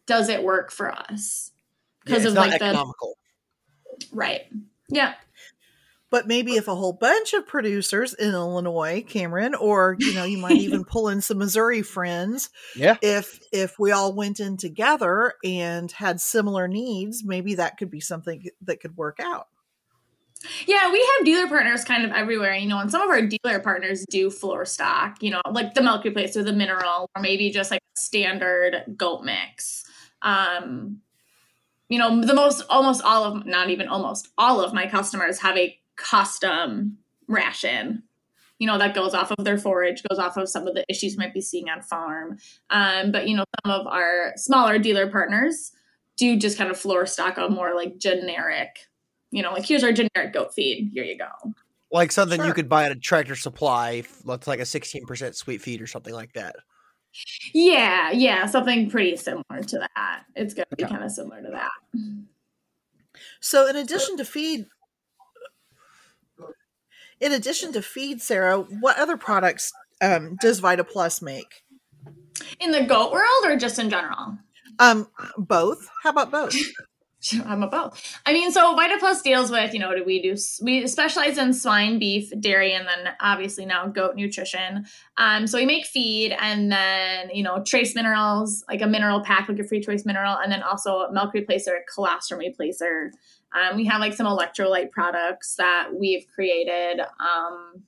does 0.06 0.28
it 0.28 0.42
work 0.42 0.70
for 0.70 0.90
us? 0.90 1.52
Because 2.04 2.24
yeah, 2.24 2.30
of 2.30 2.34
like 2.36 2.52
economical. 2.54 3.16
the 4.00 4.06
Right. 4.12 4.42
Yeah. 4.88 5.14
But 6.10 6.26
maybe 6.26 6.52
if 6.52 6.68
a 6.68 6.74
whole 6.74 6.94
bunch 6.94 7.34
of 7.34 7.46
producers 7.46 8.14
in 8.14 8.30
Illinois, 8.30 9.04
Cameron, 9.06 9.54
or 9.54 9.94
you 9.98 10.14
know, 10.14 10.24
you 10.24 10.38
might 10.38 10.56
even 10.56 10.84
pull 10.88 11.08
in 11.08 11.20
some 11.20 11.36
Missouri 11.36 11.82
friends. 11.82 12.48
Yeah. 12.74 12.96
If 13.02 13.40
if 13.52 13.78
we 13.78 13.92
all 13.92 14.14
went 14.14 14.40
in 14.40 14.56
together 14.56 15.34
and 15.44 15.92
had 15.92 16.20
similar 16.20 16.66
needs, 16.66 17.22
maybe 17.24 17.56
that 17.56 17.76
could 17.76 17.90
be 17.90 18.00
something 18.00 18.48
that 18.62 18.80
could 18.80 18.96
work 18.96 19.18
out. 19.20 19.48
Yeah, 20.66 20.92
we 20.92 20.98
have 20.98 21.26
dealer 21.26 21.48
partners 21.48 21.84
kind 21.84 22.04
of 22.04 22.12
everywhere, 22.12 22.54
you 22.54 22.68
know, 22.68 22.78
and 22.78 22.90
some 22.90 23.02
of 23.02 23.10
our 23.10 23.22
dealer 23.22 23.58
partners 23.58 24.04
do 24.08 24.30
floor 24.30 24.64
stock, 24.64 25.22
you 25.22 25.30
know, 25.30 25.40
like 25.50 25.74
the 25.74 25.82
milk 25.82 26.04
replace 26.04 26.36
or 26.36 26.44
the 26.44 26.52
mineral, 26.52 27.10
or 27.16 27.22
maybe 27.22 27.50
just 27.50 27.70
like 27.70 27.82
standard 27.96 28.84
goat 28.96 29.24
mix. 29.24 29.84
Um, 30.22 31.00
you 31.88 31.98
know, 31.98 32.20
the 32.20 32.34
most 32.34 32.64
almost 32.70 33.02
all 33.02 33.24
of 33.24 33.46
not 33.46 33.70
even 33.70 33.88
almost 33.88 34.28
all 34.38 34.60
of 34.60 34.72
my 34.72 34.86
customers 34.86 35.40
have 35.40 35.56
a 35.56 35.76
custom 35.96 36.98
ration 37.26 38.04
you 38.58 38.66
know 38.66 38.78
that 38.78 38.94
goes 38.94 39.14
off 39.14 39.30
of 39.30 39.44
their 39.44 39.58
forage 39.58 40.02
goes 40.08 40.18
off 40.18 40.36
of 40.36 40.48
some 40.48 40.66
of 40.66 40.74
the 40.74 40.84
issues 40.88 41.16
might 41.16 41.34
be 41.34 41.40
seeing 41.40 41.68
on 41.68 41.82
farm 41.82 42.38
um, 42.70 43.10
but 43.12 43.28
you 43.28 43.36
know 43.36 43.44
some 43.64 43.72
of 43.72 43.86
our 43.86 44.32
smaller 44.36 44.78
dealer 44.78 45.08
partners 45.10 45.72
do 46.16 46.36
just 46.36 46.58
kind 46.58 46.70
of 46.70 46.78
floor 46.78 47.06
stock 47.06 47.38
a 47.38 47.48
more 47.48 47.74
like 47.74 47.98
generic 47.98 48.86
you 49.30 49.42
know, 49.42 49.52
like 49.52 49.66
here's 49.66 49.84
our 49.84 49.92
generic 49.92 50.32
goat 50.32 50.54
feed. 50.54 50.90
Here 50.92 51.04
you 51.04 51.18
go. 51.18 51.52
Like 51.90 52.12
something 52.12 52.38
sure. 52.38 52.46
you 52.46 52.54
could 52.54 52.68
buy 52.68 52.84
at 52.84 52.92
a 52.92 52.96
tractor 52.96 53.34
supply, 53.34 54.02
that's 54.24 54.46
like 54.46 54.60
a 54.60 54.64
16% 54.64 55.34
sweet 55.34 55.62
feed 55.62 55.80
or 55.80 55.86
something 55.86 56.12
like 56.12 56.34
that. 56.34 56.56
Yeah, 57.54 58.10
yeah, 58.10 58.46
something 58.46 58.90
pretty 58.90 59.16
similar 59.16 59.62
to 59.62 59.78
that. 59.78 60.24
It's 60.36 60.52
going 60.54 60.66
to 60.70 60.76
be 60.76 60.84
kind 60.84 61.02
of 61.02 61.10
similar 61.10 61.42
to 61.42 61.50
that. 61.50 61.70
So, 63.40 63.66
in 63.66 63.76
addition 63.76 64.18
to 64.18 64.24
feed, 64.24 64.66
in 67.20 67.32
addition 67.32 67.72
to 67.72 67.82
feed, 67.82 68.20
Sarah, 68.20 68.58
what 68.58 68.98
other 68.98 69.16
products 69.16 69.72
um, 70.00 70.36
does 70.40 70.60
Vita 70.60 70.84
Plus 70.84 71.22
make? 71.22 71.62
In 72.60 72.70
the 72.70 72.84
goat 72.84 73.12
world, 73.12 73.44
or 73.44 73.56
just 73.56 73.78
in 73.78 73.90
general? 73.90 74.38
Um, 74.78 75.08
both. 75.36 75.88
How 76.02 76.10
about 76.10 76.30
both? 76.30 76.54
I'm 77.44 77.62
a 77.62 77.68
both. 77.68 78.20
I 78.26 78.32
mean, 78.32 78.52
so 78.52 78.76
VitaPlus 78.76 79.22
deals 79.22 79.50
with, 79.50 79.74
you 79.74 79.80
know, 79.80 79.94
do 79.94 80.04
we 80.04 80.22
do, 80.22 80.36
we 80.62 80.86
specialize 80.86 81.36
in 81.36 81.52
swine, 81.52 81.98
beef, 81.98 82.30
dairy, 82.38 82.72
and 82.72 82.86
then 82.86 83.14
obviously 83.20 83.66
now 83.66 83.86
goat 83.88 84.14
nutrition. 84.14 84.86
Um, 85.16 85.46
so 85.46 85.58
we 85.58 85.66
make 85.66 85.86
feed 85.86 86.36
and 86.38 86.70
then, 86.70 87.30
you 87.30 87.42
know, 87.42 87.62
trace 87.64 87.94
minerals, 87.94 88.64
like 88.68 88.82
a 88.82 88.86
mineral 88.86 89.22
pack, 89.22 89.48
like 89.48 89.58
a 89.58 89.64
free 89.64 89.80
choice 89.80 90.04
mineral, 90.04 90.36
and 90.36 90.52
then 90.52 90.62
also 90.62 91.10
milk 91.10 91.32
replacer, 91.34 91.78
colostrum 91.92 92.40
replacer. 92.40 93.10
Um, 93.52 93.76
we 93.76 93.86
have 93.86 94.00
like 94.00 94.14
some 94.14 94.26
electrolyte 94.26 94.90
products 94.90 95.56
that 95.56 95.88
we've 95.98 96.26
created. 96.34 97.00
Um, 97.00 97.82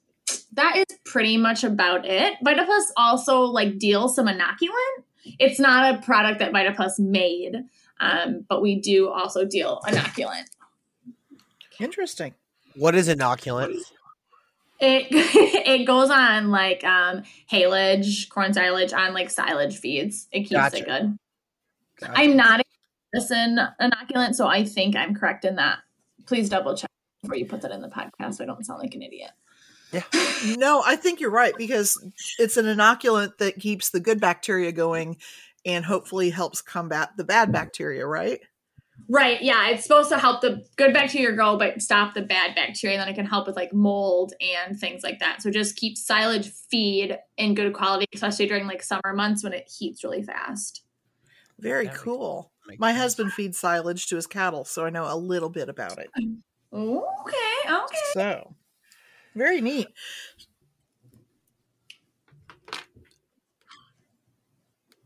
that 0.55 0.77
is 0.77 0.99
pretty 1.05 1.37
much 1.37 1.63
about 1.63 2.05
it. 2.05 2.35
VitaPlus 2.45 2.87
also 2.97 3.43
like 3.43 3.79
deals 3.79 4.17
some 4.17 4.27
inoculant. 4.27 5.05
It's 5.39 5.61
not 5.61 5.95
a 5.95 5.99
product 6.03 6.41
that 6.41 6.53
VitaPlus 6.53 6.99
made. 6.99 7.55
Um, 8.01 8.47
but 8.49 8.63
we 8.63 8.81
do 8.81 9.09
also 9.09 9.45
deal 9.45 9.81
inoculant. 9.87 10.47
Interesting. 11.79 12.35
What 12.75 12.95
is 12.95 13.09
inoculant? 13.09 13.77
It 14.81 15.09
it 15.11 15.87
goes 15.87 16.11
on 16.11 16.51
like 16.51 16.83
um 16.85 17.23
haylage, 17.51 18.29
corn 18.31 18.53
silage 18.53 18.93
on 18.93 19.13
like 19.13 19.31
silage 19.31 19.79
feeds. 19.79 20.27
It 20.33 20.41
keeps 20.41 20.53
gotcha. 20.53 20.79
it 20.79 20.87
good. 20.87 21.19
Gotcha. 22.01 22.13
I'm 22.17 22.37
not 22.37 22.61
a 22.61 22.65
medicine 23.13 23.59
inoculant, 23.81 24.35
so 24.35 24.47
I 24.47 24.65
think 24.65 24.97
I'm 24.97 25.15
correct 25.15 25.45
in 25.45 25.57
that. 25.57 25.81
Please 26.27 26.49
double 26.49 26.77
check 26.77 26.91
before 27.23 27.37
you 27.37 27.45
put 27.45 27.61
that 27.63 27.71
in 27.71 27.83
the 27.83 27.89
podcast 27.89 28.37
so 28.37 28.45
I 28.45 28.47
don't 28.47 28.65
sound 28.65 28.81
like 28.81 28.95
an 28.95 29.03
idiot. 29.03 29.31
Yeah. 29.93 30.03
no, 30.57 30.83
I 30.87 30.97
think 30.97 31.21
you're 31.21 31.31
right 31.31 31.53
because 31.59 32.01
it's 32.39 32.57
an 32.57 32.67
inoculant 32.67 33.39
that 33.39 33.59
keeps 33.59 33.91
the 33.91 34.01
good 34.01 34.21
bacteria 34.21 34.73
going 34.73 35.17
and 35.65 35.85
hopefully 35.85 36.31
helps 36.31 36.63
combat 36.63 37.11
the 37.17 37.25
bad 37.25 37.53
bacteria, 37.53 38.07
right? 38.07 38.41
Right. 39.09 39.43
Yeah. 39.43 39.69
It's 39.69 39.83
supposed 39.83 40.11
to 40.11 40.19
help 40.19 40.41
the 40.41 40.65
good 40.77 40.93
bacteria 40.93 41.35
grow, 41.35 41.57
but 41.57 41.81
stop 41.81 42.15
the 42.15 42.23
bad 42.23 42.55
bacteria. 42.55 42.97
And 42.97 43.03
then 43.03 43.09
it 43.09 43.15
can 43.15 43.27
help 43.27 43.47
with 43.47 43.57
like 43.57 43.73
mold 43.73 44.35
and 44.41 44.79
things 44.79 45.03
like 45.03 45.21
that. 45.21 45.43
So 45.43 45.51
just 45.51 45.77
keep 45.77 45.97
silage 45.97 46.51
feed 46.71 47.19
in 47.37 47.55
good 47.55 47.73
quality, 47.73 48.07
especially 48.15 48.47
during 48.47 48.67
like 48.67 48.83
summer 48.83 49.15
months 49.15 49.43
when 49.43 49.53
it 49.53 49.71
heats 49.79 50.05
really 50.05 50.23
fast. 50.23 50.83
Very 51.59 51.89
cool. 51.89 52.53
My 52.79 52.93
husband 52.93 53.33
feeds 53.33 53.59
silage 53.59 54.07
to 54.09 54.17
his 54.17 54.27
cattle, 54.27 54.65
so 54.65 54.85
I 54.85 54.91
know 54.91 55.13
a 55.13 55.17
little 55.17 55.51
bit 55.51 55.69
about 55.69 55.99
it. 55.99 56.09
Okay. 56.73 57.37
Okay. 57.69 57.99
So 58.13 58.55
very 59.35 59.61
neat. 59.61 59.89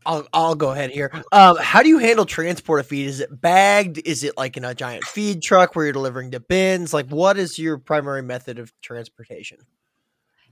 I'll 0.05 0.27
I'll 0.33 0.55
go 0.55 0.71
ahead 0.71 0.91
here. 0.91 1.11
Um, 1.31 1.57
how 1.57 1.81
do 1.81 1.89
you 1.89 1.97
handle 1.97 2.25
transport 2.25 2.79
of 2.79 2.87
feed? 2.87 3.07
Is 3.07 3.19
it 3.19 3.41
bagged? 3.41 4.01
Is 4.05 4.23
it 4.23 4.37
like 4.37 4.57
in 4.57 4.65
a 4.65 4.73
giant 4.75 5.03
feed 5.03 5.41
truck 5.41 5.75
where 5.75 5.85
you're 5.85 5.93
delivering 5.93 6.31
to 6.31 6.39
bins? 6.39 6.93
Like, 6.93 7.07
what 7.07 7.37
is 7.37 7.57
your 7.57 7.77
primary 7.77 8.21
method 8.21 8.59
of 8.59 8.73
transportation? 8.81 9.57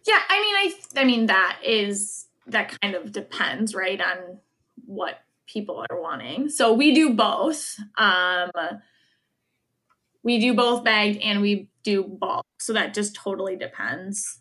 Yeah, 0.05 0.19
I 0.27 0.41
mean, 0.41 0.55
I 0.55 1.01
I 1.01 1.03
mean 1.05 1.25
that 1.27 1.59
is 1.63 2.27
that 2.47 2.77
kind 2.81 2.95
of 2.95 3.11
depends, 3.11 3.73
right, 3.73 4.01
on 4.01 4.39
what 4.85 5.19
people 5.45 5.85
are 5.89 6.01
wanting. 6.01 6.49
So 6.49 6.73
we 6.73 6.93
do 6.93 7.13
both. 7.13 7.75
Um, 7.97 8.49
we 10.23 10.39
do 10.39 10.53
both 10.53 10.83
bagged 10.83 11.21
and 11.21 11.41
we 11.41 11.69
do 11.83 12.03
bulk. 12.03 12.45
So 12.59 12.73
that 12.73 12.93
just 12.93 13.15
totally 13.15 13.55
depends 13.55 14.39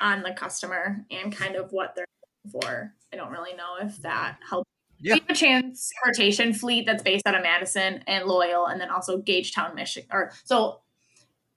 on 0.00 0.22
the 0.22 0.32
customer 0.32 1.04
and 1.10 1.34
kind 1.34 1.56
of 1.56 1.72
what 1.72 1.94
they're 1.94 2.06
for. 2.50 2.94
I 3.12 3.16
don't 3.16 3.30
really 3.30 3.54
know 3.54 3.76
if 3.80 4.00
that 4.02 4.38
helps. 4.48 4.68
Yeah. 4.98 5.14
We 5.14 5.20
have 5.20 5.30
a 5.30 5.34
transportation 5.34 6.52
fleet 6.52 6.86
that's 6.86 7.02
based 7.02 7.26
out 7.26 7.34
of 7.34 7.42
Madison 7.42 8.04
and 8.06 8.26
Loyal, 8.26 8.66
and 8.66 8.80
then 8.80 8.90
also 8.90 9.20
Gagetown, 9.20 9.74
Michigan. 9.74 10.08
Or 10.12 10.32
so 10.44 10.80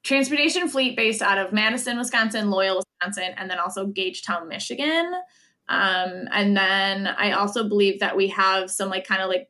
transportation 0.03 0.67
fleet 0.67 0.95
based 0.95 1.21
out 1.21 1.37
of 1.37 1.53
Madison, 1.53 1.97
Wisconsin, 1.97 2.49
Loyal, 2.49 2.77
Wisconsin, 2.77 3.33
and 3.37 3.49
then 3.49 3.59
also 3.59 3.87
Gagetown, 3.87 4.47
Michigan. 4.47 5.13
Um, 5.69 6.27
and 6.31 6.55
then 6.55 7.07
I 7.07 7.31
also 7.31 7.67
believe 7.67 7.99
that 7.99 8.15
we 8.15 8.27
have 8.29 8.69
some 8.69 8.89
like 8.89 9.07
kind 9.07 9.21
of 9.21 9.29
like 9.29 9.49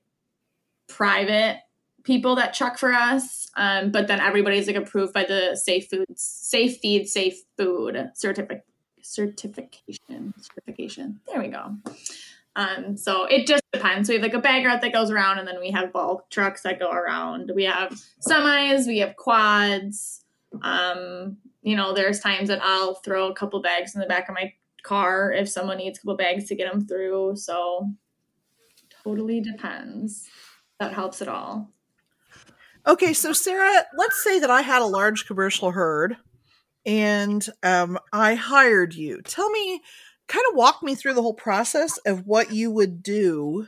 private 0.88 1.60
people 2.04 2.36
that 2.36 2.54
truck 2.54 2.78
for 2.78 2.94
us. 2.94 3.50
Um, 3.56 3.92
but 3.92 4.08
then 4.08 4.20
everybody's 4.20 4.68
like 4.68 4.76
approved 4.76 5.14
by 5.14 5.24
the 5.24 5.56
Safe 5.56 5.88
Foods, 5.90 6.22
Safe 6.22 6.78
Feed, 6.80 7.08
Safe 7.08 7.36
Food 7.58 8.12
certificate 8.16 8.66
certification. 9.04 10.34
Certification. 10.40 11.20
There 11.28 11.42
we 11.42 11.50
go. 11.50 11.76
Um, 12.56 12.98
so 12.98 13.26
it 13.26 13.48
just 13.48 13.64
depends. 13.72 14.10
We 14.10 14.16
have 14.16 14.24
like 14.24 14.34
a 14.34 14.40
bag 14.40 14.66
route 14.66 14.82
that 14.82 14.94
goes 14.94 15.12
around, 15.12 15.40
and 15.40 15.48
then 15.48 15.60
we 15.60 15.72
have 15.72 15.92
bulk 15.92 16.30
trucks 16.30 16.62
that 16.62 16.80
go 16.80 16.92
around. 16.92 17.52
We 17.56 17.64
have 17.66 18.00
semis, 18.28 18.88
we 18.88 19.00
have 19.00 19.16
quads. 19.16 20.24
Um, 20.62 21.38
you 21.62 21.76
know, 21.76 21.94
there's 21.94 22.20
times 22.20 22.50
that 22.50 22.62
I'll 22.62 22.96
throw 22.96 23.28
a 23.28 23.36
couple 23.36 23.62
bags 23.62 23.96
in 23.96 24.02
the 24.02 24.08
back 24.08 24.30
of 24.30 24.36
my 24.36 24.54
car 24.84 25.32
if 25.32 25.50
someone 25.50 25.78
needs 25.78 25.98
a 25.98 26.02
couple 26.02 26.18
bags 26.18 26.46
to 26.46 26.56
get 26.56 26.72
them 26.72 26.86
through. 26.86 27.38
So 27.38 27.90
totally 29.04 29.42
depends. 29.42 30.28
That 30.80 30.94
helps 30.94 31.22
at 31.22 31.28
all. 31.28 31.72
Okay, 32.86 33.14
so 33.14 33.32
Sarah, 33.32 33.86
let's 33.98 34.22
say 34.24 34.40
that 34.40 34.52
I 34.52 34.62
had 34.62 34.82
a 34.82 34.86
large 34.86 35.26
commercial 35.26 35.72
herd 35.72 36.18
and 36.86 37.46
um, 37.62 38.00
I 38.12 38.36
hired 38.36 38.94
you. 38.94 39.22
Tell 39.22 39.50
me, 39.50 39.82
kind 40.28 40.46
of 40.50 40.56
walk 40.56 40.84
me 40.84 40.96
through 40.96 41.14
the 41.14 41.22
whole 41.22 41.34
process 41.34 41.98
of 42.00 42.26
what 42.26 42.52
you 42.52 42.72
would 42.72 43.04
do 43.04 43.68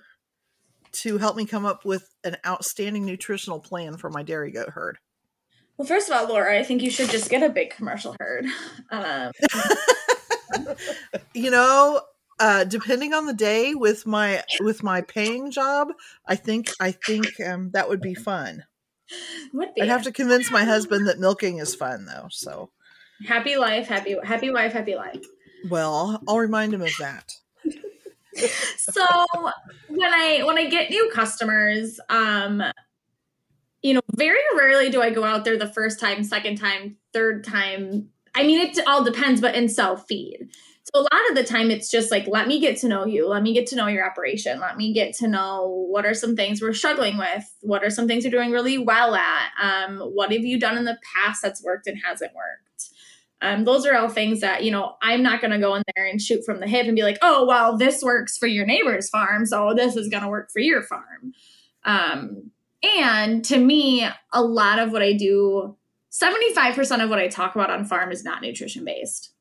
to 0.91 1.17
help 1.17 1.35
me 1.35 1.45
come 1.45 1.65
up 1.65 1.85
with 1.85 2.09
an 2.23 2.37
outstanding 2.45 3.05
nutritional 3.05 3.59
plan 3.59 3.97
for 3.97 4.09
my 4.09 4.23
dairy 4.23 4.51
goat 4.51 4.69
herd. 4.69 4.97
Well, 5.77 5.87
first 5.87 6.09
of 6.09 6.15
all, 6.15 6.27
Laura, 6.27 6.57
I 6.57 6.63
think 6.63 6.81
you 6.81 6.89
should 6.89 7.09
just 7.09 7.29
get 7.29 7.43
a 7.43 7.49
big 7.49 7.69
commercial 7.69 8.15
herd. 8.19 8.45
Um, 8.89 9.31
you 11.33 11.51
know, 11.51 12.01
uh, 12.39 12.63
depending 12.63 13.13
on 13.13 13.25
the 13.25 13.33
day 13.33 13.75
with 13.75 14.05
my 14.05 14.43
with 14.61 14.83
my 14.83 15.01
paying 15.01 15.51
job, 15.51 15.89
I 16.25 16.35
think 16.35 16.69
I 16.79 16.91
think 16.91 17.27
um, 17.45 17.71
that 17.71 17.89
would 17.89 18.01
be 18.01 18.13
fun. 18.13 18.63
would 19.53 19.73
be 19.73 19.81
I'd 19.81 19.89
have 19.89 20.03
to 20.03 20.13
convince 20.13 20.49
my 20.49 20.63
husband 20.63 21.07
that 21.07 21.19
milking 21.19 21.57
is 21.59 21.75
fun 21.75 22.05
though. 22.05 22.27
So, 22.29 22.71
happy 23.27 23.57
life, 23.57 23.87
happy 23.87 24.15
happy 24.23 24.49
wife, 24.51 24.73
happy 24.73 24.95
life. 24.95 25.23
well, 25.69 26.21
I'll 26.27 26.39
remind 26.39 26.73
him 26.73 26.81
of 26.81 26.91
that. 26.99 27.31
so 28.77 29.05
when 29.87 30.13
I 30.13 30.41
when 30.43 30.57
I 30.57 30.69
get 30.69 30.89
new 30.89 31.09
customers, 31.13 31.99
um, 32.09 32.61
you 33.81 33.93
know, 33.93 34.01
very 34.15 34.39
rarely 34.55 34.89
do 34.89 35.01
I 35.01 35.11
go 35.11 35.23
out 35.23 35.45
there 35.45 35.57
the 35.57 35.67
first 35.67 35.99
time, 35.99 36.23
second 36.23 36.57
time, 36.57 36.97
third 37.13 37.43
time. 37.43 38.09
I 38.33 38.43
mean, 38.43 38.59
it 38.59 38.79
all 38.87 39.03
depends, 39.03 39.41
but 39.41 39.55
in 39.55 39.69
self 39.69 40.05
feed. 40.07 40.49
So 40.93 41.01
a 41.01 41.01
lot 41.01 41.29
of 41.29 41.35
the 41.35 41.43
time, 41.43 41.71
it's 41.71 41.89
just 41.89 42.11
like, 42.11 42.27
let 42.27 42.47
me 42.47 42.59
get 42.59 42.77
to 42.77 42.87
know 42.87 43.05
you. 43.05 43.27
Let 43.27 43.41
me 43.41 43.53
get 43.53 43.65
to 43.67 43.75
know 43.75 43.87
your 43.87 44.05
operation. 44.05 44.59
Let 44.59 44.77
me 44.77 44.93
get 44.93 45.13
to 45.15 45.27
know 45.27 45.87
what 45.89 46.05
are 46.05 46.13
some 46.13 46.35
things 46.35 46.61
we're 46.61 46.73
struggling 46.73 47.17
with. 47.17 47.43
What 47.61 47.83
are 47.83 47.89
some 47.89 48.07
things 48.07 48.23
you're 48.23 48.31
doing 48.31 48.51
really 48.51 48.77
well 48.77 49.15
at? 49.15 49.49
Um, 49.59 49.99
what 49.99 50.31
have 50.31 50.45
you 50.45 50.59
done 50.59 50.77
in 50.77 50.85
the 50.85 50.99
past 51.15 51.41
that's 51.41 51.63
worked 51.63 51.87
and 51.87 51.97
hasn't 52.03 52.33
worked? 52.35 52.74
Um, 53.45 53.63
those 53.63 53.85
are 53.85 53.95
all 53.95 54.09
things 54.09 54.41
that 54.41 54.63
you 54.63 54.71
know 54.71 54.95
i'm 55.03 55.21
not 55.21 55.39
going 55.39 55.51
to 55.51 55.59
go 55.59 55.75
in 55.75 55.83
there 55.95 56.07
and 56.07 56.19
shoot 56.19 56.43
from 56.43 56.59
the 56.59 56.67
hip 56.67 56.87
and 56.87 56.95
be 56.95 57.03
like 57.03 57.19
oh 57.21 57.45
well 57.45 57.77
this 57.77 58.01
works 58.01 58.37
for 58.39 58.47
your 58.47 58.65
neighbor's 58.65 59.07
farm 59.07 59.45
so 59.45 59.73
this 59.75 59.95
is 59.95 60.07
going 60.09 60.23
to 60.23 60.29
work 60.29 60.49
for 60.51 60.59
your 60.59 60.81
farm 60.81 61.31
um, 61.83 62.49
and 62.97 63.45
to 63.45 63.59
me 63.59 64.07
a 64.33 64.41
lot 64.41 64.79
of 64.79 64.91
what 64.91 65.03
i 65.03 65.13
do 65.13 65.77
75% 66.11 67.03
of 67.03 67.09
what 67.09 67.19
i 67.19 67.27
talk 67.27 67.53
about 67.53 67.69
on 67.69 67.85
farm 67.85 68.11
is 68.11 68.23
not 68.23 68.41
nutrition 68.41 68.83
based 68.83 69.31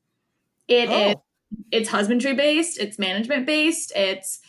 It 0.69 0.90
is. 0.90 1.14
Oh. 1.17 1.23
it's 1.71 1.88
husbandry 1.88 2.35
based 2.35 2.79
it's 2.79 2.99
management 2.99 3.47
based 3.47 3.90
it's 3.97 4.40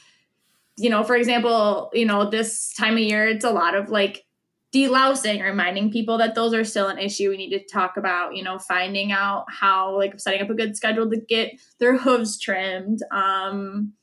you 0.77 0.89
know 0.89 1.03
for 1.03 1.15
example 1.15 1.91
you 1.93 2.05
know 2.05 2.29
this 2.29 2.73
time 2.73 2.95
of 2.95 2.99
year 2.99 3.27
it's 3.27 3.45
a 3.45 3.51
lot 3.51 3.73
of 3.73 3.89
like 3.89 4.25
delousing 4.75 5.41
reminding 5.41 5.89
people 5.89 6.17
that 6.17 6.35
those 6.35 6.53
are 6.53 6.65
still 6.65 6.89
an 6.89 6.99
issue 6.99 7.29
we 7.29 7.37
need 7.37 7.49
to 7.49 7.65
talk 7.65 7.95
about 7.95 8.35
you 8.35 8.43
know 8.43 8.59
finding 8.59 9.13
out 9.13 9.45
how 9.47 9.95
like 9.97 10.19
setting 10.19 10.41
up 10.41 10.49
a 10.49 10.53
good 10.53 10.75
schedule 10.75 11.09
to 11.09 11.17
get 11.17 11.53
their 11.79 11.97
hooves 11.97 12.37
trimmed 12.37 12.99
um 13.11 13.93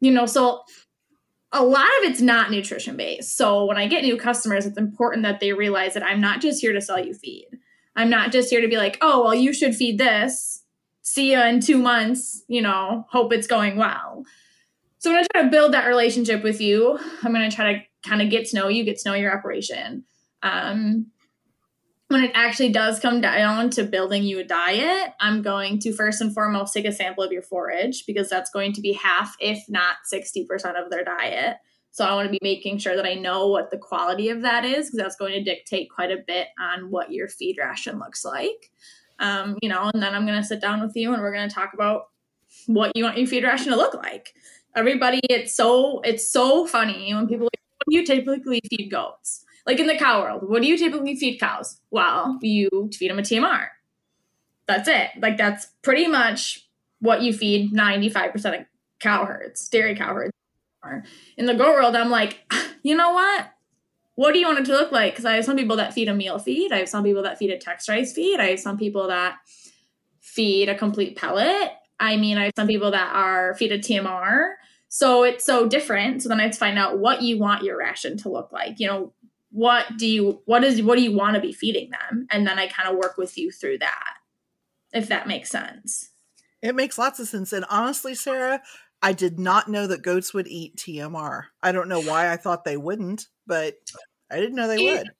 you 0.00 0.10
know 0.10 0.24
so 0.24 0.62
a 1.52 1.62
lot 1.62 1.84
of 1.84 2.10
it's 2.10 2.22
not 2.22 2.50
nutrition 2.50 2.96
based 2.96 3.36
so 3.36 3.66
when 3.66 3.76
i 3.76 3.86
get 3.86 4.04
new 4.04 4.16
customers 4.16 4.64
it's 4.64 4.78
important 4.78 5.22
that 5.22 5.38
they 5.38 5.52
realize 5.52 5.92
that 5.92 6.02
i'm 6.02 6.20
not 6.20 6.40
just 6.40 6.62
here 6.62 6.72
to 6.72 6.80
sell 6.80 6.98
you 6.98 7.12
feed. 7.12 7.46
I'm 7.98 8.10
not 8.10 8.30
just 8.30 8.50
here 8.50 8.60
to 8.60 8.68
be 8.68 8.76
like 8.76 8.98
oh 9.00 9.24
well 9.24 9.34
you 9.34 9.52
should 9.52 9.74
feed 9.74 9.98
this. 9.98 10.62
See 11.02 11.32
you 11.32 11.40
in 11.40 11.60
two 11.60 11.78
months. 11.78 12.42
You 12.48 12.62
know 12.62 13.06
hope 13.10 13.32
it's 13.32 13.46
going 13.46 13.76
well. 13.76 14.24
So 14.98 15.10
when 15.10 15.18
i'm 15.18 15.22
going 15.22 15.24
to 15.24 15.28
try 15.32 15.42
to 15.42 15.50
build 15.50 15.74
that 15.74 15.86
relationship 15.86 16.42
with 16.42 16.60
you. 16.60 16.98
I'm 17.22 17.32
going 17.32 17.48
to 17.48 17.54
try 17.54 17.74
to 17.74 17.80
kind 18.06 18.22
of 18.22 18.30
get 18.30 18.46
to 18.48 18.56
know 18.56 18.68
you, 18.68 18.84
get 18.84 18.98
to 18.98 19.08
know 19.08 19.14
your 19.14 19.36
operation. 19.36 20.04
Um, 20.42 21.06
when 22.08 22.22
it 22.22 22.30
actually 22.34 22.70
does 22.70 23.00
come 23.00 23.20
down 23.20 23.70
to 23.70 23.82
building 23.82 24.22
you 24.22 24.38
a 24.38 24.44
diet, 24.44 25.12
I'm 25.20 25.42
going 25.42 25.80
to 25.80 25.92
first 25.92 26.20
and 26.20 26.32
foremost 26.32 26.72
take 26.72 26.84
a 26.84 26.92
sample 26.92 27.24
of 27.24 27.32
your 27.32 27.42
forage 27.42 28.06
because 28.06 28.28
that's 28.28 28.50
going 28.50 28.72
to 28.74 28.80
be 28.80 28.92
half, 28.92 29.34
if 29.40 29.64
not 29.68 29.96
60% 30.12 30.46
of 30.80 30.90
their 30.90 31.02
diet. 31.02 31.56
So 31.90 32.04
I 32.04 32.14
want 32.14 32.26
to 32.26 32.30
be 32.30 32.38
making 32.42 32.78
sure 32.78 32.94
that 32.94 33.06
I 33.06 33.14
know 33.14 33.48
what 33.48 33.70
the 33.70 33.78
quality 33.78 34.28
of 34.28 34.42
that 34.42 34.64
is 34.64 34.86
because 34.86 34.98
that's 34.98 35.16
going 35.16 35.32
to 35.32 35.42
dictate 35.42 35.88
quite 35.90 36.12
a 36.12 36.22
bit 36.24 36.48
on 36.60 36.90
what 36.90 37.10
your 37.10 37.26
feed 37.26 37.56
ration 37.58 37.98
looks 37.98 38.24
like. 38.24 38.70
Um, 39.18 39.56
you 39.62 39.68
know, 39.68 39.90
and 39.92 40.02
then 40.02 40.14
I'm 40.14 40.26
going 40.26 40.40
to 40.40 40.46
sit 40.46 40.60
down 40.60 40.82
with 40.82 40.94
you 40.94 41.12
and 41.12 41.22
we're 41.22 41.32
going 41.32 41.48
to 41.48 41.54
talk 41.54 41.72
about 41.72 42.08
what 42.66 42.92
you 42.94 43.04
want 43.04 43.18
your 43.18 43.26
feed 43.26 43.44
ration 43.44 43.72
to 43.72 43.76
look 43.76 43.94
like. 43.94 44.34
Everybody, 44.76 45.20
it's 45.30 45.56
so 45.56 46.00
it's 46.02 46.30
so 46.30 46.66
funny 46.66 47.14
when 47.14 47.26
people 47.26 47.48
do 47.88 47.96
you 47.96 48.04
typically 48.04 48.60
feed 48.68 48.90
goats? 48.90 49.44
Like 49.66 49.80
in 49.80 49.86
the 49.86 49.96
cow 49.96 50.22
world, 50.22 50.48
what 50.48 50.62
do 50.62 50.68
you 50.68 50.76
typically 50.76 51.16
feed 51.16 51.38
cows? 51.38 51.80
Well, 51.90 52.38
you 52.40 52.90
feed 52.92 53.10
them 53.10 53.18
a 53.18 53.22
TMR. 53.22 53.68
That's 54.66 54.88
it. 54.88 55.10
Like 55.20 55.36
that's 55.36 55.66
pretty 55.82 56.06
much 56.06 56.66
what 57.00 57.22
you 57.22 57.32
feed 57.32 57.72
95% 57.72 58.60
of 58.60 58.66
cow 59.00 59.24
herds, 59.24 59.68
dairy 59.68 59.94
cow 59.94 60.14
herds. 60.14 60.32
In 61.36 61.46
the 61.46 61.54
goat 61.54 61.74
world, 61.74 61.96
I'm 61.96 62.10
like, 62.10 62.40
you 62.82 62.96
know 62.96 63.10
what? 63.10 63.50
What 64.14 64.32
do 64.32 64.38
you 64.38 64.46
want 64.46 64.60
it 64.60 64.66
to 64.66 64.72
look 64.72 64.92
like? 64.92 65.12
Because 65.12 65.24
I 65.24 65.34
have 65.34 65.44
some 65.44 65.56
people 65.56 65.76
that 65.76 65.92
feed 65.92 66.08
a 66.08 66.14
meal 66.14 66.38
feed. 66.38 66.72
I 66.72 66.78
have 66.78 66.88
some 66.88 67.04
people 67.04 67.22
that 67.24 67.38
feed 67.38 67.50
a 67.50 67.58
texturized 67.58 68.14
feed. 68.14 68.40
I 68.40 68.50
have 68.50 68.60
some 68.60 68.78
people 68.78 69.08
that 69.08 69.36
feed 70.20 70.68
a 70.68 70.74
complete 70.74 71.16
pellet. 71.16 71.72
I 72.00 72.16
mean, 72.16 72.38
I 72.38 72.44
have 72.44 72.54
some 72.56 72.66
people 72.66 72.92
that 72.92 73.14
are 73.14 73.54
feed 73.54 73.72
a 73.72 73.78
TMR. 73.78 74.52
So 74.88 75.24
it's 75.24 75.44
so 75.44 75.68
different. 75.68 76.22
So 76.22 76.28
then 76.28 76.40
I 76.40 76.44
have 76.44 76.52
to 76.52 76.58
find 76.58 76.78
out 76.78 76.98
what 76.98 77.22
you 77.22 77.38
want 77.38 77.64
your 77.64 77.78
ration 77.78 78.16
to 78.18 78.28
look 78.28 78.52
like. 78.52 78.78
You 78.78 78.86
know, 78.86 79.12
what 79.50 79.86
do 79.96 80.06
you 80.06 80.42
what 80.44 80.64
is 80.64 80.82
what 80.82 80.96
do 80.96 81.02
you 81.02 81.16
want 81.16 81.34
to 81.34 81.40
be 81.40 81.52
feeding 81.52 81.90
them? 81.90 82.26
And 82.30 82.46
then 82.46 82.58
I 82.58 82.66
kind 82.68 82.88
of 82.88 82.96
work 82.96 83.16
with 83.16 83.36
you 83.38 83.50
through 83.50 83.78
that. 83.78 84.14
If 84.92 85.08
that 85.08 85.26
makes 85.26 85.50
sense. 85.50 86.10
It 86.62 86.74
makes 86.74 86.98
lots 86.98 87.20
of 87.20 87.28
sense. 87.28 87.52
And 87.52 87.64
honestly, 87.68 88.14
Sarah, 88.14 88.62
I 89.02 89.12
did 89.12 89.38
not 89.38 89.68
know 89.68 89.86
that 89.86 90.02
goats 90.02 90.32
would 90.32 90.48
eat 90.48 90.76
TMR. 90.76 91.44
I 91.62 91.72
don't 91.72 91.88
know 91.88 92.00
why 92.00 92.32
I 92.32 92.36
thought 92.36 92.64
they 92.64 92.76
wouldn't, 92.76 93.26
but 93.46 93.74
I 94.30 94.36
didn't 94.36 94.56
know 94.56 94.68
they 94.68 94.84
It- 94.84 94.98
would. 94.98 95.10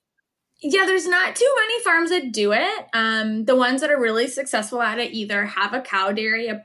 Yeah, 0.62 0.86
there's 0.86 1.06
not 1.06 1.36
too 1.36 1.54
many 1.54 1.82
farms 1.82 2.08
that 2.08 2.32
do 2.32 2.52
it. 2.52 2.86
Um, 2.94 3.44
the 3.44 3.54
ones 3.54 3.82
that 3.82 3.90
are 3.90 4.00
really 4.00 4.26
successful 4.26 4.80
at 4.80 4.98
it 4.98 5.12
either 5.12 5.44
have 5.44 5.74
a 5.74 5.82
cow 5.82 6.12
dairy 6.12 6.48
uh, 6.48 6.60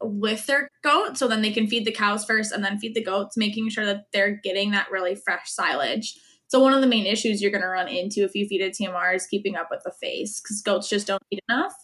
with 0.00 0.46
their 0.46 0.68
goat, 0.82 1.16
so 1.16 1.26
then 1.28 1.42
they 1.42 1.52
can 1.52 1.66
feed 1.66 1.84
the 1.84 1.92
cows 1.92 2.24
first 2.24 2.52
and 2.52 2.64
then 2.64 2.78
feed 2.78 2.94
the 2.94 3.02
goats, 3.02 3.36
making 3.36 3.68
sure 3.70 3.84
that 3.84 4.06
they're 4.12 4.40
getting 4.42 4.70
that 4.70 4.90
really 4.90 5.14
fresh 5.14 5.50
silage. 5.50 6.16
So 6.48 6.60
one 6.60 6.72
of 6.72 6.80
the 6.80 6.86
main 6.86 7.06
issues 7.06 7.42
you're 7.42 7.50
going 7.50 7.62
to 7.62 7.68
run 7.68 7.88
into 7.88 8.24
if 8.24 8.34
you 8.34 8.46
feed 8.46 8.62
a 8.62 8.70
TMR 8.70 9.14
is 9.14 9.26
keeping 9.26 9.56
up 9.56 9.68
with 9.70 9.82
the 9.84 9.92
face 9.92 10.40
because 10.40 10.62
goats 10.62 10.88
just 10.88 11.06
don't 11.06 11.22
eat 11.30 11.40
enough, 11.48 11.74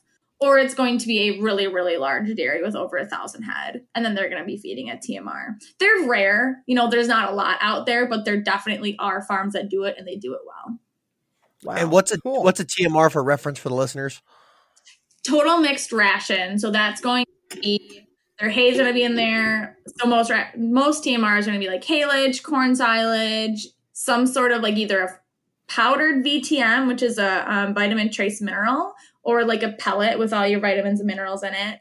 or 0.40 0.58
it's 0.58 0.74
going 0.74 0.98
to 0.98 1.06
be 1.06 1.20
a 1.28 1.42
really 1.42 1.66
really 1.66 1.96
large 1.96 2.34
dairy 2.34 2.62
with 2.62 2.74
over 2.74 2.96
a 2.96 3.06
thousand 3.06 3.42
head, 3.42 3.82
and 3.94 4.04
then 4.04 4.14
they're 4.14 4.30
going 4.30 4.40
to 4.42 4.46
be 4.46 4.56
feeding 4.56 4.90
a 4.90 4.94
TMR. 4.94 5.56
They're 5.78 6.08
rare, 6.08 6.62
you 6.66 6.74
know. 6.74 6.88
There's 6.88 7.08
not 7.08 7.30
a 7.30 7.34
lot 7.34 7.58
out 7.60 7.86
there, 7.86 8.08
but 8.08 8.24
there 8.24 8.40
definitely 8.40 8.96
are 8.98 9.22
farms 9.22 9.52
that 9.52 9.68
do 9.68 9.84
it 9.84 9.96
and 9.98 10.06
they 10.06 10.16
do 10.16 10.34
it 10.34 10.40
well. 10.46 10.78
Wow. 11.64 11.74
And 11.74 11.90
what's 11.90 12.12
a 12.12 12.20
Cool. 12.20 12.42
what's 12.42 12.60
a 12.60 12.64
TMR 12.64 13.10
for 13.10 13.22
reference 13.22 13.58
for 13.58 13.68
the 13.68 13.74
listeners? 13.74 14.22
total 15.26 15.58
mixed 15.58 15.92
ration. 15.92 16.58
So 16.58 16.70
that's 16.70 17.00
going 17.00 17.24
to 17.50 17.60
be 17.60 18.03
their 18.38 18.50
hay's 18.50 18.74
going 18.74 18.88
to 18.88 18.94
be 18.94 19.04
in 19.04 19.14
there. 19.14 19.78
So 19.98 20.08
most 20.08 20.30
ra- 20.30 20.48
most 20.56 21.04
TMRs 21.04 21.42
are 21.42 21.46
going 21.46 21.60
to 21.60 21.66
be 21.66 21.68
like 21.68 21.84
haylage, 21.84 22.42
corn 22.42 22.74
silage, 22.74 23.66
some 23.92 24.26
sort 24.26 24.52
of 24.52 24.62
like 24.62 24.76
either 24.76 25.02
a 25.02 25.20
powdered 25.68 26.24
VTM, 26.24 26.88
which 26.88 27.02
is 27.02 27.18
a 27.18 27.50
um, 27.52 27.74
vitamin 27.74 28.10
trace 28.10 28.40
mineral, 28.40 28.94
or 29.22 29.44
like 29.44 29.62
a 29.62 29.72
pellet 29.72 30.18
with 30.18 30.32
all 30.32 30.46
your 30.46 30.60
vitamins 30.60 31.00
and 31.00 31.06
minerals 31.06 31.42
in 31.42 31.54
it, 31.54 31.80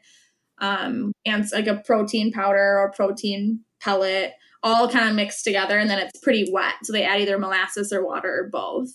um, 0.58 1.12
and 1.26 1.44
like 1.52 1.66
a 1.66 1.82
protein 1.84 2.32
powder 2.32 2.78
or 2.78 2.92
protein 2.92 3.60
pellet, 3.80 4.34
all 4.62 4.88
kind 4.88 5.08
of 5.08 5.14
mixed 5.14 5.44
together, 5.44 5.78
and 5.78 5.90
then 5.90 5.98
it's 5.98 6.20
pretty 6.20 6.48
wet. 6.52 6.74
So 6.84 6.92
they 6.92 7.04
add 7.04 7.20
either 7.20 7.38
molasses 7.38 7.92
or 7.92 8.04
water 8.04 8.44
or 8.44 8.48
both, 8.48 8.90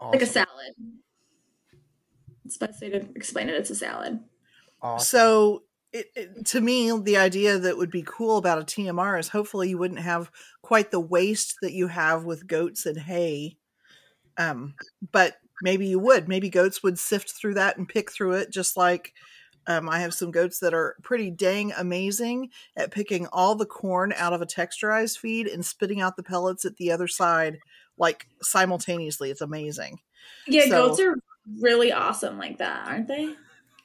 awesome. 0.00 0.12
like 0.12 0.22
a 0.22 0.26
salad. 0.26 0.74
It's 2.44 2.58
best 2.58 2.80
way 2.82 2.90
to 2.90 3.08
explain 3.14 3.48
it. 3.48 3.54
It's 3.54 3.70
a 3.70 3.74
salad. 3.74 4.20
Awesome. 4.82 5.04
So 5.04 5.62
it, 5.96 6.10
it, 6.14 6.46
to 6.46 6.60
me, 6.60 6.92
the 7.00 7.16
idea 7.16 7.58
that 7.58 7.76
would 7.76 7.90
be 7.90 8.04
cool 8.06 8.36
about 8.36 8.58
a 8.58 8.64
TMR 8.64 9.18
is 9.18 9.28
hopefully 9.28 9.70
you 9.70 9.78
wouldn't 9.78 10.00
have 10.00 10.30
quite 10.62 10.90
the 10.90 11.00
waste 11.00 11.56
that 11.62 11.72
you 11.72 11.86
have 11.86 12.24
with 12.24 12.46
goats 12.46 12.84
and 12.84 12.98
hay. 12.98 13.56
Um, 14.36 14.74
but 15.12 15.36
maybe 15.62 15.86
you 15.86 15.98
would. 15.98 16.28
Maybe 16.28 16.50
goats 16.50 16.82
would 16.82 16.98
sift 16.98 17.30
through 17.30 17.54
that 17.54 17.78
and 17.78 17.88
pick 17.88 18.12
through 18.12 18.32
it, 18.32 18.50
just 18.52 18.76
like 18.76 19.14
um, 19.66 19.88
I 19.88 20.00
have 20.00 20.12
some 20.12 20.30
goats 20.30 20.58
that 20.60 20.74
are 20.74 20.96
pretty 21.02 21.30
dang 21.30 21.72
amazing 21.72 22.50
at 22.76 22.90
picking 22.90 23.26
all 23.28 23.54
the 23.54 23.66
corn 23.66 24.12
out 24.16 24.34
of 24.34 24.42
a 24.42 24.46
texturized 24.46 25.18
feed 25.18 25.46
and 25.46 25.64
spitting 25.64 26.02
out 26.02 26.16
the 26.16 26.22
pellets 26.22 26.64
at 26.66 26.76
the 26.76 26.92
other 26.92 27.08
side, 27.08 27.58
like 27.96 28.26
simultaneously. 28.42 29.30
It's 29.30 29.40
amazing. 29.40 29.98
Yeah, 30.46 30.66
so, 30.66 30.88
goats 30.88 31.00
are 31.00 31.16
really 31.60 31.92
awesome 31.92 32.38
like 32.38 32.58
that, 32.58 32.86
aren't 32.86 33.08
they? 33.08 33.34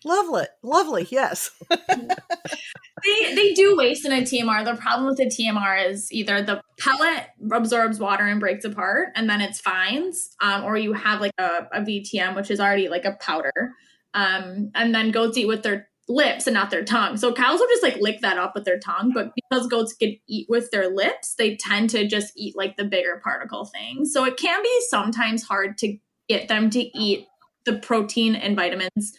Lovely, 0.03 0.45
lovely, 0.63 1.07
yes. 1.11 1.51
they 1.69 3.35
they 3.35 3.53
do 3.53 3.75
waste 3.77 4.05
in 4.05 4.11
a 4.11 4.21
TMR. 4.21 4.65
The 4.65 4.75
problem 4.75 5.07
with 5.07 5.19
a 5.19 5.25
TMR 5.25 5.89
is 5.89 6.11
either 6.11 6.41
the 6.41 6.61
pellet 6.79 7.27
absorbs 7.51 7.99
water 7.99 8.25
and 8.25 8.39
breaks 8.39 8.65
apart, 8.65 9.09
and 9.15 9.29
then 9.29 9.41
it's 9.41 9.59
fines, 9.59 10.35
um, 10.41 10.63
or 10.63 10.75
you 10.75 10.93
have 10.93 11.21
like 11.21 11.33
a, 11.37 11.67
a 11.71 11.81
VTM, 11.81 12.35
which 12.35 12.49
is 12.49 12.59
already 12.59 12.89
like 12.89 13.05
a 13.05 13.17
powder, 13.19 13.73
um, 14.15 14.71
and 14.73 14.93
then 14.95 15.11
goats 15.11 15.37
eat 15.37 15.47
with 15.47 15.61
their 15.61 15.87
lips 16.07 16.47
and 16.47 16.55
not 16.55 16.71
their 16.71 16.83
tongue. 16.83 17.15
So 17.15 17.31
cows 17.31 17.59
will 17.59 17.67
just 17.67 17.83
like 17.83 17.97
lick 18.01 18.21
that 18.21 18.37
up 18.37 18.53
with 18.55 18.65
their 18.65 18.79
tongue, 18.79 19.11
but 19.13 19.31
because 19.35 19.67
goats 19.67 19.93
can 19.93 20.17
eat 20.27 20.47
with 20.49 20.71
their 20.71 20.89
lips, 20.89 21.35
they 21.35 21.55
tend 21.55 21.91
to 21.91 22.07
just 22.07 22.33
eat 22.35 22.55
like 22.57 22.75
the 22.75 22.85
bigger 22.85 23.21
particle 23.23 23.65
things. 23.65 24.11
So 24.11 24.25
it 24.25 24.37
can 24.37 24.61
be 24.63 24.81
sometimes 24.89 25.43
hard 25.43 25.77
to 25.79 25.97
get 26.27 26.47
them 26.47 26.69
to 26.71 26.79
eat 26.79 27.27
the 27.65 27.77
protein 27.77 28.35
and 28.35 28.55
vitamins 28.55 29.13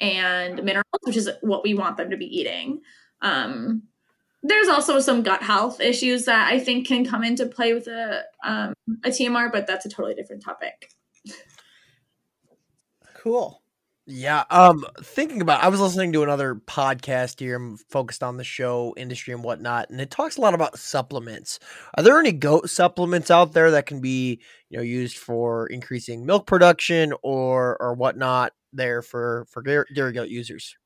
and 0.00 0.62
minerals, 0.62 0.84
which 1.02 1.16
is 1.16 1.28
what 1.40 1.62
we 1.62 1.74
want 1.74 1.96
them 1.96 2.10
to 2.10 2.16
be 2.16 2.26
eating. 2.26 2.80
Um, 3.22 3.82
there's 4.42 4.68
also 4.68 5.00
some 5.00 5.22
gut 5.22 5.42
health 5.42 5.80
issues 5.80 6.24
that 6.24 6.50
I 6.50 6.58
think 6.58 6.86
can 6.86 7.04
come 7.04 7.22
into 7.22 7.46
play 7.46 7.74
with 7.74 7.86
a 7.88 8.22
um, 8.44 8.72
a 9.04 9.10
TMR, 9.10 9.52
but 9.52 9.66
that's 9.66 9.84
a 9.84 9.90
totally 9.90 10.14
different 10.14 10.42
topic. 10.42 10.90
Cool. 13.14 13.60
Yeah. 14.12 14.44
Um, 14.50 14.84
thinking 15.02 15.40
about, 15.40 15.62
I 15.62 15.68
was 15.68 15.78
listening 15.78 16.12
to 16.14 16.24
another 16.24 16.56
podcast 16.56 17.38
here, 17.38 17.54
I'm 17.54 17.76
focused 17.76 18.24
on 18.24 18.38
the 18.38 18.44
show 18.44 18.92
industry 18.96 19.34
and 19.34 19.44
whatnot, 19.44 19.90
and 19.90 20.00
it 20.00 20.10
talks 20.10 20.36
a 20.36 20.40
lot 20.40 20.54
about 20.54 20.78
supplements. 20.78 21.60
Are 21.96 22.02
there 22.02 22.18
any 22.18 22.32
goat 22.32 22.70
supplements 22.70 23.30
out 23.30 23.52
there 23.52 23.70
that 23.72 23.86
can 23.86 24.00
be, 24.00 24.40
you 24.68 24.78
know, 24.78 24.82
used 24.82 25.16
for 25.16 25.66
increasing 25.66 26.26
milk 26.26 26.46
production 26.46 27.12
or 27.22 27.76
or 27.80 27.94
whatnot? 27.94 28.52
There 28.72 29.02
for 29.02 29.46
for 29.50 29.62
dairy 29.62 30.12
goat 30.12 30.28
users? 30.28 30.76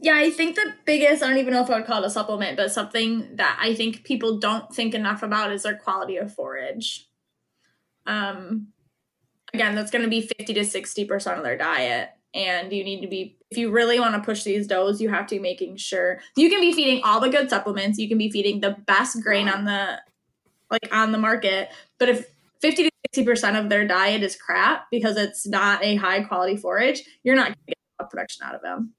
Yeah, 0.00 0.16
I 0.16 0.30
think 0.30 0.56
the 0.56 0.72
biggest, 0.84 1.22
I 1.22 1.28
don't 1.28 1.38
even 1.38 1.52
know 1.52 1.62
if 1.62 1.70
I 1.70 1.76
would 1.76 1.86
call 1.86 2.02
it 2.02 2.06
a 2.06 2.10
supplement, 2.10 2.56
but 2.56 2.72
something 2.72 3.36
that 3.36 3.58
I 3.60 3.74
think 3.74 4.04
people 4.04 4.38
don't 4.38 4.72
think 4.74 4.94
enough 4.94 5.22
about 5.22 5.52
is 5.52 5.62
their 5.62 5.76
quality 5.76 6.16
of 6.16 6.32
forage. 6.32 7.08
Um, 8.06 8.68
again, 9.52 9.74
that's 9.74 9.90
going 9.90 10.04
to 10.04 10.10
be 10.10 10.22
50 10.22 10.54
to 10.54 10.60
60% 10.60 11.36
of 11.36 11.42
their 11.42 11.58
diet. 11.58 12.10
And 12.34 12.72
you 12.72 12.82
need 12.82 13.00
to 13.02 13.08
be, 13.08 13.38
if 13.50 13.58
you 13.58 13.70
really 13.70 14.00
want 14.00 14.14
to 14.14 14.20
push 14.20 14.42
these 14.42 14.66
does, 14.66 15.00
you 15.00 15.08
have 15.10 15.26
to 15.28 15.36
be 15.36 15.40
making 15.40 15.76
sure 15.76 16.20
you 16.36 16.50
can 16.50 16.60
be 16.60 16.72
feeding 16.72 17.02
all 17.04 17.20
the 17.20 17.28
good 17.28 17.48
supplements. 17.48 17.98
You 17.98 18.08
can 18.08 18.18
be 18.18 18.30
feeding 18.30 18.60
the 18.60 18.76
best 18.86 19.22
grain 19.22 19.48
on 19.48 19.64
the, 19.64 20.00
like 20.70 20.88
on 20.90 21.12
the 21.12 21.18
market. 21.18 21.68
But 21.98 22.08
if 22.08 22.33
50 22.64 22.84
to 22.84 22.90
60% 23.22 23.60
of 23.60 23.68
their 23.68 23.86
diet 23.86 24.22
is 24.22 24.36
crap 24.36 24.86
because 24.90 25.18
it's 25.18 25.46
not 25.46 25.84
a 25.84 25.96
high 25.96 26.22
quality 26.22 26.56
forage, 26.56 27.02
you're 27.22 27.36
not 27.36 27.48
going 27.48 27.54
to 27.54 27.66
get 27.66 27.76
a 28.00 28.04
production 28.04 28.42
out 28.42 28.54
of 28.54 28.62
them. 28.62 28.94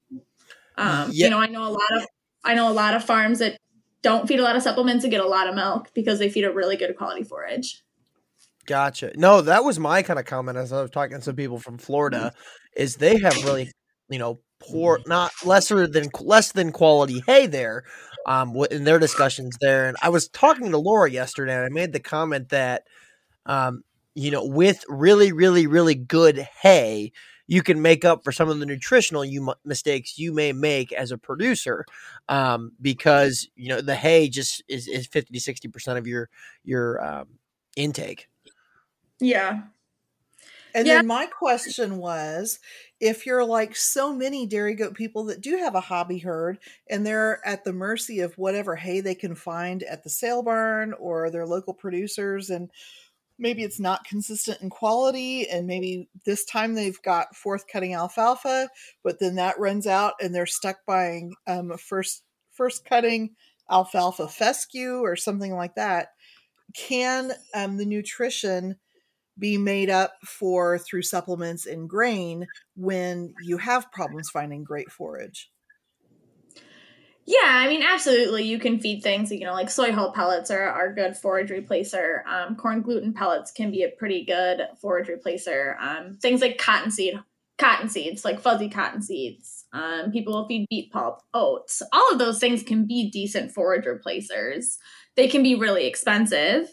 Um, 0.78 1.10
You 1.12 1.28
know, 1.30 1.40
I 1.40 1.48
know 1.48 1.66
a 1.66 1.70
lot 1.70 1.92
of 1.96 2.06
I 2.44 2.54
know 2.54 2.70
a 2.70 2.72
lot 2.72 2.94
of 2.94 3.04
farms 3.04 3.40
that 3.40 3.58
don't 4.02 4.28
feed 4.28 4.38
a 4.38 4.42
lot 4.42 4.54
of 4.54 4.62
supplements 4.62 5.02
and 5.02 5.10
get 5.10 5.20
a 5.20 5.26
lot 5.26 5.48
of 5.48 5.56
milk 5.56 5.88
because 5.94 6.20
they 6.20 6.28
feed 6.28 6.44
a 6.44 6.52
really 6.52 6.76
good 6.76 6.96
quality 6.96 7.24
forage. 7.24 7.82
Gotcha. 8.66 9.10
No, 9.16 9.40
that 9.40 9.64
was 9.64 9.80
my 9.80 10.02
kind 10.02 10.20
of 10.20 10.26
comment 10.26 10.56
as 10.56 10.72
I 10.72 10.80
was 10.80 10.92
talking 10.92 11.16
to 11.16 11.22
some 11.22 11.34
people 11.34 11.58
from 11.58 11.76
Florida, 11.76 12.32
is 12.76 12.96
they 12.96 13.18
have 13.18 13.44
really, 13.44 13.72
you 14.08 14.20
know, 14.20 14.38
poor, 14.60 15.00
not 15.06 15.32
lesser 15.44 15.88
than 15.88 16.08
less 16.20 16.52
than 16.52 16.70
quality 16.70 17.20
hay 17.26 17.46
there, 17.46 17.82
um, 18.26 18.54
in 18.70 18.84
their 18.84 19.00
discussions 19.00 19.56
there. 19.60 19.88
And 19.88 19.96
I 20.02 20.08
was 20.08 20.28
talking 20.28 20.70
to 20.70 20.78
Laura 20.78 21.10
yesterday, 21.10 21.56
and 21.56 21.64
I 21.64 21.68
made 21.68 21.92
the 21.92 22.00
comment 22.00 22.50
that, 22.50 22.84
um, 23.46 23.82
you 24.14 24.30
know, 24.30 24.44
with 24.44 24.84
really, 24.88 25.32
really, 25.32 25.66
really 25.66 25.94
good 25.94 26.46
hay, 26.60 27.12
you 27.46 27.62
can 27.62 27.80
make 27.80 28.04
up 28.04 28.24
for 28.24 28.32
some 28.32 28.48
of 28.48 28.58
the 28.58 28.66
nutritional 28.66 29.24
you 29.24 29.54
mistakes 29.64 30.18
you 30.18 30.32
may 30.32 30.52
make 30.52 30.92
as 30.92 31.12
a 31.12 31.18
producer, 31.18 31.84
um, 32.28 32.72
because 32.80 33.48
you 33.56 33.68
know 33.68 33.80
the 33.80 33.94
hay 33.94 34.28
just 34.28 34.62
is, 34.68 34.88
is 34.88 35.06
fifty 35.06 35.32
to 35.32 35.40
sixty 35.40 35.68
percent 35.68 35.98
of 35.98 36.06
your 36.06 36.28
your 36.64 37.04
um, 37.04 37.28
intake. 37.76 38.28
Yeah. 39.20 39.62
And 40.74 40.86
yeah. 40.86 40.96
then 40.96 41.06
my 41.06 41.24
question 41.24 41.96
was 41.96 42.58
if 43.00 43.24
you're 43.24 43.44
like 43.46 43.74
so 43.74 44.12
many 44.12 44.46
dairy 44.46 44.74
goat 44.74 44.92
people 44.92 45.24
that 45.24 45.40
do 45.40 45.56
have 45.56 45.74
a 45.74 45.80
hobby 45.80 46.18
herd 46.18 46.58
and 46.90 47.06
they're 47.06 47.40
at 47.46 47.64
the 47.64 47.72
mercy 47.72 48.20
of 48.20 48.36
whatever 48.36 48.76
hay 48.76 49.00
they 49.00 49.14
can 49.14 49.34
find 49.34 49.82
at 49.84 50.04
the 50.04 50.10
sale 50.10 50.42
barn 50.42 50.92
or 51.00 51.30
their 51.30 51.46
local 51.46 51.72
producers 51.72 52.50
and 52.50 52.70
maybe 53.38 53.62
it's 53.62 53.80
not 53.80 54.04
consistent 54.04 54.60
in 54.62 54.70
quality 54.70 55.48
and 55.48 55.66
maybe 55.66 56.08
this 56.24 56.44
time 56.44 56.74
they've 56.74 57.02
got 57.02 57.36
fourth 57.36 57.66
cutting 57.70 57.94
alfalfa 57.94 58.68
but 59.04 59.18
then 59.20 59.34
that 59.34 59.58
runs 59.58 59.86
out 59.86 60.14
and 60.20 60.34
they're 60.34 60.46
stuck 60.46 60.78
buying 60.86 61.34
um, 61.46 61.76
first 61.78 62.22
first 62.56 62.84
cutting 62.84 63.34
alfalfa 63.70 64.28
fescue 64.28 65.00
or 65.00 65.16
something 65.16 65.54
like 65.54 65.74
that. 65.74 66.08
Can 66.74 67.32
um, 67.54 67.76
the 67.76 67.86
nutrition 67.86 68.76
be 69.38 69.58
made 69.58 69.90
up 69.90 70.14
for 70.24 70.78
through 70.78 71.02
supplements 71.02 71.66
and 71.66 71.88
grain 71.88 72.46
when 72.74 73.34
you 73.42 73.58
have 73.58 73.92
problems 73.92 74.30
finding 74.30 74.64
great 74.64 74.90
forage 74.90 75.50
yeah, 77.26 77.44
I 77.44 77.66
mean, 77.66 77.82
absolutely. 77.82 78.44
You 78.44 78.60
can 78.60 78.78
feed 78.78 79.02
things, 79.02 79.32
you 79.32 79.44
know, 79.44 79.52
like 79.52 79.68
soy 79.68 79.90
hull 79.90 80.12
pellets 80.12 80.48
are, 80.50 80.68
are 80.68 80.94
good 80.94 81.16
forage 81.16 81.50
replacer. 81.50 82.24
Um, 82.24 82.54
corn 82.54 82.82
gluten 82.82 83.12
pellets 83.12 83.50
can 83.50 83.72
be 83.72 83.82
a 83.82 83.88
pretty 83.88 84.24
good 84.24 84.60
forage 84.80 85.08
replacer. 85.08 85.76
Um, 85.80 86.14
things 86.14 86.40
like 86.40 86.56
cottonseed, 86.56 87.18
cotton 87.58 87.88
seeds, 87.88 88.24
like 88.24 88.40
fuzzy 88.40 88.68
cotton 88.68 89.02
seeds. 89.02 89.64
Um, 89.72 90.12
people 90.12 90.34
will 90.34 90.46
feed 90.46 90.68
beet 90.70 90.92
pulp, 90.92 91.20
oats. 91.34 91.82
All 91.92 92.12
of 92.12 92.20
those 92.20 92.38
things 92.38 92.62
can 92.62 92.86
be 92.86 93.10
decent 93.10 93.50
forage 93.50 93.86
replacers. 93.86 94.78
They 95.16 95.26
can 95.26 95.42
be 95.42 95.56
really 95.56 95.86
expensive 95.86 96.68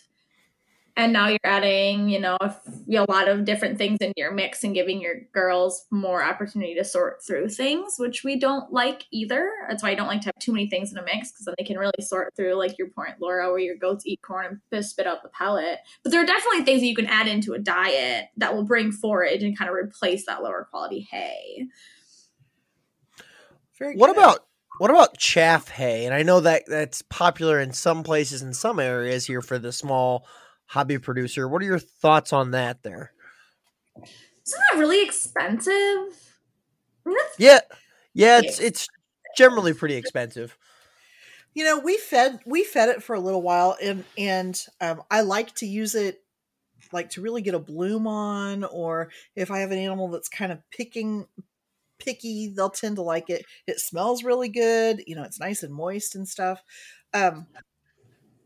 and 0.95 1.11
now 1.11 1.27
you're 1.27 1.39
adding 1.43 2.09
you 2.09 2.19
know 2.19 2.37
a, 2.39 2.55
a, 2.95 3.05
lot 3.09 3.27
of 3.27 3.45
different 3.45 3.77
things 3.77 3.97
in 4.01 4.13
your 4.15 4.31
mix 4.31 4.63
and 4.63 4.73
giving 4.73 5.01
your 5.01 5.15
girls 5.33 5.85
more 5.91 6.23
opportunity 6.23 6.75
to 6.75 6.83
sort 6.83 7.23
through 7.23 7.49
things 7.49 7.95
which 7.97 8.23
we 8.23 8.37
don't 8.37 8.71
like 8.71 9.05
either. 9.11 9.49
That's 9.67 9.83
why 9.83 9.91
i 9.91 9.95
don't 9.95 10.07
like 10.07 10.21
to 10.21 10.27
have 10.27 10.39
too 10.39 10.51
many 10.51 10.67
things 10.67 10.91
in 10.91 10.97
a 10.97 11.03
mix 11.03 11.31
because 11.31 11.45
then 11.45 11.55
they 11.57 11.63
can 11.63 11.77
really 11.77 11.91
sort 12.01 12.33
through 12.35 12.55
like 12.55 12.77
your 12.77 12.89
point 12.89 13.15
laura 13.19 13.49
where 13.49 13.59
your 13.59 13.75
goats 13.75 14.05
eat 14.05 14.21
corn 14.21 14.61
and 14.71 14.85
spit 14.85 15.07
out 15.07 15.23
the 15.23 15.29
pellet. 15.29 15.79
But 16.03 16.11
there 16.11 16.21
are 16.21 16.25
definitely 16.25 16.63
things 16.63 16.81
that 16.81 16.87
you 16.87 16.95
can 16.95 17.07
add 17.07 17.27
into 17.27 17.53
a 17.53 17.59
diet 17.59 18.29
that 18.37 18.55
will 18.55 18.63
bring 18.63 18.91
forage 18.91 19.43
and 19.43 19.57
kind 19.57 19.69
of 19.69 19.75
replace 19.75 20.25
that 20.25 20.43
lower 20.43 20.67
quality 20.69 21.07
hay. 21.09 21.67
Very 23.77 23.95
what 23.95 24.09
about 24.09 24.45
what 24.79 24.89
about 24.89 25.17
chaff 25.17 25.69
hay? 25.69 26.05
And 26.05 26.13
I 26.13 26.23
know 26.23 26.39
that 26.39 26.63
that's 26.67 27.01
popular 27.03 27.59
in 27.59 27.73
some 27.73 28.03
places 28.03 28.41
in 28.41 28.53
some 28.53 28.79
areas 28.79 29.25
here 29.25 29.41
for 29.41 29.59
the 29.59 29.71
small 29.71 30.25
hobby 30.73 30.97
producer. 30.97 31.47
What 31.47 31.61
are 31.61 31.65
your 31.65 31.77
thoughts 31.77 32.33
on 32.33 32.49
that 32.51 32.81
there? 32.81 33.11
Isn't 33.95 34.61
that 34.71 34.79
really 34.79 35.03
expensive? 35.03 36.33
yeah. 37.37 37.59
Yeah, 38.15 38.39
it's 38.39 38.59
it's 38.59 38.87
generally 39.37 39.73
pretty 39.73 39.95
expensive. 39.95 40.57
You 41.53 41.63
know, 41.63 41.77
we 41.77 41.97
fed 41.97 42.39
we 42.47 42.63
fed 42.63 42.89
it 42.89 43.03
for 43.03 43.15
a 43.15 43.19
little 43.19 43.43
while 43.43 43.77
and 43.81 44.03
and 44.17 44.59
um, 44.81 45.03
I 45.11 45.21
like 45.21 45.53
to 45.55 45.67
use 45.67 45.93
it 45.93 46.23
like 46.91 47.11
to 47.11 47.21
really 47.21 47.43
get 47.43 47.53
a 47.53 47.59
bloom 47.59 48.07
on 48.07 48.63
or 48.63 49.09
if 49.35 49.51
I 49.51 49.59
have 49.59 49.71
an 49.71 49.77
animal 49.77 50.07
that's 50.09 50.29
kind 50.29 50.51
of 50.51 50.59
picking 50.71 51.27
picky, 51.99 52.47
they'll 52.47 52.69
tend 52.69 52.95
to 52.95 53.03
like 53.03 53.29
it. 53.29 53.45
It 53.67 53.79
smells 53.79 54.23
really 54.23 54.49
good, 54.49 55.03
you 55.05 55.15
know, 55.15 55.23
it's 55.23 55.39
nice 55.39 55.61
and 55.61 55.73
moist 55.73 56.15
and 56.15 56.27
stuff. 56.27 56.63
Um 57.13 57.45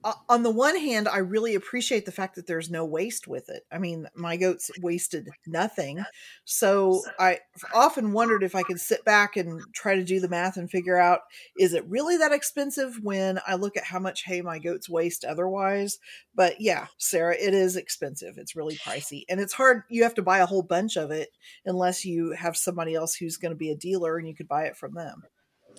uh, 0.08 0.14
on 0.30 0.42
the 0.44 0.50
one 0.50 0.78
hand, 0.78 1.10
I 1.10 1.18
really 1.18 1.54
appreciate 1.54 2.06
the 2.06 2.14
fact 2.14 2.36
that 2.36 2.48
there's 2.48 2.72
no 2.72 2.86
waste 2.86 3.28
with 3.28 3.50
it. 3.50 3.64
I 3.70 3.78
mean, 3.78 4.08
my 4.16 4.38
goats 4.38 4.72
wasted 4.80 5.28
nothing. 5.46 6.02
So 6.46 7.02
I 7.20 7.40
often 7.76 8.14
wondered 8.14 8.42
if 8.42 8.56
I 8.56 8.64
could 8.64 8.80
sit 8.80 9.04
back 9.04 9.36
and 9.36 9.62
try 9.74 9.96
to 9.96 10.06
do 10.06 10.22
the 10.22 10.30
math 10.30 10.56
and 10.56 10.72
figure 10.72 10.98
out 10.98 11.20
is 11.60 11.74
it 11.74 11.86
really 11.90 12.16
that 12.18 12.32
expensive 12.32 13.00
when 13.04 13.40
I 13.46 13.56
look 13.56 13.76
at 13.76 13.84
how 13.84 14.00
much 14.00 14.24
hay 14.24 14.42
my 14.42 14.60
goats 14.60 14.88
waste 14.88 15.26
otherwise? 15.26 16.00
But 16.34 16.62
yeah, 16.62 16.88
Sarah, 16.98 17.36
it 17.36 17.54
is 17.54 17.76
expensive. 17.76 18.36
It's 18.38 18.56
really 18.56 18.78
pricey. 18.78 19.24
And 19.28 19.42
it's 19.42 19.54
hard. 19.54 19.84
You 19.90 20.04
have 20.04 20.16
to 20.16 20.22
buy 20.22 20.38
a 20.38 20.46
whole 20.46 20.64
bunch 20.64 20.96
of 20.96 21.12
it 21.12 21.32
unless 21.66 22.06
you 22.06 22.32
have 22.32 22.56
somebody 22.56 22.96
else 22.96 23.14
who's 23.14 23.36
going 23.36 23.52
to 23.52 23.58
be 23.58 23.72
a 23.72 23.76
dealer 23.76 24.18
and 24.18 24.26
you 24.26 24.36
could 24.36 24.48
buy 24.48 24.68
it 24.68 24.78
from 24.78 24.94
them. 24.94 25.24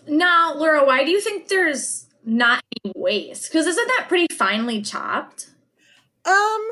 Now, 0.07 0.55
Laura, 0.55 0.85
why 0.85 1.05
do 1.05 1.11
you 1.11 1.21
think 1.21 1.49
there's 1.49 2.08
not 2.25 2.63
any 2.85 2.93
waste. 2.97 3.51
Because 3.51 3.67
isn't 3.67 3.89
that 3.89 4.07
pretty 4.09 4.33
finely 4.35 4.83
chopped? 4.83 5.51
Um 6.25 6.69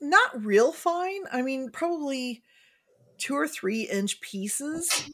not 0.00 0.44
real 0.44 0.72
fine. 0.72 1.22
I 1.32 1.42
mean 1.42 1.70
probably 1.70 2.42
two 3.18 3.34
or 3.34 3.48
three 3.48 3.82
inch 3.82 4.20
pieces 4.20 5.10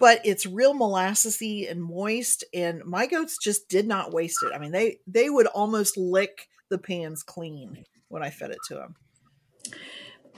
but 0.00 0.20
it's 0.24 0.46
real 0.46 0.74
molassesy 0.74 1.68
and 1.70 1.82
moist 1.82 2.44
and 2.54 2.84
my 2.84 3.06
goats 3.06 3.36
just 3.36 3.68
did 3.68 3.86
not 3.86 4.12
waste 4.12 4.42
it. 4.42 4.52
I 4.54 4.58
mean 4.58 4.72
they 4.72 4.98
they 5.06 5.30
would 5.30 5.46
almost 5.46 5.96
lick 5.96 6.48
the 6.68 6.78
pans 6.78 7.22
clean 7.22 7.84
when 8.08 8.22
i 8.22 8.30
fed 8.30 8.50
it 8.50 8.58
to 8.68 8.74
them 8.74 8.94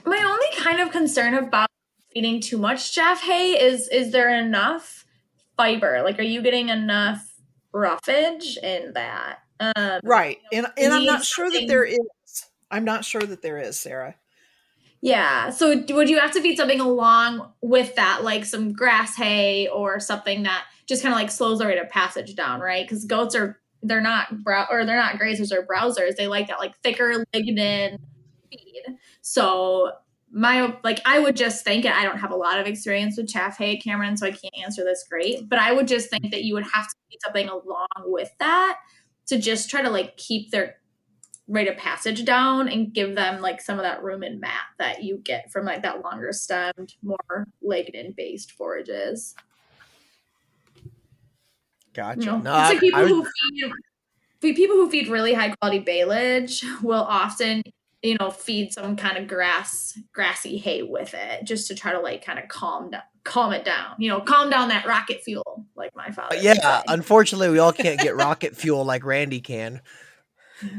my 0.05 0.17
only 0.17 0.63
kind 0.63 0.79
of 0.79 0.91
concern 0.91 1.33
about 1.33 1.69
feeding 2.13 2.39
too 2.39 2.57
much 2.57 2.93
chaff 2.93 3.21
hay 3.21 3.51
is 3.51 3.87
is 3.89 4.11
there 4.11 4.33
enough 4.33 5.05
fiber? 5.57 6.01
Like 6.03 6.19
are 6.19 6.23
you 6.23 6.41
getting 6.41 6.69
enough 6.69 7.30
roughage 7.73 8.57
in 8.57 8.93
that. 8.93 9.39
Um, 9.59 9.99
right. 10.03 10.39
And, 10.51 10.67
and 10.77 10.93
I'm 10.93 11.05
not 11.05 11.23
sure 11.23 11.49
that 11.49 11.67
there 11.67 11.83
is. 11.83 11.99
I'm 12.69 12.85
not 12.85 13.05
sure 13.05 13.21
that 13.21 13.41
there 13.41 13.57
is, 13.57 13.79
Sarah. 13.79 14.15
Yeah. 15.01 15.49
So 15.49 15.83
would 15.89 16.09
you 16.09 16.19
have 16.19 16.31
to 16.31 16.41
feed 16.41 16.57
something 16.57 16.79
along 16.79 17.51
with 17.61 17.95
that, 17.95 18.23
like 18.23 18.45
some 18.45 18.71
grass 18.71 19.15
hay 19.15 19.67
or 19.67 19.99
something 19.99 20.43
that 20.43 20.65
just 20.87 21.01
kind 21.01 21.13
of 21.13 21.19
like 21.19 21.31
slows 21.31 21.59
the 21.59 21.65
rate 21.65 21.79
of 21.79 21.89
passage 21.89 22.35
down, 22.35 22.59
right? 22.59 22.87
Because 22.87 23.05
goats 23.05 23.35
are 23.35 23.59
they're 23.83 23.99
not 24.01 24.43
brow 24.43 24.67
or 24.69 24.85
they're 24.85 24.95
not 24.95 25.19
grazers 25.19 25.51
or 25.51 25.65
browsers. 25.65 26.15
They 26.15 26.27
like 26.27 26.47
that 26.47 26.59
like 26.59 26.77
thicker 26.83 27.25
lignin 27.33 27.97
feed. 28.49 28.83
So 29.21 29.91
my 30.31 30.75
like 30.83 31.01
I 31.05 31.19
would 31.19 31.35
just 31.35 31.63
think 31.63 31.85
it. 31.85 31.91
I 31.91 32.03
don't 32.03 32.19
have 32.19 32.31
a 32.31 32.35
lot 32.35 32.59
of 32.59 32.67
experience 32.67 33.17
with 33.17 33.27
chaff 33.27 33.57
hay, 33.57 33.77
Cameron, 33.77 34.17
so 34.17 34.25
I 34.25 34.31
can't 34.31 34.57
answer 34.63 34.83
this 34.83 35.05
great. 35.09 35.49
But 35.49 35.59
I 35.59 35.71
would 35.71 35.87
just 35.87 36.09
think 36.09 36.31
that 36.31 36.43
you 36.43 36.53
would 36.53 36.65
have 36.73 36.87
to 36.87 36.95
do 37.09 37.17
something 37.23 37.49
along 37.49 37.87
with 38.05 38.29
that 38.39 38.77
to 39.27 39.37
just 39.37 39.69
try 39.69 39.81
to 39.81 39.89
like 39.89 40.17
keep 40.17 40.51
their 40.51 40.75
rate 41.47 41.67
of 41.67 41.75
passage 41.75 42.23
down 42.23 42.69
and 42.69 42.93
give 42.93 43.15
them 43.15 43.41
like 43.41 43.61
some 43.61 43.77
of 43.77 43.83
that 43.83 44.01
room 44.01 44.21
rumen 44.21 44.39
mat 44.39 44.63
that 44.79 45.03
you 45.03 45.17
get 45.17 45.51
from 45.51 45.65
like 45.65 45.81
that 45.81 46.01
longer 46.01 46.31
stemmed, 46.31 46.93
more 47.03 47.45
lignin 47.63 48.15
based 48.15 48.51
forages. 48.51 49.35
Gotcha. 51.93 52.21
You 52.21 52.25
know, 52.27 52.37
no, 52.37 52.51
like 52.51 52.79
people 52.79 53.05
who 53.05 53.27
feed 54.39 54.55
people 54.55 54.77
who 54.77 54.89
feed 54.89 55.09
really 55.09 55.33
high 55.33 55.53
quality 55.61 55.79
baleage 55.79 56.63
will 56.81 57.03
often 57.03 57.63
you 58.01 58.17
know, 58.19 58.31
feed 58.31 58.73
some 58.73 58.95
kind 58.95 59.17
of 59.17 59.27
grass, 59.27 59.97
grassy 60.11 60.57
hay 60.57 60.81
with 60.81 61.13
it, 61.13 61.43
just 61.43 61.67
to 61.67 61.75
try 61.75 61.91
to 61.91 61.99
like 61.99 62.25
kind 62.25 62.39
of 62.39 62.47
calm 62.47 62.89
down, 62.89 63.03
calm 63.23 63.53
it 63.53 63.63
down. 63.63 63.95
You 63.99 64.09
know, 64.09 64.21
calm 64.21 64.49
down 64.49 64.69
that 64.69 64.85
rocket 64.85 65.23
fuel, 65.23 65.65
like 65.75 65.95
my 65.95 66.09
father. 66.11 66.35
Yeah, 66.35 66.81
unfortunately, 66.87 67.49
we 67.49 67.59
all 67.59 67.73
can't 67.73 67.99
get 67.99 68.15
rocket 68.15 68.55
fuel 68.55 68.83
like 68.83 69.05
Randy 69.05 69.39
can. 69.39 69.81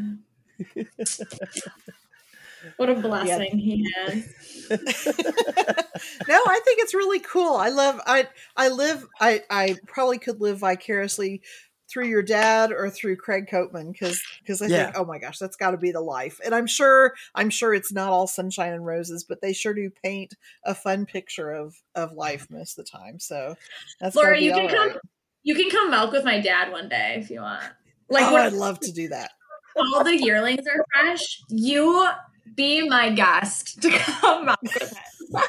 what 2.77 2.91
a 2.91 2.95
blessing 2.95 3.59
yeah. 3.59 3.75
he 3.75 3.93
has. 3.97 4.29
no, 4.71 6.41
I 6.47 6.61
think 6.65 6.81
it's 6.81 6.95
really 6.95 7.21
cool. 7.21 7.55
I 7.55 7.69
love 7.69 8.01
I 8.07 8.29
I 8.57 8.69
live 8.69 9.07
I 9.21 9.43
I 9.51 9.77
probably 9.87 10.19
could 10.19 10.41
live 10.41 10.59
vicariously 10.59 11.43
through 11.93 12.07
your 12.07 12.23
dad 12.23 12.73
or 12.73 12.89
through 12.89 13.17
Craig 13.17 13.47
Copeman 13.51 13.93
because 13.93 14.23
because 14.41 14.63
I 14.63 14.67
yeah. 14.67 14.85
think 14.85 14.99
oh 14.99 15.05
my 15.05 15.19
gosh 15.19 15.39
that's 15.39 15.57
got 15.57 15.73
to 15.73 15.77
be 15.77 15.93
the 15.93 16.01
life. 16.01 16.41
And 16.45 16.55
I'm 16.55 16.67
sure 16.67 17.15
I'm 17.35 17.51
sure 17.51 17.75
it's 17.75 17.93
not 17.93 18.09
all 18.09 18.27
sunshine 18.27 18.73
and 18.73 18.87
roses 18.87 19.25
but 19.25 19.41
they 19.41 19.53
sure 19.53 19.75
do 19.75 19.91
paint 20.03 20.35
a 20.65 20.75
fun 20.75 21.07
picture 21.07 21.53
of 21.53 21.77
of 21.95 22.13
life 22.13 22.47
most 22.51 22.79
of 22.79 22.85
the 22.85 22.91
time 22.91 23.19
so 23.19 23.55
that's 24.01 24.17
Laura 24.17 24.41
you 24.41 24.53
can 24.53 24.69
come 24.69 24.93
you 25.43 25.55
can 25.55 25.71
come 25.71 25.91
milk 25.91 26.13
with 26.13 26.25
my 26.25 26.41
dad 26.41 26.71
one 26.71 26.89
day 26.89 27.17
if 27.19 27.31
you 27.31 27.41
want. 27.41 27.65
Like 28.09 28.25
oh, 28.25 28.37
I'd 28.37 28.53
love 28.53 28.81
to 28.81 28.93
do 28.93 29.09
that. 29.09 29.31
all 29.77 30.05
the 30.05 30.17
yearlings 30.17 30.67
are 30.67 30.85
fresh 30.93 31.43
you 31.49 32.09
be 32.55 32.89
my 32.89 33.11
guest 33.11 33.81
to 33.81 33.91
come 33.99 34.47
milk 34.47 34.59
with 34.63 34.93
him 34.93 35.43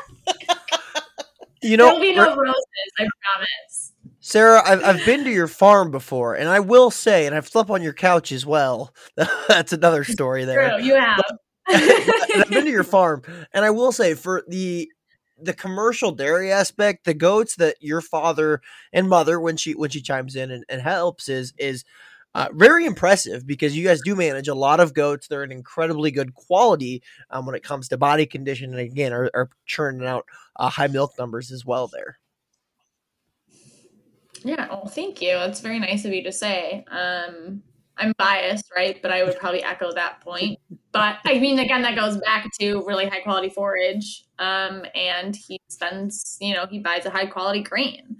you 1.61 1.77
know 1.77 1.85
there'll 1.85 1.99
be 1.99 2.15
no 2.15 2.35
roses 2.35 2.65
I 2.99 3.07
promise 3.21 3.92
Sarah, 4.25 4.63
I've, 4.65 4.81
I've 4.85 5.05
been 5.05 5.25
to 5.25 5.29
your 5.29 5.49
farm 5.49 5.91
before, 5.91 6.35
and 6.35 6.47
I 6.47 6.61
will 6.61 6.89
say, 6.89 7.25
and 7.25 7.35
I've 7.35 7.49
slept 7.49 7.69
on 7.69 7.81
your 7.81 7.91
couch 7.91 8.31
as 8.31 8.45
well. 8.45 8.93
That's 9.49 9.73
another 9.73 10.05
story 10.05 10.45
there. 10.45 10.69
True, 10.69 10.81
you 10.81 10.95
have. 10.95 11.21
I've 11.67 12.49
been 12.49 12.63
to 12.63 12.71
your 12.71 12.85
farm, 12.85 13.21
and 13.53 13.65
I 13.65 13.69
will 13.71 13.91
say, 13.91 14.13
for 14.13 14.45
the 14.47 14.89
the 15.41 15.51
commercial 15.51 16.13
dairy 16.13 16.53
aspect, 16.53 17.03
the 17.03 17.13
goats 17.13 17.57
that 17.57 17.75
your 17.81 17.99
father 17.99 18.61
and 18.93 19.09
mother, 19.09 19.41
when 19.41 19.57
she 19.57 19.73
when 19.73 19.89
she 19.89 20.01
chimes 20.01 20.37
in 20.37 20.51
and, 20.51 20.63
and 20.69 20.81
helps, 20.81 21.27
is 21.27 21.53
is 21.57 21.83
uh, 22.33 22.47
very 22.53 22.85
impressive 22.85 23.45
because 23.45 23.75
you 23.75 23.83
guys 23.85 23.99
do 24.05 24.15
manage 24.15 24.47
a 24.47 24.55
lot 24.55 24.79
of 24.79 24.93
goats. 24.93 25.27
They're 25.27 25.43
an 25.43 25.51
incredibly 25.51 26.11
good 26.11 26.33
quality 26.33 27.03
um, 27.29 27.45
when 27.45 27.55
it 27.55 27.63
comes 27.63 27.89
to 27.89 27.97
body 27.97 28.25
condition, 28.25 28.71
and 28.71 28.79
again, 28.79 29.11
are, 29.11 29.29
are 29.33 29.49
churning 29.65 30.07
out 30.07 30.25
uh, 30.55 30.69
high 30.69 30.87
milk 30.87 31.11
numbers 31.19 31.51
as 31.51 31.65
well. 31.65 31.89
There. 31.89 32.19
Yeah, 34.43 34.67
well, 34.67 34.87
thank 34.87 35.21
you. 35.21 35.37
It's 35.37 35.61
very 35.61 35.79
nice 35.79 36.05
of 36.05 36.13
you 36.13 36.23
to 36.23 36.31
say. 36.31 36.85
Um, 36.91 37.63
I'm 37.97 38.13
biased, 38.17 38.71
right? 38.75 38.99
But 39.01 39.11
I 39.11 39.23
would 39.23 39.37
probably 39.37 39.63
echo 39.63 39.93
that 39.93 40.21
point. 40.21 40.59
But 40.91 41.17
I 41.25 41.39
mean, 41.39 41.59
again, 41.59 41.81
that 41.83 41.95
goes 41.95 42.17
back 42.17 42.47
to 42.59 42.83
really 42.85 43.07
high 43.07 43.21
quality 43.21 43.49
forage. 43.49 44.25
Um, 44.39 44.83
and 44.95 45.35
he 45.35 45.59
spends, 45.69 46.37
you 46.41 46.53
know, 46.53 46.65
he 46.69 46.79
buys 46.79 47.05
a 47.05 47.09
high 47.09 47.27
quality 47.27 47.61
grain. 47.61 48.17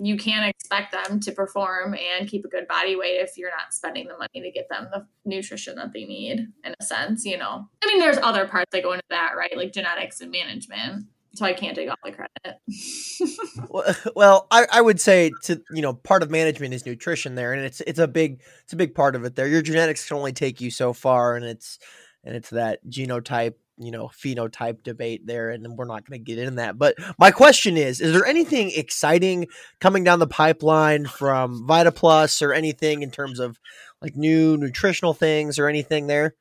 You 0.00 0.16
can't 0.16 0.48
expect 0.48 0.92
them 0.92 1.18
to 1.18 1.32
perform 1.32 1.94
and 1.94 2.28
keep 2.28 2.44
a 2.44 2.48
good 2.48 2.68
body 2.68 2.94
weight 2.94 3.16
if 3.20 3.36
you're 3.36 3.50
not 3.50 3.74
spending 3.74 4.06
the 4.06 4.16
money 4.16 4.40
to 4.40 4.50
get 4.52 4.68
them 4.68 4.86
the 4.92 5.04
nutrition 5.24 5.74
that 5.74 5.92
they 5.92 6.04
need, 6.04 6.46
in 6.62 6.74
a 6.78 6.84
sense, 6.84 7.24
you 7.24 7.36
know. 7.36 7.68
I 7.82 7.86
mean, 7.88 7.98
there's 7.98 8.18
other 8.18 8.46
parts 8.46 8.70
that 8.70 8.84
go 8.84 8.92
into 8.92 9.02
that, 9.10 9.32
right? 9.36 9.56
Like 9.56 9.72
genetics 9.72 10.20
and 10.20 10.30
management 10.30 11.06
so 11.38 11.46
I 11.46 11.52
can't 11.52 11.76
take 11.76 11.88
all 11.88 11.96
the 12.04 12.12
credit. 12.12 14.06
well, 14.16 14.46
I, 14.50 14.66
I 14.72 14.80
would 14.80 15.00
say 15.00 15.30
to 15.44 15.62
you 15.70 15.82
know 15.82 15.94
part 15.94 16.22
of 16.22 16.30
management 16.30 16.74
is 16.74 16.84
nutrition 16.84 17.34
there, 17.34 17.52
and 17.52 17.64
it's 17.64 17.80
it's 17.82 17.98
a 17.98 18.08
big 18.08 18.42
it's 18.64 18.72
a 18.72 18.76
big 18.76 18.94
part 18.94 19.16
of 19.16 19.24
it 19.24 19.36
there. 19.36 19.46
Your 19.46 19.62
genetics 19.62 20.06
can 20.06 20.16
only 20.16 20.32
take 20.32 20.60
you 20.60 20.70
so 20.70 20.92
far, 20.92 21.36
and 21.36 21.44
it's 21.44 21.78
and 22.24 22.36
it's 22.36 22.50
that 22.50 22.84
genotype 22.88 23.54
you 23.78 23.92
know 23.92 24.08
phenotype 24.08 24.82
debate 24.82 25.24
there 25.24 25.50
and 25.50 25.78
we're 25.78 25.84
not 25.84 26.04
going 26.04 26.18
to 26.18 26.24
get 26.24 26.36
in 26.36 26.56
that 26.56 26.76
but 26.76 26.96
my 27.16 27.30
question 27.30 27.76
is 27.76 28.00
is 28.00 28.12
there 28.12 28.26
anything 28.26 28.72
exciting 28.74 29.46
coming 29.80 30.02
down 30.02 30.18
the 30.18 30.26
pipeline 30.26 31.06
from 31.06 31.64
Vita 31.64 31.92
Plus 31.92 32.42
or 32.42 32.52
anything 32.52 33.02
in 33.02 33.10
terms 33.12 33.38
of 33.38 33.60
like 34.02 34.16
new 34.16 34.56
nutritional 34.56 35.14
things 35.14 35.60
or 35.60 35.68
anything 35.68 36.08
there 36.08 36.34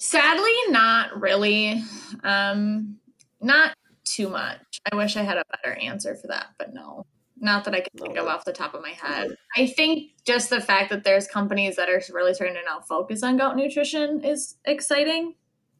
Sadly, 0.00 0.54
not 0.70 1.20
really. 1.20 1.84
Um, 2.24 2.96
not 3.42 3.76
too 4.04 4.30
much. 4.30 4.80
I 4.90 4.96
wish 4.96 5.14
I 5.14 5.22
had 5.22 5.36
a 5.36 5.44
better 5.62 5.74
answer 5.74 6.14
for 6.14 6.26
that, 6.28 6.46
but 6.58 6.72
no. 6.72 7.04
Not 7.38 7.64
that 7.64 7.74
I 7.74 7.80
can 7.80 7.90
think 7.98 8.16
of 8.16 8.26
off 8.26 8.46
the 8.46 8.52
top 8.52 8.72
of 8.72 8.80
my 8.80 8.90
head. 8.90 9.34
I 9.56 9.66
think 9.66 10.12
just 10.24 10.48
the 10.48 10.60
fact 10.60 10.88
that 10.88 11.04
there's 11.04 11.26
companies 11.26 11.76
that 11.76 11.90
are 11.90 12.00
really 12.14 12.32
starting 12.32 12.56
to 12.56 12.62
now 12.64 12.80
focus 12.80 13.22
on 13.22 13.36
goat 13.36 13.56
nutrition 13.56 14.24
is 14.24 14.56
exciting 14.64 15.34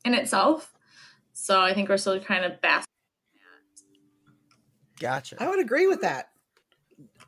in 0.05 0.13
itself. 0.13 0.75
So 1.33 1.63
I 1.63 1.73
think 1.73 1.89
we're 1.89 1.97
still 1.97 2.21
kind 2.21 2.45
of 2.45 2.61
basking. 2.61 2.87
Gotcha. 4.99 5.37
I 5.43 5.49
would 5.49 5.61
agree 5.61 5.87
with 5.87 6.03
that. 6.03 6.29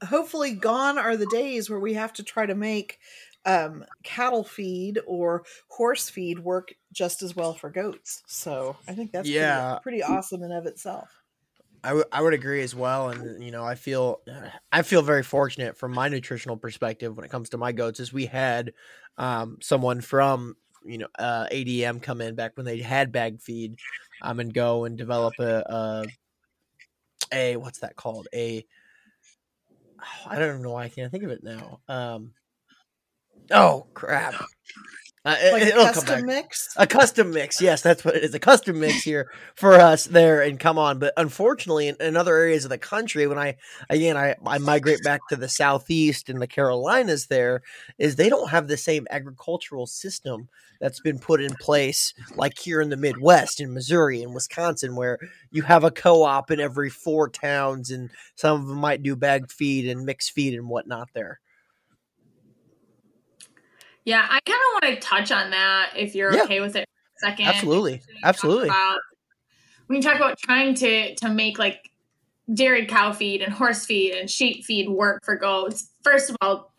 Hopefully, 0.07 0.53
gone 0.53 0.99
are 0.99 1.17
the 1.17 1.27
days 1.27 1.71
where 1.71 1.81
we 1.81 1.95
have 1.95 2.13
to 2.15 2.23
try 2.23 2.45
to 2.45 2.55
make 2.55 2.99
um, 3.45 3.85
cattle 4.03 4.45
feed 4.45 5.01
or 5.07 5.45
horse 5.69 6.09
feed 6.09 6.39
work 6.41 6.73
just 6.93 7.23
as 7.23 7.35
well 7.35 7.55
for 7.55 7.71
goats. 7.71 8.23
So 8.27 8.77
I 8.87 8.95
think 8.95 9.13
that's 9.13 9.31
yeah. 9.31 9.31
pretty, 9.31 9.81
pretty 9.83 10.03
awesome 10.03 10.43
in 10.43 10.53
of 10.53 10.67
itself. 10.67 11.23
I, 11.85 11.89
w- 11.89 12.05
I 12.13 12.23
would 12.23 12.35
agree 12.35 12.63
as 12.63 12.75
well, 12.75 13.11
and 13.11 13.43
you 13.43 13.51
know 13.51 13.65
I 13.65 13.75
feel 13.75 14.21
I 14.71 14.83
feel 14.83 15.03
very 15.03 15.25
fortunate 15.25 15.77
from 15.77 15.93
my 15.93 16.09
nutritional 16.09 16.57
perspective 16.57 17.17
when 17.17 17.25
it 17.25 17.31
comes 17.31 17.51
to 17.51 17.59
my 17.59 17.73
goats. 17.73 17.99
Is 17.99 18.13
we 18.13 18.27
had 18.27 18.73
um, 19.17 19.59
someone 19.61 20.01
from 20.01 20.57
you 20.85 20.99
know 20.99 21.09
uh, 21.19 21.49
ADM 21.51 21.99
come 21.99 22.21
in 22.21 22.37
back 22.37 22.57
when 22.57 22.67
they 22.67 22.79
had 22.79 23.11
bag 23.11 23.41
feed, 23.41 23.79
um, 24.21 24.39
and 24.39 24.55
go 24.55 24.85
and 24.85 24.97
develop 24.97 25.41
a, 25.41 25.65
a 25.69 26.13
a 27.33 27.57
what's 27.57 27.81
that 27.81 27.97
called 27.97 28.29
a 28.35 28.67
I 30.27 30.39
don't 30.39 30.49
even 30.49 30.63
know 30.63 30.73
why 30.73 30.85
I 30.85 30.89
can't 30.89 31.11
think 31.11 31.25
of 31.25 31.31
it 31.31 31.43
now. 31.43 31.81
Um, 31.89 32.35
Oh 33.53 33.87
crap! 33.95 34.35
Uh, 35.25 35.37
Like 35.53 35.63
a 35.63 35.67
it'll 35.69 35.85
come 35.85 35.95
custom 35.95 36.27
mix? 36.27 36.75
A 36.77 36.87
custom 36.87 37.33
mix, 37.33 37.61
yes, 37.61 37.81
that's 37.81 38.05
what 38.05 38.17
it 38.17 38.25
is. 38.25 38.35
A 38.35 38.41
custom 38.41 38.81
mix 38.81 39.05
here 39.05 39.31
for 39.55 39.75
us 39.75 40.07
there 40.07 40.43
and 40.43 40.59
come 40.59 40.79
on. 40.79 40.99
But 40.99 41.13
unfortunately, 41.17 41.87
in, 41.89 41.97
in 42.01 42.17
other 42.17 42.37
areas 42.37 42.65
of 42.65 42.71
the 42.71 42.79
country, 42.79 43.29
when 43.29 43.39
I 43.39 43.57
again 43.89 44.17
I, 44.17 44.35
I 44.45 44.59
migrate 44.59 45.05
back 45.05 45.21
to 45.29 45.37
the 45.37 45.49
southeast 45.49 46.29
and 46.29 46.43
the 46.43 46.49
Carolinas, 46.49 47.29
there 47.29 47.63
is 47.99 48.17
they 48.17 48.29
don't 48.29 48.51
have 48.51 48.67
the 48.67 48.77
same 48.77 49.07
agricultural 49.11 49.87
system 49.87 50.49
that's 50.81 50.99
been 51.01 51.21
put 51.21 51.41
in 51.41 51.55
place 51.61 52.13
like 52.35 52.59
here 52.59 52.81
in 52.81 52.91
the 52.91 52.97
Midwest, 52.97 53.61
in 53.61 53.73
Missouri 53.73 54.23
and 54.25 54.35
Wisconsin, 54.35 54.97
where 54.97 55.19
you 55.53 55.63
have 55.63 55.85
a 55.85 55.93
co-op 55.93 56.51
in 56.51 56.59
every 56.59 56.91
four 56.91 57.29
towns, 57.29 57.93
and 57.93 58.11
some 58.35 58.61
of 58.61 58.67
them 58.67 58.79
might 58.79 59.05
do 59.05 59.15
bag 59.15 59.49
feed 59.53 59.89
and 59.89 60.05
mixed 60.05 60.33
feed 60.33 60.55
and 60.55 60.69
whatnot. 60.69 61.11
There, 61.15 61.39
Yeah, 64.05 64.27
I 64.29 64.41
kind 64.41 64.59
of 64.59 64.83
want 64.83 65.01
to 65.01 65.07
touch 65.07 65.31
on 65.31 65.51
that 65.51 65.93
if 65.97 66.15
you're 66.15 66.35
Yeah. 66.35 66.45
okay 66.45 66.61
with 66.61 66.77
it 66.77 66.89
for 66.89 67.27
a 67.27 67.31
second. 67.31 67.47
absolutely, 67.47 68.03
absolutely. 68.25 68.69
About, 68.69 68.99
when 69.87 69.97
you 69.97 70.03
talk 70.03 70.17
about 70.17 70.39
trying 70.39 70.75
to 70.77 71.15
to 71.17 71.29
make 71.29 71.59
like 71.59 71.91
dairy 72.53 72.87
cow 72.87 73.13
feed 73.13 73.43
and 73.43 73.53
horse 73.53 73.87
feed 73.87 74.15
and 74.15 74.29
sheep 74.29 74.65
feed 74.65 74.89
work 74.89 75.25
for 75.25 75.37
goats, 75.37 75.91
first 76.03 76.31
of 76.31 76.37
all, 76.41 76.73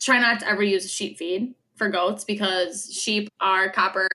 try 0.00 0.18
not 0.18 0.40
to 0.40 0.48
ever 0.48 0.62
use 0.62 0.90
sheep 0.90 1.18
feed 1.18 1.54
for 1.82 1.88
goats 1.88 2.22
because 2.22 2.88
sheep 2.92 3.28
are 3.40 3.68
copper 3.68 4.06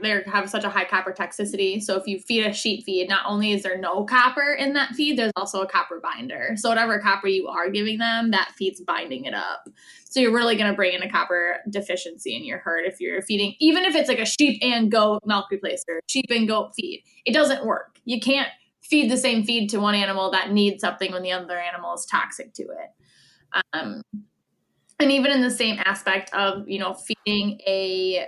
they 0.00 0.22
have 0.26 0.48
such 0.48 0.62
a 0.62 0.70
high 0.70 0.84
copper 0.84 1.12
toxicity. 1.12 1.82
So 1.82 1.96
if 1.96 2.06
you 2.06 2.20
feed 2.20 2.46
a 2.46 2.52
sheep 2.52 2.84
feed 2.84 3.08
not 3.08 3.22
only 3.26 3.50
is 3.50 3.64
there 3.64 3.78
no 3.78 4.04
copper 4.04 4.52
in 4.52 4.74
that 4.74 4.94
feed 4.94 5.18
there's 5.18 5.32
also 5.34 5.60
a 5.60 5.66
copper 5.66 6.00
binder. 6.00 6.52
So 6.54 6.68
whatever 6.68 7.00
copper 7.00 7.26
you 7.26 7.48
are 7.48 7.68
giving 7.68 7.98
them 7.98 8.30
that 8.30 8.52
feed's 8.56 8.80
binding 8.80 9.24
it 9.24 9.34
up. 9.34 9.68
So 10.04 10.20
you're 10.20 10.32
really 10.32 10.54
going 10.54 10.70
to 10.70 10.76
bring 10.76 10.92
in 10.92 11.02
a 11.02 11.10
copper 11.10 11.56
deficiency 11.68 12.36
in 12.36 12.44
your 12.44 12.58
herd 12.58 12.84
if 12.86 13.00
you're 13.00 13.22
feeding 13.22 13.54
even 13.58 13.84
if 13.84 13.96
it's 13.96 14.08
like 14.08 14.20
a 14.20 14.26
sheep 14.26 14.60
and 14.62 14.88
goat 14.88 15.20
milk 15.24 15.46
replacer 15.52 15.98
sheep 16.08 16.26
and 16.30 16.46
goat 16.46 16.74
feed 16.76 17.02
it 17.24 17.32
doesn't 17.32 17.66
work. 17.66 17.98
You 18.04 18.20
can't 18.20 18.48
feed 18.82 19.10
the 19.10 19.16
same 19.16 19.42
feed 19.42 19.70
to 19.70 19.78
one 19.78 19.96
animal 19.96 20.30
that 20.30 20.52
needs 20.52 20.80
something 20.80 21.10
when 21.10 21.22
the 21.22 21.32
other 21.32 21.58
animal 21.58 21.92
is 21.94 22.06
toxic 22.06 22.54
to 22.54 22.62
it. 22.62 23.62
Um, 23.72 24.02
and 25.00 25.10
even 25.10 25.32
in 25.32 25.42
the 25.42 25.50
same 25.50 25.78
aspect 25.84 26.32
of 26.34 26.68
you 26.68 26.78
know 26.78 26.94
feeding 26.94 27.60
a 27.66 28.26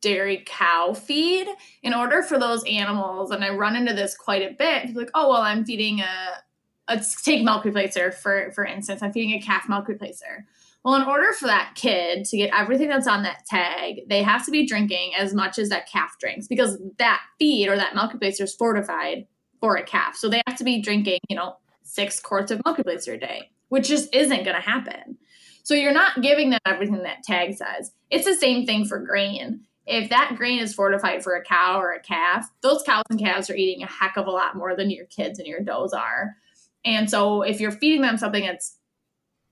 dairy 0.00 0.44
cow 0.46 0.92
feed 0.92 1.48
in 1.82 1.92
order 1.92 2.22
for 2.22 2.38
those 2.38 2.62
animals 2.64 3.32
and 3.32 3.44
i 3.44 3.48
run 3.48 3.74
into 3.74 3.92
this 3.92 4.16
quite 4.16 4.42
a 4.42 4.54
bit 4.54 4.94
like 4.94 5.10
oh 5.14 5.28
well 5.28 5.42
i'm 5.42 5.64
feeding 5.64 6.00
a 6.00 6.06
let's 6.88 7.20
take 7.22 7.44
milk 7.44 7.64
replacer 7.64 8.12
for 8.12 8.50
for 8.52 8.64
instance. 8.64 9.02
I'm 9.02 9.12
feeding 9.12 9.32
a 9.32 9.40
calf 9.40 9.68
milk 9.68 9.86
replacer. 9.86 10.44
Well 10.84 10.94
in 10.94 11.06
order 11.06 11.32
for 11.32 11.46
that 11.46 11.72
kid 11.74 12.24
to 12.26 12.36
get 12.36 12.50
everything 12.54 12.88
that's 12.88 13.06
on 13.06 13.22
that 13.24 13.44
tag 13.46 14.00
they 14.08 14.22
have 14.22 14.44
to 14.46 14.50
be 14.50 14.66
drinking 14.66 15.12
as 15.16 15.34
much 15.34 15.58
as 15.58 15.68
that 15.68 15.88
calf 15.88 16.16
drinks 16.18 16.48
because 16.48 16.78
that 16.98 17.20
feed 17.38 17.68
or 17.68 17.76
that 17.76 17.94
milk 17.94 18.12
replacer 18.12 18.42
is 18.42 18.54
fortified 18.54 19.26
for 19.60 19.76
a 19.76 19.82
calf. 19.82 20.16
So 20.16 20.28
they 20.28 20.40
have 20.46 20.56
to 20.58 20.64
be 20.64 20.80
drinking 20.80 21.20
you 21.28 21.36
know 21.36 21.56
six 21.82 22.20
quarts 22.20 22.50
of 22.50 22.60
milk 22.64 22.78
replacer 22.78 23.14
a 23.14 23.18
day 23.18 23.50
which 23.68 23.88
just 23.88 24.14
isn't 24.14 24.44
going 24.44 24.56
to 24.56 24.62
happen 24.62 25.18
so 25.68 25.74
you're 25.74 25.92
not 25.92 26.22
giving 26.22 26.48
them 26.48 26.60
everything 26.64 27.02
that 27.02 27.22
tag 27.22 27.54
says. 27.54 27.92
It's 28.08 28.24
the 28.24 28.34
same 28.34 28.64
thing 28.64 28.86
for 28.86 28.98
grain. 28.98 29.66
If 29.86 30.08
that 30.08 30.32
grain 30.38 30.60
is 30.60 30.72
fortified 30.72 31.22
for 31.22 31.34
a 31.36 31.44
cow 31.44 31.78
or 31.78 31.92
a 31.92 32.00
calf, 32.00 32.48
those 32.62 32.82
cows 32.84 33.04
and 33.10 33.20
calves 33.20 33.50
are 33.50 33.54
eating 33.54 33.82
a 33.82 33.86
heck 33.86 34.16
of 34.16 34.26
a 34.26 34.30
lot 34.30 34.56
more 34.56 34.74
than 34.74 34.90
your 34.90 35.04
kids 35.04 35.38
and 35.38 35.46
your 35.46 35.60
does 35.60 35.92
are. 35.92 36.36
And 36.86 37.10
so 37.10 37.42
if 37.42 37.60
you're 37.60 37.70
feeding 37.70 38.00
them 38.00 38.16
something 38.16 38.46
that's 38.46 38.78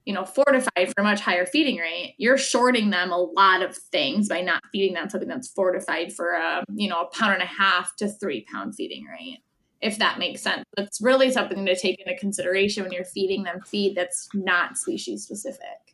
you 0.06 0.14
know 0.14 0.24
fortified 0.24 0.86
for 0.86 1.02
a 1.02 1.04
much 1.04 1.20
higher 1.20 1.44
feeding 1.44 1.76
rate, 1.76 2.14
you're 2.16 2.38
shorting 2.38 2.88
them 2.88 3.12
a 3.12 3.18
lot 3.18 3.60
of 3.60 3.76
things 3.76 4.26
by 4.26 4.40
not 4.40 4.62
feeding 4.72 4.94
them 4.94 5.10
something 5.10 5.28
that's 5.28 5.48
fortified 5.48 6.14
for 6.14 6.30
a 6.30 6.64
you 6.74 6.88
know 6.88 7.02
a 7.02 7.14
pound 7.14 7.34
and 7.34 7.42
a 7.42 7.46
half 7.46 7.94
to 7.96 8.08
three 8.08 8.42
pound 8.50 8.74
feeding 8.74 9.04
rate 9.04 9.40
if 9.82 9.98
that 9.98 10.18
makes 10.18 10.40
sense. 10.40 10.64
It's 10.78 11.02
really 11.02 11.30
something 11.30 11.66
to 11.66 11.76
take 11.76 12.00
into 12.00 12.18
consideration 12.18 12.82
when 12.82 12.92
you're 12.92 13.04
feeding 13.04 13.42
them 13.42 13.60
feed 13.60 13.94
that's 13.94 14.30
not 14.32 14.78
species 14.78 15.24
specific. 15.24 15.85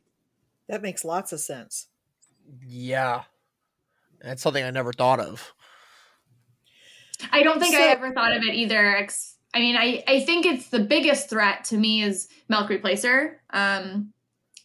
That 0.72 0.80
makes 0.80 1.04
lots 1.04 1.34
of 1.34 1.40
sense. 1.40 1.88
Yeah. 2.66 3.24
That's 4.22 4.40
something 4.40 4.64
I 4.64 4.70
never 4.70 4.90
thought 4.90 5.20
of. 5.20 5.52
I 7.30 7.42
don't 7.42 7.60
think 7.60 7.74
So- 7.74 7.82
I 7.82 7.88
ever 7.88 8.14
thought 8.14 8.34
of 8.34 8.42
it 8.42 8.54
either. 8.54 9.06
I 9.54 9.58
mean, 9.58 9.76
I, 9.76 10.02
I 10.08 10.20
think 10.20 10.46
it's 10.46 10.70
the 10.70 10.80
biggest 10.80 11.28
threat 11.28 11.64
to 11.66 11.76
me 11.76 12.02
is 12.02 12.26
milk 12.48 12.70
replacer. 12.70 13.34
Um, 13.50 14.14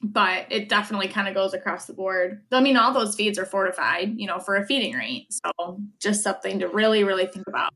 but 0.02 0.46
it 0.50 0.70
definitely 0.70 1.10
kind 1.10 1.28
of 1.28 1.34
goes 1.34 1.54
across 1.54 1.88
the 1.88 1.94
board. 1.94 2.42
I 2.54 2.62
mean, 2.62 2.78
all 2.78 2.94
those 2.94 3.14
feeds 3.14 3.38
are 3.38 3.46
fortified, 3.46 4.14
you 4.16 4.28
know, 4.28 4.40
for 4.40 4.56
a 4.56 4.66
feeding 4.66 4.94
rate. 4.94 5.28
So 5.30 5.82
just 6.00 6.24
something 6.24 6.60
to 6.60 6.70
really, 6.70 7.04
really 7.04 7.26
think 7.26 7.50
about. 7.50 7.74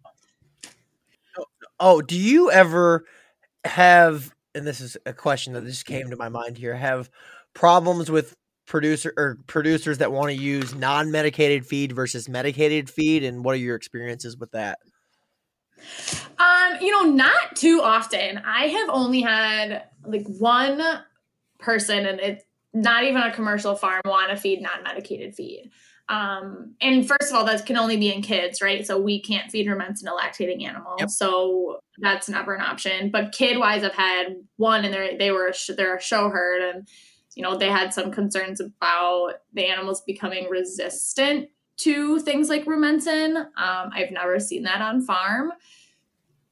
Oh, 1.82 2.01
do 2.01 2.17
you 2.17 2.49
ever 2.49 3.03
have 3.65 4.34
and 4.53 4.67
this 4.67 4.82
is 4.82 4.97
a 5.05 5.13
question 5.13 5.53
that 5.53 5.65
just 5.65 5.86
came 5.86 6.09
to 6.09 6.15
my 6.15 6.29
mind 6.29 6.57
here, 6.57 6.75
have 6.75 7.09
problems 7.54 8.10
with 8.10 8.36
producer 8.68 9.14
or 9.18 9.38
producers 9.47 9.97
that 9.97 10.12
want 10.12 10.30
to 10.30 10.36
use 10.36 10.74
non-medicated 10.74 11.66
feed 11.66 11.91
versus 11.91 12.30
medicated 12.30 12.89
feed 12.89 13.24
and 13.24 13.43
what 13.43 13.54
are 13.54 13.60
your 13.60 13.76
experiences 13.76 14.38
with 14.38 14.52
that? 14.52 14.80
Um, 16.38 16.78
you 16.80 16.91
know, 16.91 17.12
not 17.12 17.56
too 17.56 17.82
often. 17.82 18.38
I 18.45 18.68
have 18.68 18.89
only 18.89 19.22
had 19.22 19.84
like 20.06 20.26
one 20.26 20.82
person, 21.60 22.06
and 22.06 22.20
it's 22.20 22.43
not 22.74 23.04
even 23.04 23.22
a 23.22 23.34
commercial 23.34 23.76
farm, 23.76 24.02
want 24.06 24.30
to 24.32 24.38
feed 24.38 24.62
non-medicated 24.62 25.36
feed. 25.36 25.72
Um, 26.10 26.76
and 26.82 27.08
first 27.08 27.32
of 27.32 27.36
all, 27.36 27.45
that 27.45 27.66
can 27.66 27.78
only 27.78 27.97
be 27.97 28.14
in 28.14 28.22
kids, 28.22 28.62
right? 28.62 28.86
So 28.86 28.99
we 28.99 29.22
can't 29.22 29.49
feed 29.52 29.68
Rumensin 29.68 30.04
to 30.04 30.12
lactating 30.12 30.64
animals, 30.66 30.97
Yep. 30.99 31.10
so 31.10 31.80
that's 31.99 32.28
never 32.28 32.54
an 32.54 32.62
option. 32.62 33.12
But 33.12 33.32
kid-wise, 33.32 33.84
I've 33.84 33.93
had 33.93 34.36
one, 34.58 34.84
and 34.86 34.93
they 34.93 35.16
they 35.18 35.32
were 35.32 35.47
a 35.47 35.54
sh- 35.54 35.72
they're 35.76 35.95
a 35.97 36.02
show 36.02 36.30
herd, 36.30 36.62
and 36.62 36.88
you 37.36 37.43
know 37.43 37.57
they 37.57 37.69
had 37.69 37.93
some 37.93 38.11
concerns 38.11 38.59
about 38.59 39.34
the 39.53 39.65
animals 39.65 40.01
becoming 40.01 40.49
resistant 40.49 41.49
to 41.77 42.19
things 42.19 42.49
like 42.49 42.65
Rumensin. 42.65 43.38
Um, 43.38 43.89
I've 43.93 44.11
never 44.11 44.39
seen 44.39 44.63
that 44.63 44.82
on 44.82 45.01
farm. 45.01 45.51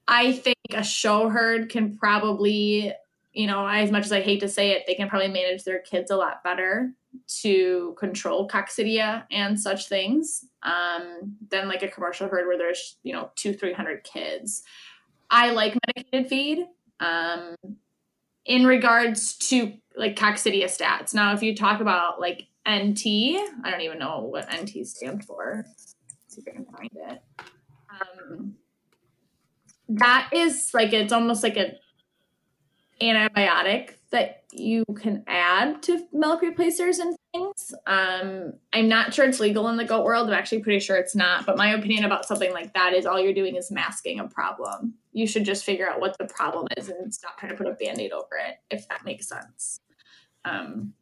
I 0.07 0.32
think 0.32 0.57
a 0.73 0.84
show 0.84 1.30
herd 1.30 1.69
can 1.69 1.95
probably, 1.95 2.91
you 3.32 3.45
know, 3.45 3.67
as 3.67 3.91
much 3.91 4.05
as 4.05 4.11
I 4.11 4.21
hate 4.21 4.39
to 4.39 4.49
say 4.49 4.71
it, 4.71 4.86
they 4.88 4.95
can 4.95 5.07
probably 5.07 5.27
manage 5.27 5.63
their 5.63 5.80
kids 5.80 6.09
a 6.09 6.15
lot 6.15 6.43
better 6.43 6.93
to 7.41 7.95
control 7.99 8.47
coccidia 8.47 9.25
and 9.32 9.59
such 9.59 9.88
things 9.88 10.45
um, 10.63 11.36
than 11.49 11.67
like 11.67 11.84
a 11.84 11.88
commercial 11.88 12.27
herd 12.27 12.47
where 12.47 12.57
there's, 12.57 12.97
you 13.03 13.13
know, 13.13 13.30
two, 13.36 13.53
300 13.53 14.03
kids. 14.03 14.63
I 15.30 15.51
like 15.51 15.77
medicated 15.86 16.27
feed. 16.27 16.65
Um, 16.99 17.55
in 18.46 18.66
regards 18.66 19.36
to 19.50 19.74
like 19.96 20.16
coccidiostats. 20.16 21.14
Now, 21.14 21.34
if 21.34 21.44
you 21.44 21.56
talk 21.56 21.82
about 21.82 22.20
like 22.20 22.48
NT, 22.68 23.06
I 23.64 23.72
don't 23.72 23.82
even 23.82 24.00
know 24.00 24.22
what 24.22 24.48
NT 24.52 24.86
stands 24.88 25.26
for. 25.26 25.66
Let's 25.66 25.96
see 26.28 26.42
if 26.42 26.48
I 26.48 26.52
can 26.56 26.66
find 26.66 26.90
it. 26.94 27.22
Um, 27.90 28.56
that 29.90 30.30
is 30.32 30.72
like 30.74 30.94
it's 30.94 31.12
almost 31.12 31.44
like 31.44 31.58
an 31.58 31.76
antibiotic 33.02 33.96
that 34.12 34.44
you 34.52 34.84
can 34.96 35.24
add 35.28 35.82
to 35.84 36.08
milk 36.12 36.42
replacers 36.42 37.00
and 37.00 37.16
things. 37.34 37.74
Um, 37.86 38.54
I'm 38.74 38.88
not 38.88 39.14
sure 39.14 39.26
it's 39.26 39.40
legal 39.40 39.68
in 39.70 39.78
the 39.78 39.86
goat 39.86 40.04
world. 40.04 40.28
I'm 40.28 40.34
actually 40.34 40.62
pretty 40.62 40.80
sure 40.80 40.98
it's 40.98 41.16
not. 41.16 41.46
But 41.46 41.58
my 41.58 41.74
opinion 41.74 42.06
about 42.06 42.26
something 42.26 42.52
like 42.52 42.74
that 42.74 42.94
is 42.94 43.06
all 43.06 43.20
you're 43.20 43.34
doing 43.34 43.56
is 43.56 43.72
masking 43.72 44.20
a 44.20 44.28
problem. 44.28 44.96
You 45.12 45.28
should 45.28 45.45
just 45.45 45.64
figure 45.64 45.89
out 45.89 45.99
what 45.99 46.18
the 46.18 46.26
problem 46.26 46.68
is 46.78 46.89
and 46.89 47.14
stop 47.14 47.38
trying 47.39 47.51
to 47.51 47.57
put 47.57 47.68
a 47.68 47.72
band-aid 47.72 48.12
over 48.12 48.38
it, 48.47 48.57
if 48.70 48.88
that 48.89 49.05
makes 49.05 49.28
sense. 49.28 49.80
Um, 50.45 50.93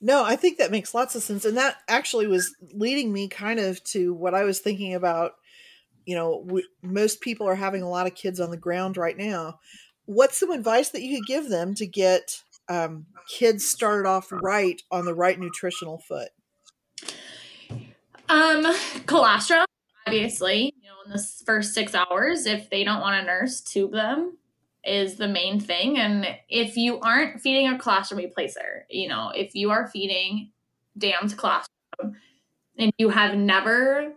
No, 0.00 0.24
I 0.24 0.36
think 0.36 0.58
that 0.58 0.70
makes 0.70 0.94
lots 0.94 1.14
of 1.14 1.22
sense. 1.22 1.44
And 1.44 1.56
that 1.56 1.76
actually 1.86 2.26
was 2.26 2.54
leading 2.72 3.12
me 3.12 3.28
kind 3.28 3.60
of 3.60 3.82
to 3.84 4.14
what 4.14 4.34
I 4.34 4.44
was 4.44 4.58
thinking 4.58 4.94
about. 4.94 5.34
You 6.06 6.16
know, 6.16 6.42
we, 6.44 6.66
most 6.82 7.20
people 7.20 7.46
are 7.46 7.54
having 7.54 7.82
a 7.82 7.88
lot 7.88 8.06
of 8.06 8.14
kids 8.14 8.40
on 8.40 8.50
the 8.50 8.56
ground 8.56 8.96
right 8.96 9.16
now. 9.16 9.60
What's 10.06 10.38
some 10.38 10.50
advice 10.50 10.88
that 10.88 11.02
you 11.02 11.18
could 11.18 11.26
give 11.26 11.48
them 11.50 11.74
to 11.76 11.86
get 11.86 12.42
um, 12.68 13.06
kids 13.28 13.68
started 13.68 14.08
off 14.08 14.32
right 14.32 14.80
on 14.90 15.04
the 15.04 15.14
right 15.14 15.38
nutritional 15.38 15.98
foot? 15.98 16.30
Um, 18.28 18.66
colostrum, 19.06 19.66
obviously, 20.14 20.74
you 20.82 20.88
know, 20.88 20.96
in 21.06 21.12
the 21.12 21.18
first 21.44 21.74
six 21.74 21.94
hours, 21.94 22.46
if 22.46 22.68
they 22.70 22.84
don't 22.84 23.00
want 23.00 23.22
a 23.22 23.26
nurse, 23.26 23.60
tube 23.60 23.92
them 23.92 24.36
is 24.84 25.16
the 25.16 25.28
main 25.28 25.60
thing. 25.60 25.98
And 25.98 26.26
if 26.48 26.76
you 26.76 27.00
aren't 27.00 27.40
feeding 27.40 27.68
a 27.68 27.78
colostrum 27.78 28.20
replacer, 28.20 28.82
you 28.88 29.08
know, 29.08 29.30
if 29.34 29.54
you 29.54 29.70
are 29.70 29.88
feeding 29.88 30.50
damned 30.96 31.36
colostrum 31.36 32.16
and 32.78 32.92
you 32.98 33.10
have 33.10 33.34
never 33.36 34.12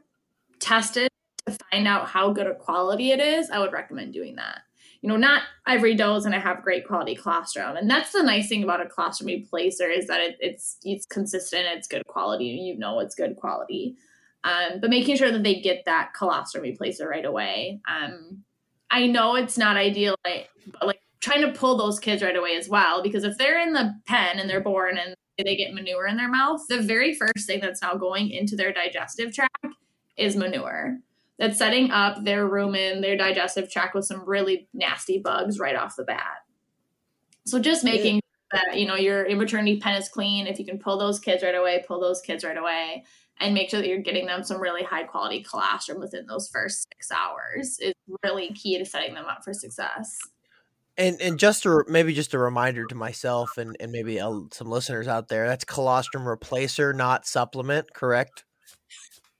tested 0.59 1.09
to 1.45 1.57
find 1.71 1.87
out 1.87 2.07
how 2.07 2.31
good 2.31 2.47
a 2.47 2.55
quality 2.55 3.11
it 3.11 3.19
is, 3.19 3.49
I 3.49 3.59
would 3.59 3.73
recommend 3.73 4.13
doing 4.13 4.35
that. 4.37 4.61
you 5.01 5.09
know, 5.09 5.17
not 5.17 5.41
every 5.67 5.91
is 5.91 5.97
going 5.99 6.31
to 6.31 6.39
have 6.39 6.63
great 6.63 6.87
quality 6.87 7.13
colostrum. 7.13 7.75
And 7.75 7.89
that's 7.89 8.13
the 8.13 8.23
nice 8.23 8.47
thing 8.47 8.63
about 8.63 8.79
a 8.81 8.85
colostrum 8.85 9.27
replacer 9.27 9.95
is 9.95 10.07
that 10.07 10.21
it, 10.21 10.37
it's 10.39 10.77
it's 10.83 11.05
consistent, 11.05 11.65
it's 11.67 11.89
good 11.89 12.07
quality, 12.07 12.45
you 12.45 12.77
know 12.77 12.99
it's 13.01 13.13
good 13.13 13.35
quality. 13.35 13.97
Um, 14.43 14.79
but 14.81 14.89
making 14.89 15.15
sure 15.15 15.31
that 15.31 15.43
they 15.43 15.61
get 15.61 15.85
that 15.85 16.13
colostrum 16.13 16.63
replacer 16.63 17.07
right 17.07 17.23
away. 17.23 17.79
Um, 17.89 18.43
I 18.91 19.07
know 19.07 19.35
it's 19.35 19.57
not 19.57 19.77
ideal, 19.77 20.15
but 20.23 20.47
like 20.85 20.99
trying 21.21 21.41
to 21.41 21.57
pull 21.57 21.77
those 21.77 21.99
kids 21.99 22.21
right 22.21 22.35
away 22.35 22.57
as 22.57 22.67
well, 22.67 23.01
because 23.01 23.23
if 23.23 23.37
they're 23.37 23.61
in 23.61 23.73
the 23.73 23.93
pen 24.05 24.39
and 24.39 24.49
they're 24.49 24.61
born 24.61 24.97
and 24.97 25.15
they 25.37 25.55
get 25.55 25.73
manure 25.73 26.07
in 26.07 26.17
their 26.17 26.29
mouth, 26.29 26.61
the 26.67 26.81
very 26.81 27.15
first 27.15 27.47
thing 27.47 27.61
that's 27.61 27.81
now 27.81 27.95
going 27.95 28.29
into 28.29 28.55
their 28.55 28.73
digestive 28.73 29.33
tract 29.33 29.65
is 30.17 30.35
manure. 30.35 30.99
That's 31.39 31.57
setting 31.57 31.89
up 31.89 32.23
their 32.23 32.47
rumen, 32.47 33.01
their 33.01 33.17
digestive 33.17 33.71
tract 33.71 33.95
with 33.95 34.05
some 34.05 34.27
really 34.27 34.67
nasty 34.73 35.19
bugs 35.19 35.57
right 35.57 35.75
off 35.75 35.95
the 35.95 36.03
bat. 36.03 36.43
So 37.45 37.59
just 37.59 37.83
making 37.83 38.21
that, 38.51 38.77
you 38.77 38.85
know, 38.85 38.95
your 38.95 39.33
maternity 39.35 39.79
pen 39.79 39.95
is 39.95 40.09
clean. 40.09 40.45
If 40.45 40.59
you 40.59 40.65
can 40.65 40.77
pull 40.77 40.99
those 40.99 41.19
kids 41.19 41.41
right 41.41 41.55
away, 41.55 41.83
pull 41.87 41.99
those 41.99 42.21
kids 42.21 42.43
right 42.43 42.57
away 42.57 43.05
and 43.39 43.53
make 43.53 43.69
sure 43.69 43.81
that 43.81 43.87
you're 43.87 43.99
getting 43.99 44.25
them 44.25 44.43
some 44.43 44.61
really 44.61 44.83
high 44.83 45.03
quality 45.03 45.43
colostrum 45.43 45.99
within 45.99 46.25
those 46.27 46.49
first 46.49 46.87
six 46.93 47.11
hours 47.11 47.77
is 47.79 47.93
really 48.23 48.53
key 48.53 48.77
to 48.77 48.85
setting 48.85 49.13
them 49.13 49.25
up 49.25 49.43
for 49.43 49.53
success. 49.53 50.17
And 50.95 51.19
and 51.21 51.39
just 51.39 51.65
a 51.65 51.83
maybe 51.87 52.13
just 52.13 52.35
a 52.35 52.37
reminder 52.37 52.85
to 52.85 52.95
myself 52.95 53.57
and 53.57 53.75
and 53.79 53.91
maybe 53.91 54.19
uh, 54.19 54.41
some 54.51 54.69
listeners 54.69 55.07
out 55.07 55.27
there 55.27 55.47
that's 55.47 55.65
colostrum 55.65 56.23
replacer, 56.23 56.95
not 56.95 57.25
supplement, 57.25 57.93
correct? 57.93 58.45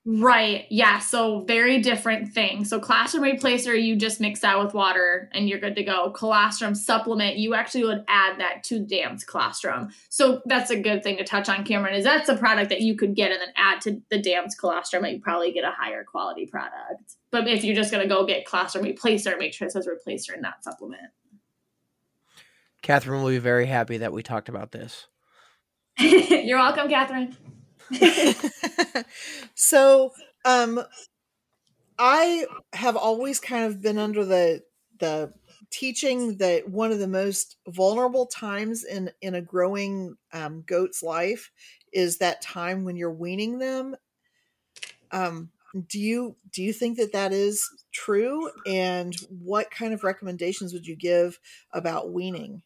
Right. 0.06 0.66
Yeah. 0.70 1.00
So 1.00 1.42
very 1.46 1.80
different 1.80 2.34
thing. 2.34 2.66
So 2.66 2.78
colostrum 2.78 3.24
replacer, 3.24 3.82
you 3.82 3.96
just 3.96 4.20
mix 4.20 4.42
that 4.42 4.62
with 4.62 4.74
water 4.74 5.30
and 5.32 5.48
you're 5.48 5.60
good 5.60 5.78
to 5.78 5.84
go. 5.84 6.12
Colostrum 6.12 6.76
supplement, 6.76 7.38
you 7.38 7.54
actually 7.54 7.86
would 7.86 8.04
add 8.10 8.38
that 8.40 8.66
to 8.66 8.80
Dams 8.80 9.24
colostrum. 9.24 9.92
So 10.10 10.42
that's 10.46 10.72
a 10.72 10.80
good 10.80 11.04
thing 11.04 11.16
to 11.18 11.24
touch 11.24 11.48
on, 11.48 11.64
Cameron, 11.64 11.96
is 11.96 12.04
that's 12.04 12.28
a 12.28 12.36
product 12.36 12.70
that 12.70 12.82
you 12.82 12.98
could 12.98 13.16
get 13.16 13.32
and 13.32 13.40
then 13.40 13.54
add 13.56 13.80
to 13.82 14.02
the 14.10 14.22
Dams 14.22 14.56
colostrum 14.56 15.06
and 15.06 15.14
you 15.14 15.22
probably 15.22 15.54
get 15.54 15.64
a 15.64 15.72
higher 15.72 16.04
quality 16.04 16.48
product. 16.48 17.16
But 17.32 17.48
if 17.48 17.64
you're 17.64 17.76
just 17.76 17.90
going 17.90 18.04
to 18.04 18.14
go 18.14 18.26
get 18.26 18.46
colostrum 18.46 18.84
replacer, 18.84 19.40
make 19.40 19.54
sure 19.54 19.68
it 19.68 19.72
says 19.72 19.88
replacer 19.88 20.34
and 20.34 20.42
not 20.42 20.66
supplement. 20.66 21.12
Catherine 22.82 23.24
will 23.24 23.30
be 23.30 23.38
very 23.38 23.68
happy 23.68 24.00
that 24.00 24.12
we 24.12 24.22
talked 24.22 24.50
about 24.50 24.74
this. 24.74 25.08
you're 25.98 26.58
welcome, 26.58 26.90
Catherine. 26.90 27.38
so, 29.56 30.14
um, 30.46 30.84
I 31.98 32.46
have 32.74 32.96
always 32.96 33.40
kind 33.40 33.66
of 33.66 33.82
been 33.82 33.98
under 33.98 34.26
the 34.26 34.64
the 35.00 35.34
teaching 35.70 36.38
that 36.38 36.70
one 36.70 36.92
of 36.92 37.00
the 37.00 37.08
most 37.08 37.58
vulnerable 37.68 38.26
times 38.26 38.84
in 38.84 39.12
in 39.22 39.36
a 39.36 39.42
growing 39.42 40.16
um, 40.32 40.64
goat's 40.66 41.04
life 41.04 41.52
is 41.92 42.18
that 42.18 42.42
time 42.42 42.84
when 42.84 42.96
you're 42.96 43.12
weaning 43.12 43.60
them. 43.60 43.96
Um, 45.12 45.52
do 45.88 46.00
you 46.00 46.36
do 46.52 46.62
you 46.62 46.72
think 46.74 46.98
that 46.98 47.14
that 47.14 47.32
is 47.32 47.68
true? 47.92 48.52
And 48.66 49.16
what 49.30 49.72
kind 49.72 49.94
of 49.94 50.04
recommendations 50.04 50.74
would 50.74 50.86
you 50.86 50.96
give 50.96 51.40
about 51.72 52.12
weaning? 52.12 52.62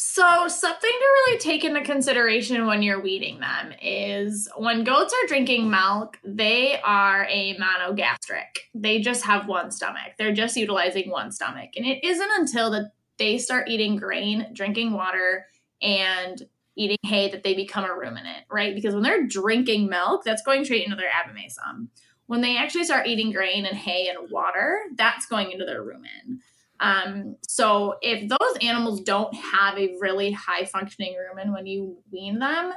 So, 0.00 0.46
something 0.46 0.90
to 0.92 1.06
really 1.26 1.38
take 1.38 1.64
into 1.64 1.80
consideration 1.80 2.68
when 2.68 2.82
you're 2.82 3.02
weeding 3.02 3.40
them 3.40 3.72
is 3.82 4.48
when 4.56 4.84
goats 4.84 5.12
are 5.12 5.26
drinking 5.26 5.70
milk, 5.70 6.20
they 6.22 6.80
are 6.82 7.26
a 7.28 7.58
monogastric. 7.58 8.58
They 8.76 9.00
just 9.00 9.24
have 9.24 9.48
one 9.48 9.72
stomach. 9.72 10.12
They're 10.16 10.32
just 10.32 10.56
utilizing 10.56 11.10
one 11.10 11.32
stomach. 11.32 11.70
And 11.76 11.84
it 11.84 12.04
isn't 12.04 12.30
until 12.38 12.70
that 12.70 12.92
they 13.16 13.38
start 13.38 13.68
eating 13.68 13.96
grain, 13.96 14.46
drinking 14.52 14.92
water, 14.92 15.46
and 15.82 16.46
eating 16.76 16.98
hay 17.02 17.28
that 17.32 17.42
they 17.42 17.54
become 17.54 17.84
a 17.84 17.92
ruminant, 17.92 18.44
right? 18.48 18.76
Because 18.76 18.94
when 18.94 19.02
they're 19.02 19.26
drinking 19.26 19.88
milk, 19.88 20.22
that's 20.22 20.42
going 20.42 20.64
straight 20.64 20.84
into 20.84 20.94
their 20.94 21.10
abomasum. 21.10 21.88
When 22.26 22.40
they 22.40 22.56
actually 22.56 22.84
start 22.84 23.08
eating 23.08 23.32
grain 23.32 23.66
and 23.66 23.76
hay 23.76 24.06
and 24.06 24.30
water, 24.30 24.78
that's 24.94 25.26
going 25.26 25.50
into 25.50 25.64
their 25.64 25.82
rumen. 25.82 26.38
Um, 26.80 27.36
so 27.48 27.96
if 28.02 28.28
those 28.28 28.58
animals 28.62 29.00
don't 29.00 29.34
have 29.34 29.78
a 29.78 29.96
really 30.00 30.32
high 30.32 30.64
functioning 30.64 31.14
rumen 31.16 31.52
when 31.52 31.66
you 31.66 31.98
wean 32.12 32.38
them, 32.38 32.72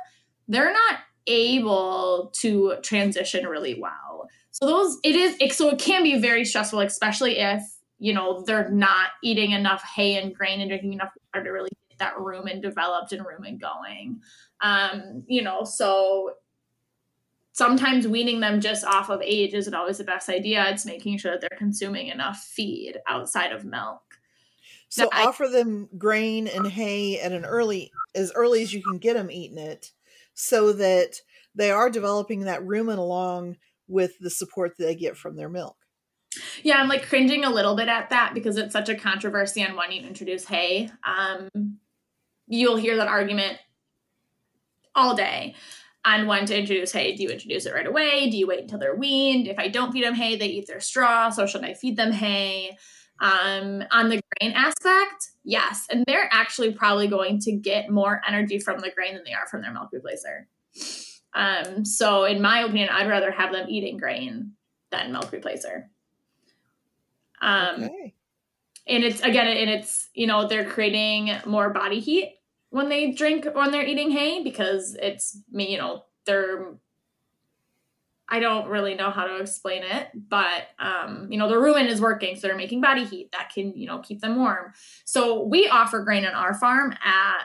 they're 0.48 0.74
not 0.74 1.00
able 1.28 2.32
to 2.36 2.76
transition 2.82 3.46
really 3.46 3.80
well. 3.80 4.28
So 4.52 4.66
those 4.66 4.98
it 5.04 5.16
is 5.16 5.56
so 5.56 5.70
it 5.70 5.80
can 5.80 6.04
be 6.04 6.20
very 6.20 6.46
stressful, 6.46 6.80
especially 6.82 7.38
if 7.38 7.64
you 8.00 8.14
know 8.14 8.44
they're 8.44 8.70
not 8.70 9.12
eating 9.24 9.52
enough 9.52 9.84
hay 9.96 10.16
and 10.16 10.36
grain 10.36 10.62
and 10.62 10.70
drinking 10.70 10.94
enough 10.94 11.12
water 11.34 11.46
to 11.46 11.52
really 11.52 11.70
get 11.90 12.00
that 12.00 12.16
rumen 12.16 12.62
developed 12.62 13.14
and 13.14 13.26
rumen 13.26 13.60
going. 13.60 14.22
Um, 14.62 15.24
you 15.28 15.42
know, 15.42 15.64
so 15.64 16.34
sometimes 17.54 18.08
weaning 18.08 18.40
them 18.40 18.62
just 18.62 18.86
off 18.86 19.10
of 19.10 19.22
age 19.22 19.54
isn't 19.54 19.74
always 19.74 19.98
the 19.98 20.04
best 20.04 20.30
idea. 20.30 20.70
It's 20.70 20.86
making 20.86 21.18
sure 21.18 21.32
that 21.32 21.42
they're 21.42 21.58
consuming 21.58 22.08
enough 22.08 22.40
feed 22.40 22.98
outside 23.08 23.52
of 23.52 23.66
milk. 23.66 24.02
So 24.90 25.08
now, 25.12 25.28
offer 25.28 25.46
I, 25.46 25.52
them 25.52 25.90
grain 25.98 26.48
and 26.48 26.68
hay 26.68 27.20
at 27.20 27.32
an 27.32 27.46
early 27.46 27.92
as 28.14 28.32
early 28.34 28.62
as 28.62 28.74
you 28.74 28.82
can 28.84 28.98
get 28.98 29.14
them 29.14 29.32
eating 29.32 29.58
it 29.58 29.92
so 30.34 30.74
that 30.74 31.22
they 31.56 31.72
are 31.72 31.90
developing 31.90 32.42
that 32.42 32.62
rumen 32.62 32.98
along 32.98 33.58
with 33.88 34.18
the 34.20 34.30
support 34.30 34.78
that 34.78 34.86
they 34.86 34.96
get 34.96 35.18
from 35.18 35.36
their 35.36 35.50
milk. 35.50 35.76
Yeah, 36.64 36.78
I'm 36.78 36.88
like 36.88 37.08
cringing 37.08 37.44
a 37.44 37.50
little 37.50 37.76
bit 37.76 37.90
at 37.90 38.10
that 38.10 38.34
because 38.34 38.58
it's 38.58 38.72
such 38.72 38.88
a 38.88 38.96
controversy 38.96 39.66
on 39.66 39.76
when 39.76 39.92
you 39.92 40.02
introduce 40.02 40.46
hay. 40.46 40.90
Um, 41.04 41.78
you'll 42.48 42.78
hear 42.78 42.98
that 42.98 43.10
argument 43.10 43.58
all 44.96 45.16
day 45.16 45.56
on 46.04 46.28
when 46.28 46.46
to 46.48 46.58
introduce 46.58 46.92
hay. 46.92 47.16
Do 47.16 47.24
you 47.24 47.30
introduce 47.30 47.66
it 47.66 47.74
right 47.74 47.86
away? 47.86 48.30
Do 48.30 48.38
you 48.38 48.48
wait 48.48 48.62
until 48.62 48.80
they're 48.80 48.96
weaned? 48.96 49.48
If 49.48 49.60
I 49.60 49.68
don't 49.68 49.92
feed 49.92 50.04
them 50.04 50.16
hay, 50.16 50.36
they 50.36 50.48
eat 50.48 50.68
their 50.68 50.80
straw. 50.80 51.30
So 51.30 51.46
should 51.46 51.64
I 51.64 51.74
feed 51.74 51.98
them 51.98 52.12
hay? 52.12 52.78
Um, 53.20 53.84
on 53.92 54.10
the 54.10 54.20
grain 54.40 54.54
aspect, 54.54 55.30
yes. 55.44 55.86
And 55.92 56.04
they're 56.08 56.28
actually 56.32 56.74
probably 56.74 57.08
going 57.08 57.40
to 57.42 57.52
get 57.52 57.92
more 57.92 58.20
energy 58.28 58.58
from 58.60 58.80
the 58.80 58.90
grain 58.90 59.14
than 59.14 59.24
they 59.24 59.34
are 59.34 59.46
from 59.46 59.62
their 59.62 59.72
milk 59.72 59.90
replacer. 59.94 60.46
Um, 61.36 61.86
so 61.86 62.26
in 62.26 62.42
my 62.42 62.62
opinion, 62.62 62.90
I'd 62.92 63.08
rather 63.08 63.30
have 63.30 63.52
them 63.52 63.68
eating 63.70 63.98
grain 63.98 64.54
than 64.90 65.12
milk 65.12 65.32
replacer. 65.32 65.86
Um, 67.44 67.84
okay. 67.84 68.14
and 68.88 69.04
it's 69.04 69.22
again, 69.22 69.48
and 69.48 69.70
it's, 69.70 70.10
you 70.16 70.26
know, 70.26 70.48
they're 70.48 70.66
creating 70.66 71.32
more 71.46 71.70
body 71.70 72.00
heat 72.00 72.34
when 72.72 72.90
they 72.90 73.12
drink 73.12 73.46
when 73.54 73.72
they're 73.72 73.86
eating 73.86 74.12
hay 74.12 74.44
because 74.44 74.96
it's 75.00 75.40
me 75.52 75.72
you 75.72 75.78
know 75.78 76.04
they're 76.26 76.74
I 78.32 78.40
don't 78.40 78.70
really 78.70 78.96
know 78.96 79.12
how 79.12 79.28
to 79.28 79.42
explain 79.42 79.84
it, 79.84 80.08
but 80.30 80.68
um, 80.80 81.28
you 81.30 81.38
know, 81.38 81.50
the 81.50 81.56
rumen 81.56 81.90
is 81.90 82.00
working, 82.00 82.38
so 82.38 82.48
they're 82.48 82.56
making 82.56 82.80
body 82.80 83.04
heat 83.04 83.30
that 83.34 83.52
can, 83.54 83.76
you 83.76 83.86
know, 83.86 84.00
keep 84.00 84.22
them 84.22 84.38
warm. 84.38 84.72
So 85.04 85.44
we 85.44 85.68
offer 85.68 86.02
grain 86.02 86.26
on 86.26 86.34
our 86.34 86.54
farm 86.54 86.94
at 87.04 87.42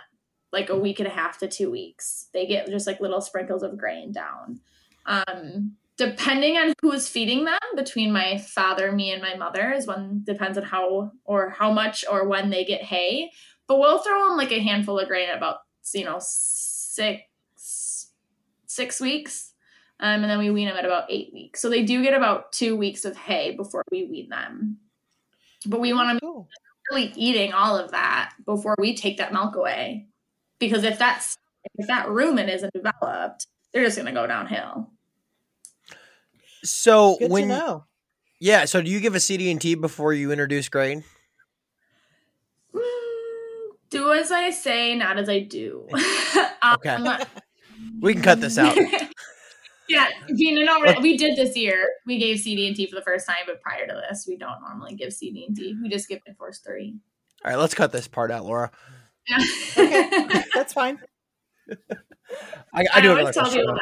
like 0.53 0.71
a 0.71 0.79
week 0.79 1.01
and 1.01 1.09
a 1.09 1.11
half 1.11 1.39
to 1.39 1.49
two 1.49 1.73
weeks. 1.73 2.29
They 2.33 2.47
get 2.47 2.69
just 2.69 2.87
like 2.87 3.01
little 3.01 3.21
sprinkles 3.21 3.65
of 3.65 3.77
grain 3.77 4.13
down. 4.13 4.61
Um, 5.07 5.73
depending 5.97 6.57
on 6.57 6.73
who 6.81 6.93
is 6.93 7.09
feeding 7.09 7.47
them, 7.47 7.59
between 7.75 8.13
my 8.13 8.39
father, 8.39 8.93
me, 8.93 9.11
and 9.11 9.21
my 9.21 9.35
mother, 9.35 9.73
is 9.73 9.89
one 9.89 10.23
depends 10.25 10.57
on 10.57 10.63
how 10.65 11.11
or 11.25 11.51
how 11.51 11.73
much 11.73 12.05
or 12.09 12.29
when 12.29 12.51
they 12.51 12.65
get 12.65 12.83
hay. 12.83 13.33
But 13.69 13.79
we'll 13.79 13.99
throw 13.99 14.29
them 14.29 14.37
like 14.37 14.53
a 14.53 14.61
handful 14.61 14.99
of 14.99 15.09
grain 15.09 15.29
at 15.29 15.37
about 15.37 15.59
you 15.93 16.05
know 16.05 16.19
six 16.21 17.23
six 18.67 19.01
weeks, 19.01 19.53
um, 20.01 20.23
and 20.23 20.31
then 20.31 20.39
we 20.39 20.51
wean 20.51 20.69
them 20.69 20.77
at 20.77 20.85
about 20.85 21.11
eight 21.11 21.33
weeks. 21.33 21.61
So 21.61 21.71
they 21.71 21.85
do 21.85 22.03
get 22.03 22.15
about 22.15 22.53
two 22.53 22.77
weeks 22.77 23.05
of 23.05 23.17
hay 23.17 23.57
before 23.57 23.83
we 23.91 24.05
wean 24.05 24.29
them. 24.29 24.79
But 25.67 25.81
we 25.81 25.93
want 25.93 26.19
to 26.19 26.25
cool. 26.25 26.49
really 26.91 27.13
eating 27.17 27.53
all 27.53 27.77
of 27.77 27.91
that 27.91 28.35
before 28.45 28.77
we 28.79 28.95
take 28.95 29.17
that 29.19 29.33
milk 29.33 29.57
away, 29.57 30.07
because 30.59 30.85
if 30.85 30.99
that's 30.99 31.37
if 31.75 31.87
that 31.89 32.07
rumen 32.07 32.53
isn't 32.53 32.73
developed, 32.73 33.47
they're 33.73 33.85
just 33.85 33.97
going 33.97 34.07
to 34.07 34.13
go 34.13 34.27
downhill. 34.27 34.91
So 36.63 37.17
Good 37.19 37.31
when 37.31 37.83
yeah, 38.39 38.67
so 38.67 38.83
do 38.83 38.91
you 38.91 39.01
give 39.01 39.15
a 39.15 39.21
CD 39.21 39.51
and 39.51 39.61
T 39.61 39.75
before 39.75 40.13
you 40.13 40.31
introduce 40.31 40.69
grain? 40.69 41.05
Do 43.91 44.13
as 44.13 44.33
I 44.33 44.51
say, 44.51 44.95
not 44.95 45.19
as 45.19 45.29
I 45.29 45.41
do. 45.41 45.89
okay. 46.75 46.91
Um, 46.91 47.19
we 48.01 48.15
can 48.15 48.23
cut 48.23 48.41
this 48.41 48.59
out. 48.59 48.77
yeah, 49.89 50.09
you 50.29 50.65
know, 50.65 50.83
we 51.01 51.17
did 51.17 51.37
this 51.37 51.57
year. 51.57 51.89
We 52.07 52.19
gave 52.19 52.41
CD 52.41 52.67
and 52.67 52.77
T 52.77 52.87
for 52.87 52.97
the 52.97 53.03
first 53.03 53.27
time, 53.27 53.45
but 53.47 53.61
prior 53.61 53.87
to 53.87 54.03
this, 54.09 54.27
we 54.27 54.37
don't 54.37 54.61
normally 54.61 54.95
give 54.95 55.13
CD 55.13 55.45
and 55.47 55.57
T. 55.57 55.77
We 55.83 55.89
just 55.89 56.09
give 56.09 56.19
it 56.19 56.31
Inforce 56.31 56.59
three. 56.59 56.97
All 57.45 57.51
right, 57.51 57.59
let's 57.59 57.75
cut 57.75 57.93
this 57.93 58.09
part 58.09 58.31
out, 58.31 58.45
Laura. 58.45 58.71
Yeah. 59.29 59.39
okay, 59.79 60.45
that's 60.55 60.73
fine. 60.73 60.99
I, 62.73 62.87
I 62.95 63.01
do 63.01 63.13
I 63.13 63.19
always 63.19 63.35
tell 63.35 63.51
people 63.51 63.79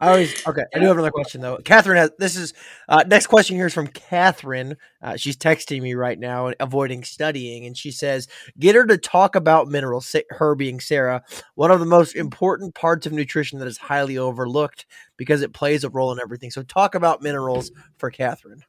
I 0.00 0.10
always 0.10 0.46
okay. 0.46 0.62
I 0.74 0.78
do 0.78 0.86
have 0.86 0.96
another 0.96 1.10
question 1.10 1.40
though. 1.40 1.58
Catherine 1.58 1.96
has 1.96 2.10
this 2.18 2.36
is 2.36 2.54
uh, 2.88 3.04
next 3.06 3.26
question 3.26 3.56
here 3.56 3.66
is 3.66 3.74
from 3.74 3.86
Catherine. 3.86 4.76
Uh, 5.02 5.16
she's 5.16 5.36
texting 5.36 5.82
me 5.82 5.94
right 5.94 6.18
now, 6.18 6.52
avoiding 6.60 7.04
studying, 7.04 7.66
and 7.66 7.76
she 7.76 7.90
says, 7.90 8.28
"Get 8.58 8.74
her 8.74 8.86
to 8.86 8.98
talk 8.98 9.34
about 9.34 9.68
minerals." 9.68 10.14
Her 10.30 10.54
being 10.54 10.80
Sarah, 10.80 11.22
one 11.54 11.70
of 11.70 11.80
the 11.80 11.86
most 11.86 12.14
important 12.14 12.74
parts 12.74 13.06
of 13.06 13.12
nutrition 13.12 13.58
that 13.58 13.68
is 13.68 13.78
highly 13.78 14.18
overlooked 14.18 14.86
because 15.16 15.42
it 15.42 15.52
plays 15.52 15.84
a 15.84 15.90
role 15.90 16.12
in 16.12 16.20
everything. 16.20 16.50
So, 16.50 16.62
talk 16.62 16.94
about 16.94 17.22
minerals 17.22 17.70
for 17.98 18.10
Catherine. 18.10 18.62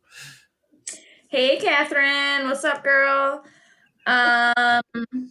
Hey, 1.27 1.57
Catherine, 1.57 2.49
what's 2.49 2.65
up, 2.65 2.83
girl? 2.83 3.43
Um, 4.05 4.81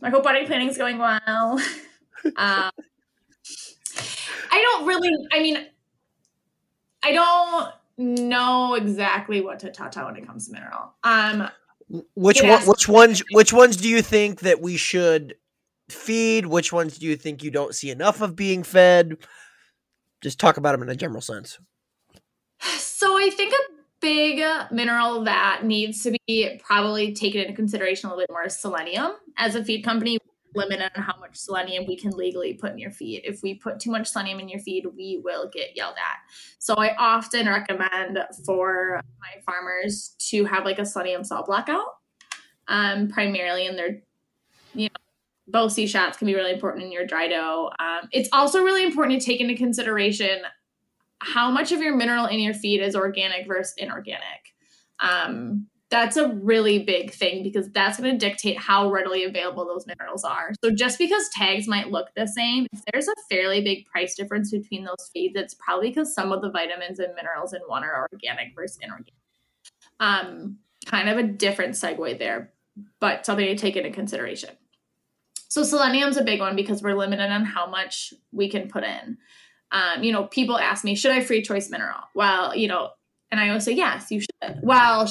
I 0.02 0.08
hope 0.08 0.24
wedding 0.24 0.46
planning 0.46 0.68
is 0.68 0.78
going 0.78 0.98
well. 0.98 1.60
um, 2.36 2.70
I 4.50 4.60
don't 4.60 4.86
really. 4.86 5.10
I 5.32 5.40
mean, 5.40 5.66
I 7.02 7.12
don't 7.12 7.72
know 8.26 8.74
exactly 8.74 9.40
what 9.40 9.60
to 9.60 9.70
talk 9.70 9.94
about 9.94 10.06
when 10.06 10.22
it 10.22 10.26
comes 10.26 10.46
to 10.46 10.52
mineral. 10.52 10.94
Um, 11.04 11.48
which 12.14 12.42
one? 12.42 12.62
Which 12.62 12.88
ones? 12.88 13.22
Which 13.32 13.52
ones 13.52 13.76
do 13.76 13.88
you 13.88 14.02
think 14.02 14.40
that 14.40 14.60
we 14.60 14.76
should 14.76 15.36
feed? 15.88 16.46
Which 16.46 16.72
ones 16.72 16.98
do 16.98 17.06
you 17.06 17.16
think 17.16 17.42
you 17.42 17.50
don't 17.50 17.74
see 17.74 17.90
enough 17.90 18.20
of 18.20 18.36
being 18.36 18.62
fed? 18.62 19.16
Just 20.20 20.38
talk 20.38 20.56
about 20.56 20.72
them 20.72 20.82
in 20.82 20.88
a 20.88 20.96
general 20.96 21.20
sense. 21.20 21.58
So 22.60 23.16
I 23.16 23.30
think 23.30 23.52
a 23.54 23.72
big 24.00 24.42
mineral 24.70 25.24
that 25.24 25.64
needs 25.64 26.02
to 26.02 26.14
be 26.26 26.60
probably 26.62 27.14
taken 27.14 27.40
into 27.40 27.54
consideration 27.54 28.08
a 28.08 28.12
little 28.12 28.26
bit 28.26 28.30
more 28.30 28.44
is 28.44 28.56
selenium. 28.58 29.12
As 29.38 29.54
a 29.54 29.64
feed 29.64 29.82
company, 29.82 30.18
limit 30.54 30.80
on 30.80 31.02
how 31.02 31.18
much 31.18 31.36
selenium 31.36 31.86
we 31.86 31.96
can 31.96 32.10
legally 32.10 32.54
put 32.54 32.72
in 32.72 32.78
your 32.78 32.90
feed. 32.90 33.22
If 33.24 33.42
we 33.42 33.54
put 33.54 33.80
too 33.80 33.90
much 33.90 34.08
selenium 34.08 34.40
in 34.40 34.48
your 34.48 34.60
feed, 34.60 34.86
we 34.96 35.20
will 35.22 35.48
get 35.52 35.76
yelled 35.76 35.96
at. 35.96 36.18
So 36.58 36.74
I 36.74 36.94
often 36.96 37.46
recommend 37.46 38.18
for 38.44 39.00
my 39.20 39.40
farmers 39.44 40.14
to 40.30 40.44
have 40.44 40.64
like 40.64 40.78
a 40.78 40.86
selenium 40.86 41.24
salt 41.24 41.46
blackout, 41.46 41.86
um, 42.68 43.08
primarily 43.08 43.66
in 43.66 43.76
their, 43.76 44.02
you 44.74 44.88
know, 44.88 44.94
BoSe 45.50 45.88
shots 45.88 46.16
can 46.16 46.26
be 46.26 46.34
really 46.34 46.52
important 46.52 46.84
in 46.84 46.92
your 46.92 47.06
dry 47.06 47.26
doe. 47.26 47.70
Um, 47.80 48.08
it's 48.12 48.28
also 48.32 48.62
really 48.62 48.84
important 48.84 49.20
to 49.20 49.26
take 49.26 49.40
into 49.40 49.56
consideration 49.56 50.42
how 51.20 51.50
much 51.50 51.72
of 51.72 51.80
your 51.80 51.96
mineral 51.96 52.26
in 52.26 52.40
your 52.40 52.54
feed 52.54 52.80
is 52.80 52.94
organic 52.96 53.46
versus 53.46 53.74
inorganic. 53.76 54.54
Um, 55.00 55.66
that's 55.90 56.16
a 56.16 56.28
really 56.28 56.78
big 56.78 57.12
thing 57.12 57.42
because 57.42 57.68
that's 57.70 57.98
going 57.98 58.16
to 58.16 58.26
dictate 58.26 58.56
how 58.56 58.90
readily 58.90 59.24
available 59.24 59.66
those 59.66 59.86
minerals 59.86 60.22
are. 60.22 60.52
So 60.62 60.70
just 60.70 60.98
because 60.98 61.28
tags 61.30 61.66
might 61.66 61.90
look 61.90 62.08
the 62.14 62.26
same, 62.26 62.66
if 62.72 62.80
there's 62.92 63.08
a 63.08 63.14
fairly 63.28 63.60
big 63.60 63.86
price 63.86 64.14
difference 64.14 64.52
between 64.52 64.84
those 64.84 65.10
feeds, 65.12 65.34
it's 65.36 65.54
probably 65.54 65.88
because 65.88 66.14
some 66.14 66.30
of 66.30 66.42
the 66.42 66.50
vitamins 66.50 67.00
and 67.00 67.14
minerals 67.16 67.52
in 67.52 67.60
one 67.66 67.82
are 67.82 68.08
organic 68.12 68.54
versus 68.54 68.78
inorganic. 68.80 69.14
Um, 69.98 70.58
kind 70.86 71.08
of 71.08 71.18
a 71.18 71.24
different 71.24 71.74
segue 71.74 72.18
there, 72.18 72.52
but 73.00 73.26
something 73.26 73.46
to 73.46 73.56
take 73.56 73.76
into 73.76 73.90
consideration. 73.90 74.50
So 75.48 75.64
selenium's 75.64 76.16
a 76.16 76.22
big 76.22 76.38
one 76.38 76.54
because 76.54 76.82
we're 76.82 76.94
limited 76.94 77.30
on 77.30 77.44
how 77.44 77.66
much 77.66 78.14
we 78.30 78.48
can 78.48 78.68
put 78.68 78.84
in. 78.84 79.18
Um, 79.72 80.04
you 80.04 80.12
know, 80.12 80.24
people 80.24 80.56
ask 80.56 80.84
me, 80.84 80.94
should 80.94 81.10
I 81.10 81.20
free 81.20 81.42
choice 81.42 81.68
mineral? 81.68 82.00
Well, 82.14 82.54
you 82.54 82.68
know, 82.68 82.90
and 83.32 83.40
I 83.40 83.48
always 83.48 83.64
say, 83.64 83.72
yes, 83.72 84.10
you 84.10 84.20
should. 84.20 84.60
Well, 84.62 85.10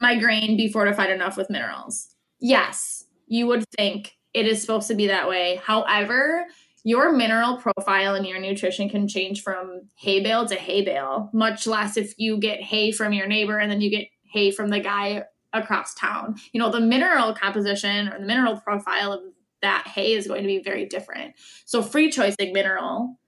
my 0.00 0.18
grain 0.18 0.56
be 0.56 0.70
fortified 0.70 1.10
enough 1.10 1.36
with 1.36 1.50
minerals? 1.50 2.14
Yes, 2.40 3.04
you 3.26 3.46
would 3.46 3.64
think 3.76 4.16
it 4.34 4.46
is 4.46 4.60
supposed 4.60 4.88
to 4.88 4.94
be 4.94 5.06
that 5.08 5.28
way. 5.28 5.60
However, 5.64 6.46
your 6.84 7.12
mineral 7.12 7.56
profile 7.56 8.14
and 8.14 8.26
your 8.26 8.40
nutrition 8.40 8.88
can 8.88 9.08
change 9.08 9.42
from 9.42 9.82
hay 9.96 10.22
bale 10.22 10.46
to 10.46 10.54
hay 10.54 10.84
bale, 10.84 11.30
much 11.32 11.66
less 11.66 11.96
if 11.96 12.14
you 12.18 12.38
get 12.38 12.62
hay 12.62 12.92
from 12.92 13.12
your 13.12 13.26
neighbor 13.26 13.58
and 13.58 13.70
then 13.70 13.80
you 13.80 13.90
get 13.90 14.08
hay 14.32 14.50
from 14.50 14.70
the 14.70 14.80
guy 14.80 15.24
across 15.52 15.94
town. 15.94 16.36
You 16.52 16.60
know, 16.60 16.70
the 16.70 16.80
mineral 16.80 17.34
composition 17.34 18.08
or 18.08 18.18
the 18.18 18.26
mineral 18.26 18.58
profile 18.58 19.12
of 19.12 19.20
that 19.60 19.86
hay 19.86 20.12
is 20.12 20.28
going 20.28 20.42
to 20.42 20.46
be 20.46 20.62
very 20.62 20.86
different. 20.86 21.34
So 21.64 21.82
free 21.82 22.10
choicing 22.10 22.52
mineral 22.52 23.18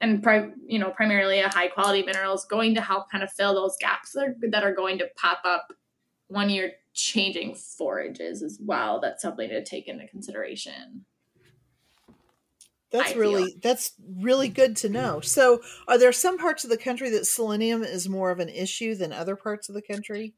and 0.00 0.22
pri- 0.22 0.50
you 0.66 0.78
know 0.78 0.90
primarily 0.90 1.40
a 1.40 1.48
high 1.48 1.68
quality 1.68 2.02
mineral 2.02 2.34
is 2.34 2.44
going 2.44 2.74
to 2.74 2.80
help 2.80 3.10
kind 3.10 3.24
of 3.24 3.32
fill 3.32 3.54
those 3.54 3.76
gaps 3.80 4.12
that 4.12 4.24
are, 4.24 4.36
that 4.50 4.64
are 4.64 4.74
going 4.74 4.98
to 4.98 5.08
pop 5.16 5.40
up 5.44 5.72
when 6.32 6.50
you're 6.50 6.70
changing 6.94 7.54
forages 7.54 8.42
as 8.42 8.58
well, 8.60 9.00
that's 9.00 9.22
something 9.22 9.48
to 9.48 9.64
take 9.64 9.88
into 9.88 10.06
consideration. 10.08 11.04
That's 12.90 13.16
really 13.16 13.56
that's 13.62 13.92
really 14.18 14.48
good 14.50 14.76
to 14.78 14.88
know. 14.90 15.20
So, 15.20 15.62
are 15.88 15.98
there 15.98 16.12
some 16.12 16.36
parts 16.36 16.62
of 16.62 16.68
the 16.68 16.76
country 16.76 17.08
that 17.10 17.26
selenium 17.26 17.82
is 17.82 18.06
more 18.06 18.30
of 18.30 18.38
an 18.38 18.50
issue 18.50 18.94
than 18.94 19.14
other 19.14 19.34
parts 19.34 19.70
of 19.70 19.74
the 19.74 19.80
country? 19.80 20.34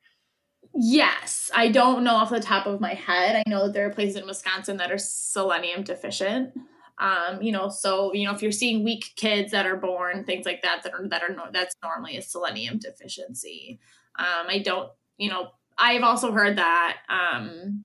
Yes, 0.73 1.51
I 1.55 1.69
don't 1.69 2.05
know 2.05 2.15
off 2.15 2.31
the 2.31 2.41
top 2.41 2.67
of 2.67 2.81
my 2.81 2.95
head. 2.95 3.37
I 3.37 3.49
know 3.51 3.67
that 3.67 3.73
there 3.73 3.87
are 3.87 3.91
places 3.91 4.17
in 4.17 4.27
Wisconsin 4.27 4.77
that 4.77 4.93
are 4.93 4.99
selenium 4.99 5.83
deficient. 5.83 6.53
Um, 6.99 7.43
you 7.43 7.51
know, 7.51 7.69
so 7.69 8.15
you 8.15 8.25
know 8.25 8.33
if 8.33 8.41
you're 8.41 8.53
seeing 8.53 8.85
weak 8.85 9.13
kids 9.17 9.51
that 9.51 9.67
are 9.67 9.77
born, 9.77 10.25
things 10.25 10.47
like 10.47 10.63
that 10.63 10.85
that 10.85 10.95
are 10.95 11.09
that 11.09 11.23
are 11.23 11.51
that's 11.53 11.75
normally 11.83 12.17
a 12.17 12.23
selenium 12.23 12.79
deficiency. 12.79 13.81
Um, 14.17 14.47
I 14.49 14.61
don't, 14.61 14.91
you 15.19 15.29
know, 15.29 15.49
I've 15.79 16.03
also 16.03 16.33
heard 16.33 16.59
that 16.59 16.99
um, 17.09 17.85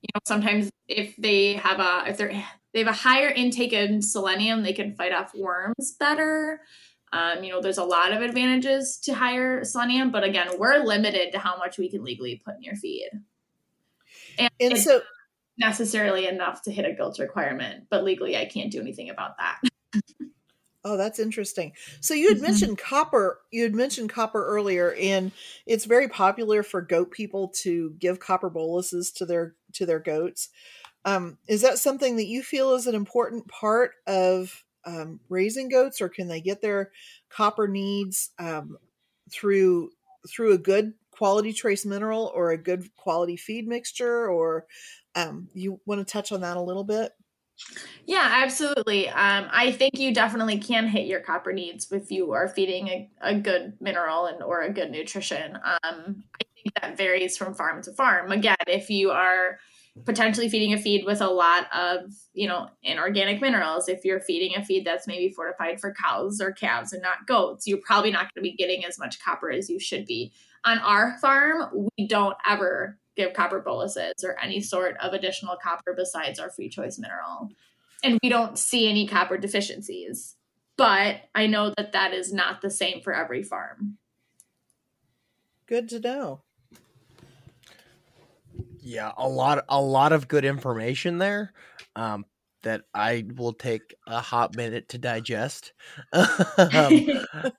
you 0.00 0.08
know 0.14 0.20
sometimes 0.26 0.70
if 0.86 1.14
they 1.16 1.54
have 1.54 1.80
a 1.80 2.04
if 2.08 2.16
they're 2.16 2.44
they 2.72 2.80
have 2.80 2.88
a 2.88 2.92
higher 2.92 3.28
intake 3.28 3.72
in 3.72 4.02
selenium, 4.02 4.62
they 4.62 4.72
can 4.72 4.94
fight 4.94 5.12
off 5.12 5.34
worms 5.34 5.96
better. 5.98 6.60
Um, 7.12 7.42
you 7.42 7.50
know, 7.50 7.62
there's 7.62 7.78
a 7.78 7.84
lot 7.84 8.12
of 8.12 8.20
advantages 8.20 8.98
to 9.04 9.14
higher 9.14 9.64
selenium, 9.64 10.10
but 10.10 10.24
again, 10.24 10.48
we're 10.58 10.84
limited 10.84 11.32
to 11.32 11.38
how 11.38 11.56
much 11.56 11.78
we 11.78 11.88
can 11.88 12.04
legally 12.04 12.40
put 12.44 12.56
in 12.56 12.62
your 12.62 12.76
feed. 12.76 13.08
And, 14.38 14.50
and 14.60 14.78
so 14.78 15.00
necessarily 15.56 16.26
enough 16.26 16.62
to 16.62 16.70
hit 16.70 16.84
a 16.84 16.92
GOATS 16.92 17.18
requirement, 17.18 17.86
but 17.90 18.04
legally 18.04 18.36
I 18.36 18.44
can't 18.44 18.70
do 18.70 18.80
anything 18.80 19.08
about 19.08 19.36
that. 19.38 19.60
Oh, 20.88 20.96
that's 20.96 21.18
interesting. 21.18 21.74
So 22.00 22.14
you 22.14 22.28
had 22.28 22.38
mm-hmm. 22.38 22.46
mentioned 22.46 22.78
copper. 22.78 23.40
You 23.50 23.62
had 23.62 23.74
mentioned 23.74 24.08
copper 24.08 24.42
earlier, 24.46 24.94
and 24.94 25.32
it's 25.66 25.84
very 25.84 26.08
popular 26.08 26.62
for 26.62 26.80
goat 26.80 27.10
people 27.10 27.48
to 27.56 27.90
give 27.98 28.20
copper 28.20 28.48
boluses 28.48 29.10
to 29.12 29.26
their 29.26 29.54
to 29.74 29.84
their 29.84 29.98
goats. 29.98 30.48
Um, 31.04 31.36
is 31.46 31.60
that 31.60 31.78
something 31.78 32.16
that 32.16 32.26
you 32.26 32.42
feel 32.42 32.74
is 32.74 32.86
an 32.86 32.94
important 32.94 33.48
part 33.48 33.96
of 34.06 34.64
um, 34.86 35.20
raising 35.28 35.68
goats, 35.68 36.00
or 36.00 36.08
can 36.08 36.26
they 36.26 36.40
get 36.40 36.62
their 36.62 36.90
copper 37.28 37.68
needs 37.68 38.30
um, 38.38 38.78
through 39.30 39.90
through 40.26 40.54
a 40.54 40.58
good 40.58 40.94
quality 41.10 41.52
trace 41.52 41.84
mineral 41.84 42.32
or 42.34 42.52
a 42.52 42.56
good 42.56 42.88
quality 42.96 43.36
feed 43.36 43.68
mixture? 43.68 44.26
Or 44.26 44.64
um, 45.14 45.48
you 45.52 45.82
want 45.84 45.98
to 46.00 46.10
touch 46.10 46.32
on 46.32 46.40
that 46.40 46.56
a 46.56 46.62
little 46.62 46.84
bit? 46.84 47.12
Yeah, 48.06 48.42
absolutely. 48.42 49.08
Um, 49.08 49.48
I 49.50 49.72
think 49.72 49.98
you 49.98 50.14
definitely 50.14 50.58
can 50.58 50.86
hit 50.88 51.06
your 51.06 51.20
copper 51.20 51.52
needs 51.52 51.90
if 51.92 52.10
you 52.10 52.32
are 52.32 52.48
feeding 52.48 52.88
a, 52.88 53.10
a 53.20 53.34
good 53.34 53.74
mineral 53.80 54.26
and 54.26 54.42
or 54.42 54.62
a 54.62 54.72
good 54.72 54.90
nutrition. 54.90 55.56
Um, 55.56 56.24
I 56.34 56.44
think 56.54 56.74
that 56.80 56.96
varies 56.96 57.36
from 57.36 57.54
farm 57.54 57.82
to 57.82 57.92
farm. 57.92 58.32
Again, 58.32 58.56
if 58.66 58.88
you 58.90 59.10
are 59.10 59.58
potentially 60.04 60.48
feeding 60.48 60.72
a 60.72 60.78
feed 60.78 61.04
with 61.04 61.20
a 61.20 61.26
lot 61.26 61.66
of 61.74 62.12
you 62.32 62.46
know 62.46 62.68
inorganic 62.84 63.40
minerals 63.40 63.88
if 63.88 64.04
you're 64.04 64.20
feeding 64.20 64.56
a 64.56 64.64
feed 64.64 64.84
that's 64.84 65.08
maybe 65.08 65.32
fortified 65.32 65.80
for 65.80 65.92
cows 65.92 66.40
or 66.40 66.52
calves 66.52 66.92
and 66.92 67.02
not 67.02 67.26
goats 67.26 67.66
you're 67.66 67.80
probably 67.84 68.12
not 68.12 68.32
going 68.32 68.36
to 68.36 68.40
be 68.40 68.54
getting 68.54 68.84
as 68.84 68.96
much 68.96 69.18
copper 69.18 69.50
as 69.50 69.68
you 69.68 69.80
should 69.80 70.06
be 70.06 70.32
on 70.64 70.78
our 70.78 71.18
farm 71.18 71.88
we 71.98 72.06
don't 72.06 72.36
ever 72.46 72.96
give 73.18 73.34
copper 73.34 73.60
boluses 73.60 74.14
or 74.24 74.36
any 74.40 74.60
sort 74.60 74.96
of 75.02 75.12
additional 75.12 75.56
copper 75.62 75.92
besides 75.94 76.38
our 76.38 76.50
free 76.50 76.68
choice 76.68 76.98
mineral. 76.98 77.50
And 78.02 78.18
we 78.22 78.28
don't 78.28 78.56
see 78.56 78.88
any 78.88 79.06
copper 79.06 79.36
deficiencies. 79.36 80.36
But 80.76 81.22
I 81.34 81.48
know 81.48 81.74
that 81.76 81.92
that 81.92 82.14
is 82.14 82.32
not 82.32 82.62
the 82.62 82.70
same 82.70 83.02
for 83.02 83.12
every 83.12 83.42
farm. 83.42 83.98
Good 85.66 85.88
to 85.90 85.98
know. 85.98 86.42
Yeah, 88.80 89.12
a 89.18 89.28
lot 89.28 89.64
a 89.68 89.82
lot 89.82 90.12
of 90.12 90.28
good 90.28 90.44
information 90.44 91.18
there. 91.18 91.52
Um, 91.96 92.24
that 92.62 92.82
I 92.94 93.24
will 93.36 93.52
take 93.52 93.94
a 94.06 94.20
hot 94.20 94.56
minute 94.56 94.88
to 94.90 94.98
digest. 94.98 95.72
um, 96.12 96.26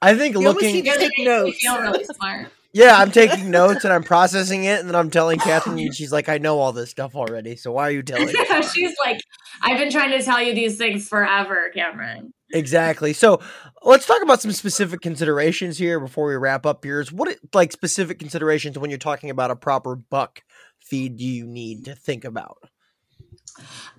I 0.01 0.15
think 0.15 0.35
you 0.35 0.41
looking, 0.41 0.83
take 0.83 1.11
notes. 1.19 1.63
You 1.63 1.71
feel 1.71 1.81
really 1.81 2.03
smart. 2.05 2.49
Yeah, 2.71 2.97
I'm 2.97 3.11
taking 3.11 3.49
notes 3.49 3.83
and 3.83 3.91
I'm 3.91 4.03
processing 4.03 4.65
it, 4.65 4.79
and 4.79 4.87
then 4.87 4.95
I'm 4.95 5.09
telling 5.09 5.39
Catherine, 5.39 5.79
and 5.79 5.95
she's 5.95 6.11
like, 6.11 6.29
"I 6.29 6.37
know 6.37 6.59
all 6.59 6.71
this 6.71 6.91
stuff 6.91 7.15
already, 7.15 7.55
so 7.55 7.71
why 7.71 7.87
are 7.87 7.91
you 7.91 8.03
telling?" 8.03 8.27
me? 8.27 8.33
she's 8.73 8.95
like, 9.03 9.19
"I've 9.61 9.79
been 9.79 9.91
trying 9.91 10.11
to 10.11 10.23
tell 10.23 10.41
you 10.41 10.53
these 10.53 10.77
things 10.77 11.07
forever, 11.07 11.71
Cameron." 11.73 12.31
Exactly. 12.53 13.13
So 13.13 13.39
let's 13.83 14.05
talk 14.05 14.21
about 14.21 14.41
some 14.41 14.51
specific 14.51 15.01
considerations 15.01 15.77
here 15.77 15.99
before 15.99 16.27
we 16.27 16.35
wrap 16.35 16.65
up. 16.65 16.83
Here 16.83 16.99
is 16.99 17.11
what 17.11 17.35
like 17.53 17.71
specific 17.71 18.19
considerations 18.19 18.77
when 18.77 18.89
you're 18.89 18.99
talking 18.99 19.29
about 19.29 19.51
a 19.51 19.55
proper 19.55 19.95
buck 19.95 20.43
feed 20.79 21.17
do 21.17 21.25
you 21.25 21.47
need 21.47 21.85
to 21.85 21.95
think 21.95 22.23
about? 22.23 22.57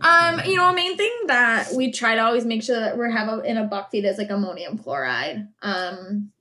Um, 0.00 0.40
you 0.44 0.56
know, 0.56 0.68
a 0.68 0.72
main 0.72 0.96
thing 0.96 1.12
that 1.26 1.72
we 1.74 1.92
try 1.92 2.14
to 2.14 2.22
always 2.22 2.44
make 2.44 2.62
sure 2.62 2.78
that 2.78 2.96
we 2.96 3.12
have 3.12 3.28
a, 3.28 3.40
in 3.40 3.56
a 3.56 3.64
buck 3.64 3.90
feed 3.90 4.04
is 4.04 4.16
like 4.16 4.30
ammonium 4.30 4.78
chloride. 4.78 5.48
Um, 5.62 6.32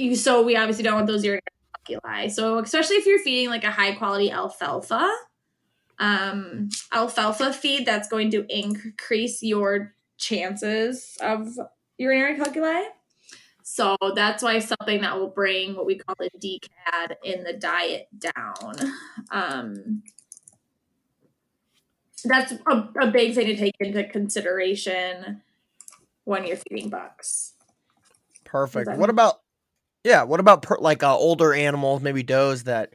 you, 0.00 0.16
so 0.16 0.42
we 0.42 0.56
obviously 0.56 0.82
don't 0.82 0.94
want 0.94 1.06
those 1.06 1.24
urinary 1.24 1.42
calculi. 1.86 2.28
So 2.28 2.58
especially 2.58 2.96
if 2.96 3.06
you're 3.06 3.18
feeding 3.20 3.50
like 3.50 3.64
a 3.64 3.70
high 3.70 3.92
quality 3.92 4.30
alfalfa, 4.30 5.10
um, 5.98 6.70
alfalfa 6.92 7.52
feed 7.52 7.86
that's 7.86 8.08
going 8.08 8.30
to 8.30 8.46
increase 8.48 9.42
your 9.42 9.94
chances 10.16 11.16
of 11.20 11.48
urinary 11.98 12.36
calculi. 12.36 12.84
So 13.62 13.96
that's 14.16 14.42
why 14.42 14.58
something 14.58 15.02
that 15.02 15.18
will 15.18 15.28
bring 15.28 15.76
what 15.76 15.86
we 15.86 15.96
call 15.96 16.16
a 16.20 16.30
DCAD 16.38 17.14
in 17.22 17.44
the 17.44 17.52
diet 17.52 18.08
down. 18.18 18.74
Um, 19.30 20.02
that's 22.24 22.52
a, 22.52 22.88
a 23.00 23.06
big 23.10 23.34
thing 23.34 23.46
to 23.46 23.56
take 23.56 23.76
into 23.78 24.02
consideration 24.04 25.42
when 26.24 26.46
you're 26.46 26.56
feeding 26.56 26.88
bucks. 26.88 27.54
Perfect. 28.44 28.90
What 28.96 29.10
about 29.10 29.39
yeah? 30.04 30.22
What 30.22 30.40
about 30.40 30.62
per, 30.62 30.76
like 30.78 31.02
uh, 31.02 31.16
older 31.16 31.52
animals, 31.52 32.02
maybe 32.02 32.22
does 32.22 32.64
that, 32.64 32.94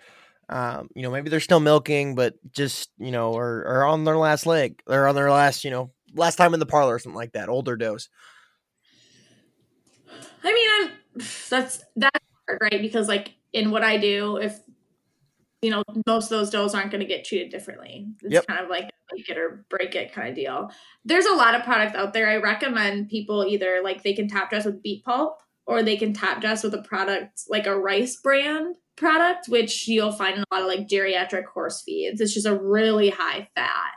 um, 0.49 0.89
you 0.95 1.01
know, 1.01 1.11
maybe 1.11 1.29
they're 1.29 1.39
still 1.39 1.59
milking, 1.59 2.15
but 2.15 2.35
just 2.51 2.89
you 2.97 3.11
know, 3.11 3.35
are, 3.35 3.65
are 3.65 3.85
on 3.85 4.03
their 4.03 4.17
last 4.17 4.45
leg, 4.45 4.81
or 4.87 5.07
on 5.07 5.15
their 5.15 5.31
last, 5.31 5.63
you 5.63 5.71
know, 5.71 5.91
last 6.13 6.35
time 6.35 6.53
in 6.53 6.59
the 6.59 6.65
parlor 6.65 6.95
or 6.95 6.99
something 6.99 7.17
like 7.17 7.33
that. 7.33 7.49
Older 7.49 7.75
does. 7.75 8.09
I 10.43 10.53
mean, 10.53 10.69
I'm, 10.71 11.25
that's 11.49 11.83
that's 11.95 12.19
hard, 12.47 12.59
right? 12.61 12.81
Because 12.81 13.07
like 13.07 13.33
in 13.53 13.71
what 13.71 13.83
I 13.83 13.97
do, 13.97 14.37
if 14.37 14.59
you 15.61 15.71
know, 15.71 15.83
most 16.05 16.25
of 16.25 16.29
those 16.37 16.51
does 16.51 16.75
aren't 16.75 16.91
going 16.91 17.01
to 17.01 17.07
get 17.07 17.25
treated 17.25 17.49
differently. 17.49 18.07
It's 18.21 18.33
yep. 18.33 18.45
kind 18.45 18.63
of 18.63 18.69
like 18.69 18.91
make 19.11 19.27
it 19.27 19.37
or 19.37 19.65
break 19.69 19.95
it 19.95 20.13
kind 20.13 20.29
of 20.29 20.35
deal. 20.35 20.71
There's 21.03 21.25
a 21.25 21.33
lot 21.33 21.55
of 21.55 21.63
products 21.63 21.95
out 21.95 22.13
there. 22.13 22.29
I 22.29 22.37
recommend 22.37 23.09
people 23.09 23.43
either 23.43 23.81
like 23.83 24.03
they 24.03 24.13
can 24.13 24.27
top 24.27 24.51
dress 24.51 24.65
with 24.65 24.83
beet 24.83 25.03
pulp 25.03 25.39
or 25.67 25.81
they 25.81 25.97
can 25.97 26.13
top 26.13 26.41
dress 26.41 26.63
with 26.63 26.73
a 26.73 26.81
product 26.81 27.43
like 27.49 27.65
a 27.65 27.77
rice 27.77 28.15
bran 28.17 28.73
product, 28.95 29.47
which 29.47 29.87
you'll 29.87 30.11
find 30.11 30.37
in 30.37 30.43
a 30.43 30.55
lot 30.55 30.61
of 30.61 30.67
like 30.67 30.87
geriatric 30.87 31.45
horse 31.45 31.81
feeds. 31.81 32.21
It's 32.21 32.33
just 32.33 32.45
a 32.45 32.55
really 32.55 33.09
high 33.09 33.49
fat 33.55 33.91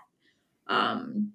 um, 0.67 1.33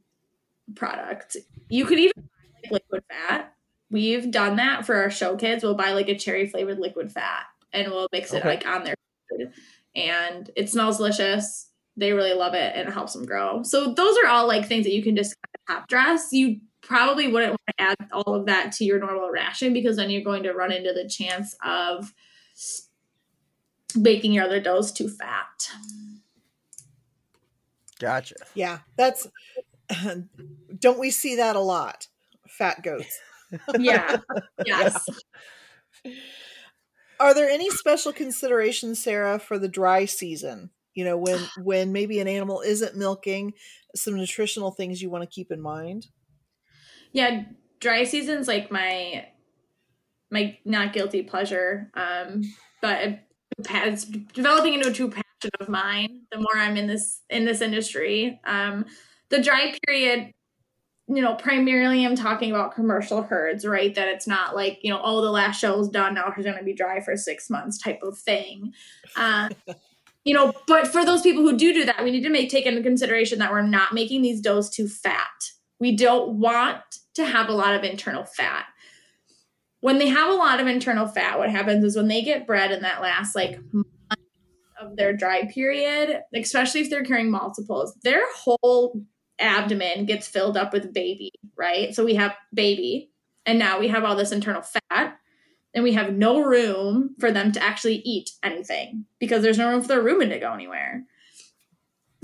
product. 0.76 1.38
You 1.70 1.86
could 1.86 2.00
even 2.00 2.14
buy 2.18 2.70
like 2.72 2.72
liquid 2.72 3.04
fat. 3.10 3.54
We've 3.90 4.32
done 4.32 4.56
that 4.56 4.86
for 4.86 4.96
our 4.96 5.12
show 5.12 5.36
kids. 5.36 5.64
We'll 5.64 5.76
buy 5.76 5.94
like 5.94 6.10
a 6.10 6.18
cherry 6.18 6.48
flavored 6.48 6.80
liquid 6.80 7.12
fat 7.12 7.46
and 7.72 7.92
we'll 7.92 8.08
mix 8.12 8.34
it 8.34 8.40
okay. 8.40 8.50
like 8.50 8.66
on 8.66 8.84
their 8.84 8.96
food 9.30 9.54
and 9.96 10.50
it 10.56 10.70
smells 10.70 10.98
delicious. 10.98 11.70
They 11.96 12.12
really 12.12 12.34
love 12.34 12.56
it 12.56 12.74
and 12.76 12.88
it 12.88 12.94
helps 12.94 13.14
them 13.14 13.26
grow. 13.26 13.62
So 13.62 13.94
those 13.94 14.18
are 14.18 14.28
all 14.28 14.48
like 14.48 14.68
things 14.68 14.86
that 14.86 14.94
you 14.94 15.04
can 15.04 15.16
just 15.16 15.36
top 15.68 15.88
dress. 15.88 16.30
You 16.32 16.60
probably 16.84 17.28
wouldn't 17.28 17.52
want 17.52 17.78
to 17.78 17.84
add 17.84 18.10
all 18.12 18.36
of 18.36 18.46
that 18.46 18.72
to 18.74 18.86
your 18.86 19.00
normal 19.00 19.30
ration 19.30 19.74
because 19.74 19.96
then 19.96 20.10
you're 20.10 20.24
going 20.24 20.44
to 20.44 20.54
run 20.54 20.72
into 20.72 20.94
the 20.94 21.08
chance 21.08 21.56
of 21.66 22.14
making 23.96 24.34
your 24.34 24.46
other 24.46 24.60
does 24.60 24.92
too 24.92 25.10
fat. 25.10 25.70
Gotcha. 28.00 28.36
Yeah, 28.54 28.80
that's 28.98 29.28
don't 30.80 31.00
we 31.00 31.12
see 31.12 31.38
that 31.38 31.56
a 31.56 31.62
lot? 31.62 32.08
Fat 32.48 32.84
goats. 32.84 33.20
yeah. 33.80 34.18
Yes. 34.66 35.06
Are 37.20 37.34
there 37.34 37.50
any 37.50 37.70
special 37.70 38.12
considerations, 38.12 39.02
Sarah, 39.02 39.40
for 39.40 39.58
the 39.58 39.68
dry 39.68 40.06
season? 40.06 40.72
You 40.94 41.06
know, 41.06 41.18
when 41.18 41.40
when 41.62 41.92
maybe 41.92 42.20
an 42.20 42.28
animal 42.28 42.62
isn't 42.62 42.98
milking, 42.98 43.54
some 43.96 44.16
nutritional 44.16 44.72
things 44.72 45.02
you 45.02 45.10
want 45.10 45.24
to 45.24 45.34
keep 45.34 45.52
in 45.52 45.62
mind? 45.62 46.08
Yeah, 47.14 47.44
dry 47.80 48.04
season's 48.04 48.48
like 48.48 48.72
my 48.72 49.28
my 50.32 50.58
not 50.66 50.94
guilty 50.94 51.24
pleasure. 51.24 51.92
Um, 51.94 52.44
but 52.82 53.20
it's 53.58 54.06
developing 54.06 54.74
into 54.74 54.90
a 54.90 54.94
true 54.94 55.10
passion 55.10 55.52
of 55.60 55.70
mine 55.70 56.22
the 56.32 56.40
more 56.40 56.58
I'm 56.58 56.76
in 56.76 56.88
this 56.88 57.22
in 57.30 57.46
this 57.46 57.62
industry. 57.62 58.40
Um, 58.46 58.86
the 59.30 59.42
dry 59.42 59.74
period 59.88 60.34
you 61.08 61.22
know, 61.22 61.36
primarily 61.36 62.06
I'm 62.06 62.16
talking 62.16 62.52
about 62.52 62.74
commercial 62.74 63.24
herds, 63.24 63.66
right? 63.66 63.94
That 63.94 64.08
it's 64.08 64.26
not 64.26 64.56
like, 64.56 64.80
you 64.84 64.90
know, 64.90 65.02
oh, 65.04 65.22
the 65.22 65.32
last 65.32 65.60
show 65.60 65.80
is 65.80 65.90
done. 65.90 66.14
Now 66.14 66.34
we're 66.36 66.44
going 66.44 66.58
to 66.58 66.64
be 66.64 66.74
dry 66.74 67.02
for 67.02 67.18
six 67.18 67.50
months 67.50 67.78
type 67.78 68.00
of 68.04 68.18
thing. 68.18 68.74
Uh, 69.16 69.50
you 70.24 70.34
know, 70.34 70.54
but 70.66 70.88
for 70.88 71.04
those 71.04 71.22
people 71.22 71.44
who 71.44 71.58
do 71.58 71.74
do 71.74 71.86
that, 71.86 72.04
we 72.04 72.12
need 72.12 72.24
to 72.24 72.30
make 72.30 72.50
take 72.50 72.66
into 72.66 72.82
consideration 72.82 73.40
that 73.40 73.52
we're 73.52 73.62
not 73.62 73.94
making 73.94 74.22
these 74.22 74.40
does 74.40 74.70
too 74.70 74.88
fat. 74.88 75.52
We 75.84 75.98
don't 75.98 76.40
want 76.40 76.80
to 77.16 77.26
have 77.26 77.50
a 77.50 77.54
lot 77.54 77.76
of 77.76 77.84
internal 77.84 78.24
fat. 78.24 78.68
When 79.82 80.00
they 80.00 80.08
have 80.08 80.30
a 80.30 80.36
lot 80.36 80.62
of 80.62 80.68
internal 80.68 81.08
fat, 81.08 81.38
what 81.38 81.50
happens 81.50 81.84
is 81.84 81.98
when 81.98 82.08
they 82.08 82.22
get 82.22 82.48
bred 82.48 82.72
in 82.72 82.84
that 82.84 83.02
last 83.02 83.36
like 83.36 83.60
month 83.74 83.86
of 84.80 84.96
their 84.96 85.12
dry 85.12 85.46
period, 85.54 86.22
especially 86.34 86.80
if 86.80 86.90
they're 86.90 87.04
carrying 87.04 87.30
multiples, 87.30 87.94
their 88.02 88.24
whole 88.34 89.04
abdomen 89.40 90.06
gets 90.06 90.26
filled 90.26 90.56
up 90.56 90.72
with 90.72 90.94
baby, 90.94 91.34
right? 91.58 91.94
So 91.94 92.06
we 92.06 92.16
have 92.16 92.34
baby, 92.54 93.12
and 93.46 93.60
now 93.60 93.78
we 93.78 93.90
have 93.90 94.06
all 94.06 94.16
this 94.16 94.32
internal 94.32 94.62
fat, 94.62 95.18
and 95.74 95.84
we 95.84 95.92
have 95.96 96.14
no 96.14 96.40
room 96.40 97.14
for 97.20 97.30
them 97.30 97.52
to 97.52 97.62
actually 97.62 97.98
eat 98.06 98.32
anything 98.42 99.04
because 99.20 99.44
there's 99.44 99.58
no 99.58 99.70
room 99.70 99.82
for 99.82 99.90
their 99.90 100.02
rumen 100.02 100.30
to 100.30 100.40
go 100.40 100.54
anywhere. 100.54 101.04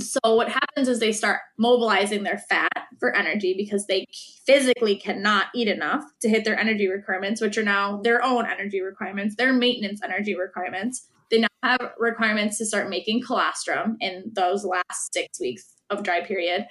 So 0.01 0.35
what 0.35 0.49
happens 0.49 0.87
is 0.87 0.99
they 0.99 1.11
start 1.11 1.41
mobilizing 1.57 2.23
their 2.23 2.37
fat 2.37 2.87
for 2.99 3.15
energy 3.15 3.53
because 3.57 3.87
they 3.87 4.05
physically 4.45 4.95
cannot 4.95 5.47
eat 5.53 5.67
enough 5.67 6.03
to 6.21 6.29
hit 6.29 6.45
their 6.45 6.57
energy 6.57 6.87
requirements, 6.87 7.41
which 7.41 7.57
are 7.57 7.63
now 7.63 8.01
their 8.01 8.23
own 8.23 8.45
energy 8.45 8.81
requirements, 8.81 9.35
their 9.35 9.53
maintenance 9.53 10.01
energy 10.03 10.35
requirements. 10.35 11.07
They 11.31 11.39
now 11.39 11.47
have 11.63 11.91
requirements 11.99 12.57
to 12.57 12.65
start 12.65 12.89
making 12.89 13.23
colostrum 13.23 13.97
in 13.99 14.31
those 14.33 14.65
last 14.65 15.13
six 15.13 15.39
weeks 15.39 15.75
of 15.89 16.03
dry 16.03 16.21
period. 16.21 16.65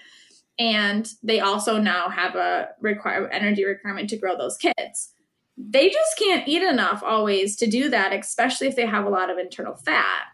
And 0.58 1.08
they 1.22 1.40
also 1.40 1.78
now 1.78 2.08
have 2.08 2.34
a 2.34 2.68
require 2.80 3.28
energy 3.28 3.64
requirement 3.64 4.10
to 4.10 4.16
grow 4.16 4.36
those 4.36 4.56
kids. 4.56 5.12
They 5.56 5.88
just 5.88 6.18
can't 6.18 6.48
eat 6.48 6.62
enough 6.62 7.02
always 7.04 7.56
to 7.56 7.66
do 7.66 7.88
that 7.90 8.12
especially 8.12 8.68
if 8.68 8.76
they 8.76 8.86
have 8.86 9.06
a 9.06 9.10
lot 9.10 9.30
of 9.30 9.38
internal 9.38 9.74
fat 9.74 10.26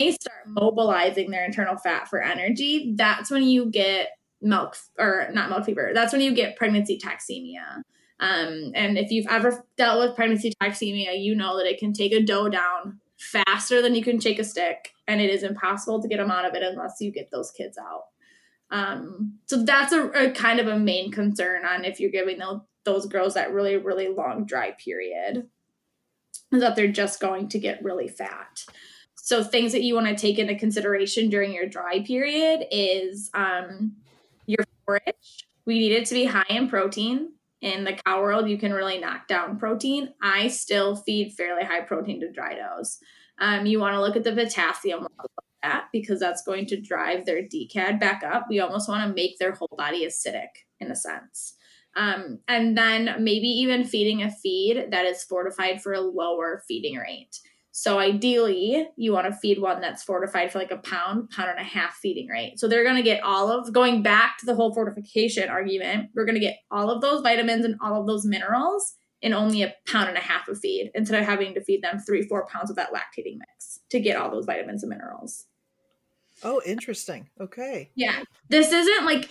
they 0.00 0.12
start 0.12 0.48
mobilizing 0.48 1.30
their 1.30 1.44
internal 1.44 1.76
fat 1.76 2.08
for 2.08 2.20
energy 2.20 2.94
that's 2.96 3.30
when 3.30 3.44
you 3.44 3.66
get 3.66 4.08
milk 4.42 4.76
or 4.98 5.28
not 5.32 5.48
milk 5.48 5.64
fever 5.64 5.92
that's 5.94 6.12
when 6.12 6.22
you 6.22 6.34
get 6.34 6.56
pregnancy 6.56 6.98
toxemia 6.98 7.82
um, 8.18 8.72
and 8.74 8.98
if 8.98 9.10
you've 9.10 9.28
ever 9.28 9.64
dealt 9.76 10.00
with 10.00 10.16
pregnancy 10.16 10.52
toxemia 10.60 11.22
you 11.22 11.34
know 11.34 11.56
that 11.56 11.66
it 11.66 11.78
can 11.78 11.92
take 11.92 12.12
a 12.12 12.22
doe 12.22 12.48
down 12.48 12.98
faster 13.18 13.80
than 13.82 13.94
you 13.94 14.02
can 14.02 14.18
shake 14.18 14.38
a 14.38 14.44
stick 14.44 14.90
and 15.06 15.20
it 15.20 15.30
is 15.30 15.42
impossible 15.42 16.00
to 16.00 16.08
get 16.08 16.16
them 16.16 16.30
out 16.30 16.46
of 16.46 16.54
it 16.54 16.62
unless 16.62 16.96
you 17.00 17.12
get 17.12 17.30
those 17.30 17.50
kids 17.50 17.78
out 17.78 18.04
um, 18.70 19.38
so 19.46 19.62
that's 19.64 19.92
a, 19.92 20.08
a, 20.10 20.30
kind 20.30 20.60
of 20.60 20.68
a 20.68 20.78
main 20.78 21.10
concern 21.10 21.64
on 21.64 21.84
if 21.84 21.98
you're 21.98 22.10
giving 22.10 22.38
those, 22.38 22.60
those 22.84 23.06
girls 23.06 23.34
that 23.34 23.52
really, 23.52 23.76
really 23.76 24.08
long 24.08 24.44
dry 24.44 24.72
period, 24.72 25.48
is 26.52 26.60
that 26.60 26.76
they're 26.76 26.88
just 26.88 27.20
going 27.20 27.48
to 27.48 27.58
get 27.58 27.82
really 27.82 28.08
fat. 28.08 28.64
So 29.30 29.44
things 29.44 29.70
that 29.70 29.84
you 29.84 29.94
want 29.94 30.08
to 30.08 30.16
take 30.16 30.40
into 30.40 30.56
consideration 30.56 31.30
during 31.30 31.52
your 31.52 31.66
dry 31.66 32.00
period 32.00 32.66
is 32.72 33.30
um, 33.32 33.92
your 34.46 34.64
forage. 34.84 35.46
We 35.66 35.78
need 35.78 35.92
it 35.92 36.06
to 36.06 36.14
be 36.14 36.24
high 36.24 36.46
in 36.48 36.68
protein. 36.68 37.34
In 37.60 37.84
the 37.84 37.92
cow 37.92 38.22
world, 38.22 38.50
you 38.50 38.58
can 38.58 38.72
really 38.72 38.98
knock 38.98 39.28
down 39.28 39.56
protein. 39.56 40.12
I 40.20 40.48
still 40.48 40.96
feed 40.96 41.34
fairly 41.34 41.62
high 41.62 41.82
protein 41.82 42.18
to 42.22 42.32
dry 42.32 42.56
does. 42.56 42.98
Um, 43.38 43.66
you 43.66 43.78
want 43.78 43.94
to 43.94 44.00
look 44.00 44.16
at 44.16 44.24
the 44.24 44.32
potassium 44.32 45.06
that 45.62 45.84
because 45.92 46.18
that's 46.18 46.42
going 46.42 46.66
to 46.66 46.80
drive 46.80 47.24
their 47.24 47.40
DCAD 47.40 48.00
back 48.00 48.24
up. 48.24 48.46
We 48.50 48.58
almost 48.58 48.88
want 48.88 49.06
to 49.06 49.14
make 49.14 49.38
their 49.38 49.52
whole 49.52 49.70
body 49.78 50.04
acidic 50.04 50.66
in 50.80 50.90
a 50.90 50.96
sense. 50.96 51.54
Um, 51.94 52.40
and 52.48 52.76
then 52.76 53.14
maybe 53.20 53.46
even 53.46 53.84
feeding 53.84 54.24
a 54.24 54.30
feed 54.32 54.88
that 54.90 55.06
is 55.06 55.22
fortified 55.22 55.80
for 55.80 55.92
a 55.92 56.00
lower 56.00 56.64
feeding 56.66 56.96
rate. 56.96 57.38
So 57.72 57.98
ideally, 57.98 58.88
you 58.96 59.12
want 59.12 59.26
to 59.26 59.38
feed 59.38 59.60
one 59.60 59.80
that's 59.80 60.02
fortified 60.02 60.50
for 60.50 60.58
like 60.58 60.72
a 60.72 60.78
pound, 60.78 61.30
pound 61.30 61.50
and 61.50 61.60
a 61.60 61.64
half 61.64 61.94
feeding 61.94 62.26
rate. 62.26 62.58
So 62.58 62.66
they're 62.66 62.84
going 62.84 62.96
to 62.96 63.02
get 63.02 63.22
all 63.22 63.50
of 63.50 63.72
going 63.72 64.02
back 64.02 64.38
to 64.38 64.46
the 64.46 64.54
whole 64.54 64.74
fortification 64.74 65.48
argument. 65.48 66.10
We're 66.14 66.24
going 66.24 66.34
to 66.34 66.40
get 66.40 66.58
all 66.70 66.90
of 66.90 67.00
those 67.00 67.22
vitamins 67.22 67.64
and 67.64 67.76
all 67.80 68.00
of 68.00 68.06
those 68.06 68.26
minerals 68.26 68.96
in 69.22 69.32
only 69.32 69.62
a 69.62 69.74
pound 69.86 70.08
and 70.08 70.18
a 70.18 70.20
half 70.20 70.48
of 70.48 70.58
feed 70.58 70.90
instead 70.94 71.20
of 71.20 71.26
having 71.26 71.54
to 71.54 71.62
feed 71.62 71.82
them 71.82 71.98
three, 71.98 72.22
four 72.22 72.46
pounds 72.46 72.70
of 72.70 72.76
that 72.76 72.92
lactating 72.92 73.38
mix 73.38 73.80
to 73.90 74.00
get 74.00 74.16
all 74.16 74.30
those 74.30 74.46
vitamins 74.46 74.82
and 74.82 74.90
minerals. 74.90 75.46
Oh, 76.42 76.60
interesting. 76.66 77.28
Okay. 77.40 77.90
Yeah. 77.94 78.22
This 78.48 78.72
isn't 78.72 79.04
like 79.04 79.28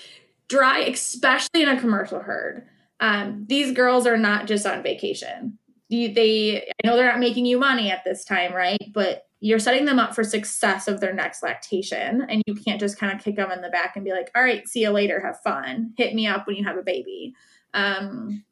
dry, 0.47 0.79
especially 0.79 1.63
in 1.63 1.69
a 1.69 1.79
commercial 1.79 2.19
herd. 2.19 2.67
Um, 2.99 3.45
these 3.47 3.71
girls 3.71 4.05
are 4.05 4.17
not 4.17 4.47
just 4.47 4.65
on 4.65 4.83
vacation. 4.83 5.58
You, 5.89 6.13
they, 6.13 6.61
I 6.61 6.87
know 6.87 6.95
they're 6.95 7.11
not 7.11 7.19
making 7.19 7.45
you 7.45 7.59
money 7.59 7.91
at 7.91 8.03
this 8.05 8.23
time, 8.23 8.53
right? 8.53 8.81
But 8.93 9.23
you're 9.41 9.59
setting 9.59 9.85
them 9.85 9.99
up 9.99 10.13
for 10.13 10.23
success 10.23 10.87
of 10.87 10.99
their 10.99 11.13
next 11.13 11.41
lactation 11.43 12.25
and 12.29 12.43
you 12.45 12.55
can't 12.55 12.79
just 12.79 12.97
kind 12.97 13.13
of 13.13 13.23
kick 13.23 13.35
them 13.35 13.51
in 13.51 13.61
the 13.61 13.69
back 13.69 13.95
and 13.95 14.03
be 14.03 14.11
like 14.11 14.29
all 14.35 14.43
right 14.43 14.67
see 14.67 14.81
you 14.81 14.89
later 14.89 15.21
have 15.21 15.39
fun 15.39 15.93
hit 15.95 16.13
me 16.13 16.27
up 16.27 16.45
when 16.45 16.57
you 16.57 16.63
have 16.65 16.77
a 16.77 16.83
baby 16.83 17.33
um, 17.73 18.43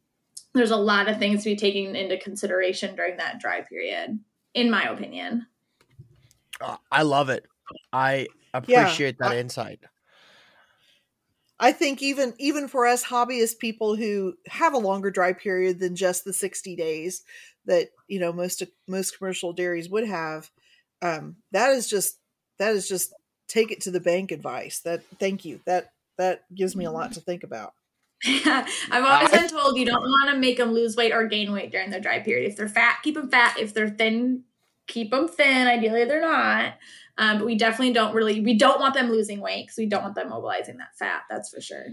there's 0.53 0.71
a 0.71 0.77
lot 0.77 1.09
of 1.09 1.19
things 1.19 1.43
to 1.43 1.49
be 1.49 1.57
taken 1.57 1.93
into 1.95 2.17
consideration 2.17 2.95
during 2.95 3.17
that 3.17 3.37
dry 3.39 3.59
period 3.61 4.17
in 4.53 4.71
my 4.71 4.83
opinion 4.83 5.45
Uh, 6.61 6.77
I 6.91 7.03
love 7.03 7.29
it. 7.29 7.45
I 7.91 8.27
appreciate 8.53 9.17
that 9.19 9.31
I- 9.31 9.37
insight. 9.37 9.79
I 11.59 11.71
think 11.71 12.01
even 12.01 12.33
even 12.37 12.67
for 12.67 12.85
us 12.85 13.03
hobbyist 13.03 13.59
people 13.59 13.95
who 13.95 14.35
have 14.47 14.73
a 14.73 14.79
longer 14.79 15.09
dry 15.09 15.33
period 15.33 15.79
than 15.79 15.95
just 15.95 16.23
the 16.23 16.33
60 16.33 16.75
days 16.75 17.23
that 17.65 17.89
you 18.07 18.19
know 18.19 18.31
most 18.31 18.63
most 18.87 19.17
commercial 19.17 19.53
dairies 19.53 19.89
would 19.89 20.07
have 20.07 20.49
um 21.01 21.37
that 21.51 21.71
is 21.71 21.89
just 21.89 22.19
that 22.59 22.73
is 22.73 22.87
just 22.87 23.13
take 23.47 23.71
it 23.71 23.81
to 23.81 23.91
the 23.91 23.99
bank 23.99 24.31
advice 24.31 24.79
that 24.81 25.03
thank 25.19 25.45
you 25.45 25.59
that 25.65 25.91
that 26.17 26.43
gives 26.53 26.75
me 26.75 26.85
a 26.85 26.91
lot 26.91 27.13
to 27.13 27.21
think 27.21 27.43
about 27.43 27.73
I've 28.25 29.03
always 29.03 29.29
been 29.29 29.47
told 29.47 29.77
you 29.77 29.85
don't 29.85 30.01
want 30.01 30.31
to 30.31 30.39
make 30.39 30.57
them 30.57 30.71
lose 30.71 30.95
weight 30.95 31.13
or 31.13 31.27
gain 31.27 31.51
weight 31.51 31.71
during 31.71 31.91
their 31.91 31.99
dry 31.99 32.17
period. 32.17 32.49
If 32.49 32.57
they're 32.57 32.67
fat, 32.67 32.97
keep 33.03 33.13
them 33.13 33.29
fat. 33.29 33.59
If 33.59 33.75
they're 33.75 33.89
thin, 33.91 34.43
keep 34.87 35.11
them 35.11 35.27
thin. 35.27 35.67
Ideally, 35.67 36.05
they're 36.05 36.21
not. 36.21 36.73
Um, 37.17 37.39
but 37.39 37.45
we 37.45 37.57
definitely 37.57 37.93
don't 37.93 38.13
really, 38.13 38.41
we 38.41 38.57
don't 38.57 38.79
want 38.79 38.93
them 38.93 39.09
losing 39.09 39.39
weight 39.39 39.65
because 39.65 39.77
we 39.77 39.87
don't 39.87 40.03
want 40.03 40.15
them 40.15 40.29
mobilizing 40.29 40.77
that 40.77 40.95
fat. 40.97 41.23
That's 41.29 41.49
for 41.49 41.61
sure. 41.61 41.87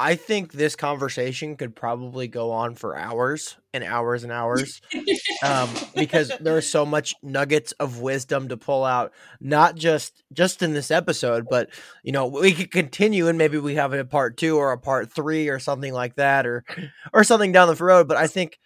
I 0.00 0.14
think 0.14 0.52
this 0.52 0.76
conversation 0.76 1.56
could 1.56 1.76
probably 1.76 2.26
go 2.26 2.52
on 2.52 2.74
for 2.74 2.96
hours 2.96 3.58
and 3.74 3.84
hours 3.84 4.24
and 4.24 4.32
hours 4.32 4.80
um, 5.44 5.68
because 5.94 6.32
there 6.40 6.56
is 6.56 6.66
so 6.66 6.86
much 6.86 7.14
nuggets 7.22 7.72
of 7.72 8.00
wisdom 8.00 8.48
to 8.48 8.56
pull 8.56 8.82
out, 8.82 9.12
not 9.42 9.74
just 9.74 10.22
just 10.32 10.62
in 10.62 10.72
this 10.72 10.90
episode, 10.90 11.48
but 11.50 11.68
you 12.02 12.12
know 12.12 12.28
we 12.28 12.54
could 12.54 12.70
continue 12.70 13.28
and 13.28 13.36
maybe 13.36 13.58
we 13.58 13.74
have 13.74 13.92
a 13.92 14.02
part 14.06 14.38
two 14.38 14.56
or 14.56 14.72
a 14.72 14.78
part 14.78 15.12
three 15.12 15.50
or 15.50 15.58
something 15.58 15.92
like 15.92 16.14
that, 16.14 16.46
or 16.46 16.64
or 17.12 17.22
something 17.22 17.52
down 17.52 17.68
the 17.68 17.84
road. 17.84 18.08
But 18.08 18.16
I 18.16 18.26
think 18.26 18.58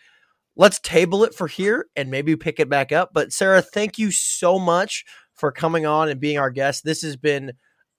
let's 0.57 0.81
table 0.81 1.25
it 1.25 1.35
for 1.35 1.47
here 1.47 1.87
and 1.97 2.11
maybe 2.11 2.37
pick 2.37 2.61
it 2.61 2.69
back 2.69 2.93
up. 2.93 3.11
But 3.13 3.33
Sarah, 3.33 3.63
thank 3.63 3.99
you 3.99 4.11
so 4.11 4.59
much 4.59 5.05
for 5.35 5.51
coming 5.51 5.87
on 5.87 6.09
and 6.09 6.21
being 6.21 6.39
our 6.39 6.51
guest. 6.51 6.85
This 6.85 7.03
has 7.03 7.17
been 7.17 7.53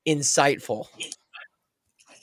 insightful. 0.08 0.88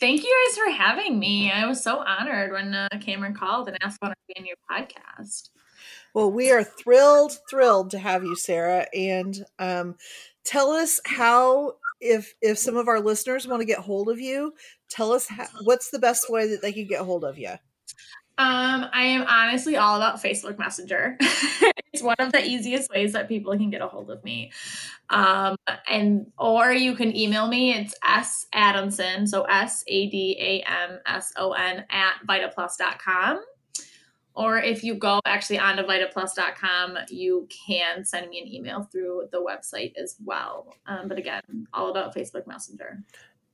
Thank 0.01 0.23
you 0.23 0.47
guys 0.49 0.59
for 0.59 0.71
having 0.71 1.19
me. 1.19 1.53
I 1.53 1.67
was 1.67 1.83
so 1.83 1.99
honored 1.99 2.53
when 2.53 2.75
uh, 2.75 2.89
Cameron 3.01 3.35
called 3.35 3.69
and 3.69 3.79
asked 3.83 3.99
if 4.03 4.03
I 4.03 4.07
wanted 4.07 4.17
to 4.17 4.35
be 4.35 4.41
in 4.41 4.47
your 4.47 4.57
podcast. 4.71 5.51
well 6.15 6.31
we 6.31 6.51
are 6.51 6.65
thrilled 6.65 7.39
thrilled 7.49 7.91
to 7.91 7.99
have 7.99 8.25
you 8.25 8.37
sarah 8.37 8.87
and 8.95 9.45
um 9.59 9.97
tell 10.45 10.71
us 10.71 11.01
how 11.07 11.73
if 12.01 12.35
if 12.43 12.59
some 12.59 12.77
of 12.77 12.89
our 12.89 13.01
listeners 13.01 13.47
want 13.47 13.61
to 13.61 13.67
get 13.67 13.79
hold 13.79 14.09
of 14.09 14.21
you 14.21 14.53
tell 14.89 15.13
us 15.13 15.27
how, 15.27 15.47
what's 15.65 15.91
the 15.91 15.99
best 15.99 16.31
way 16.31 16.49
that 16.49 16.63
they 16.63 16.73
can 16.73 16.87
get 16.87 17.01
hold 17.01 17.25
of 17.25 17.39
you 17.39 17.55
Um, 18.39 18.87
I 18.93 19.05
am 19.05 19.27
honestly 19.29 19.77
all 19.77 19.97
about 19.97 20.23
Facebook 20.23 20.59
Messenger. 20.59 21.17
it's 21.21 22.03
one 22.03 22.17
of 22.19 22.33
the 22.33 22.45
easiest 22.45 22.91
ways 22.91 23.13
that 23.13 23.29
people 23.29 23.57
can 23.57 23.71
get 23.71 23.83
a 23.83 23.87
hold 23.87 24.11
of 24.11 24.25
me. 24.25 24.53
Um, 25.11 25.57
and 25.89 26.27
or 26.39 26.73
you 26.73 26.95
can 26.95 27.15
email 27.15 27.47
me. 27.47 27.75
It's 27.75 27.95
S 28.05 28.47
Adamson, 28.53 29.27
so 29.27 29.43
S 29.43 29.85
A 29.87 30.09
D 30.09 30.37
A 30.41 30.63
M 30.63 30.99
S 31.07 31.33
O 31.37 31.53
N 31.53 31.85
at 31.91 32.15
vitaplus.com. 32.27 33.45
Or 34.35 34.59
if 34.59 34.83
you 34.83 34.95
go 34.95 35.21
actually 35.27 35.59
onto 35.59 35.83
vitaplus.com, 35.83 36.97
you 37.11 37.47
can 37.67 38.05
send 38.05 38.31
me 38.31 38.41
an 38.41 38.49
email 38.49 38.85
through 38.85 39.29
the 39.31 39.43
website 39.43 39.93
as 39.97 40.17
well. 40.25 40.75
Um, 40.87 41.07
but 41.07 41.19
again, 41.19 41.67
all 41.75 41.91
about 41.91 42.15
Facebook 42.15 42.47
Messenger. 42.47 43.03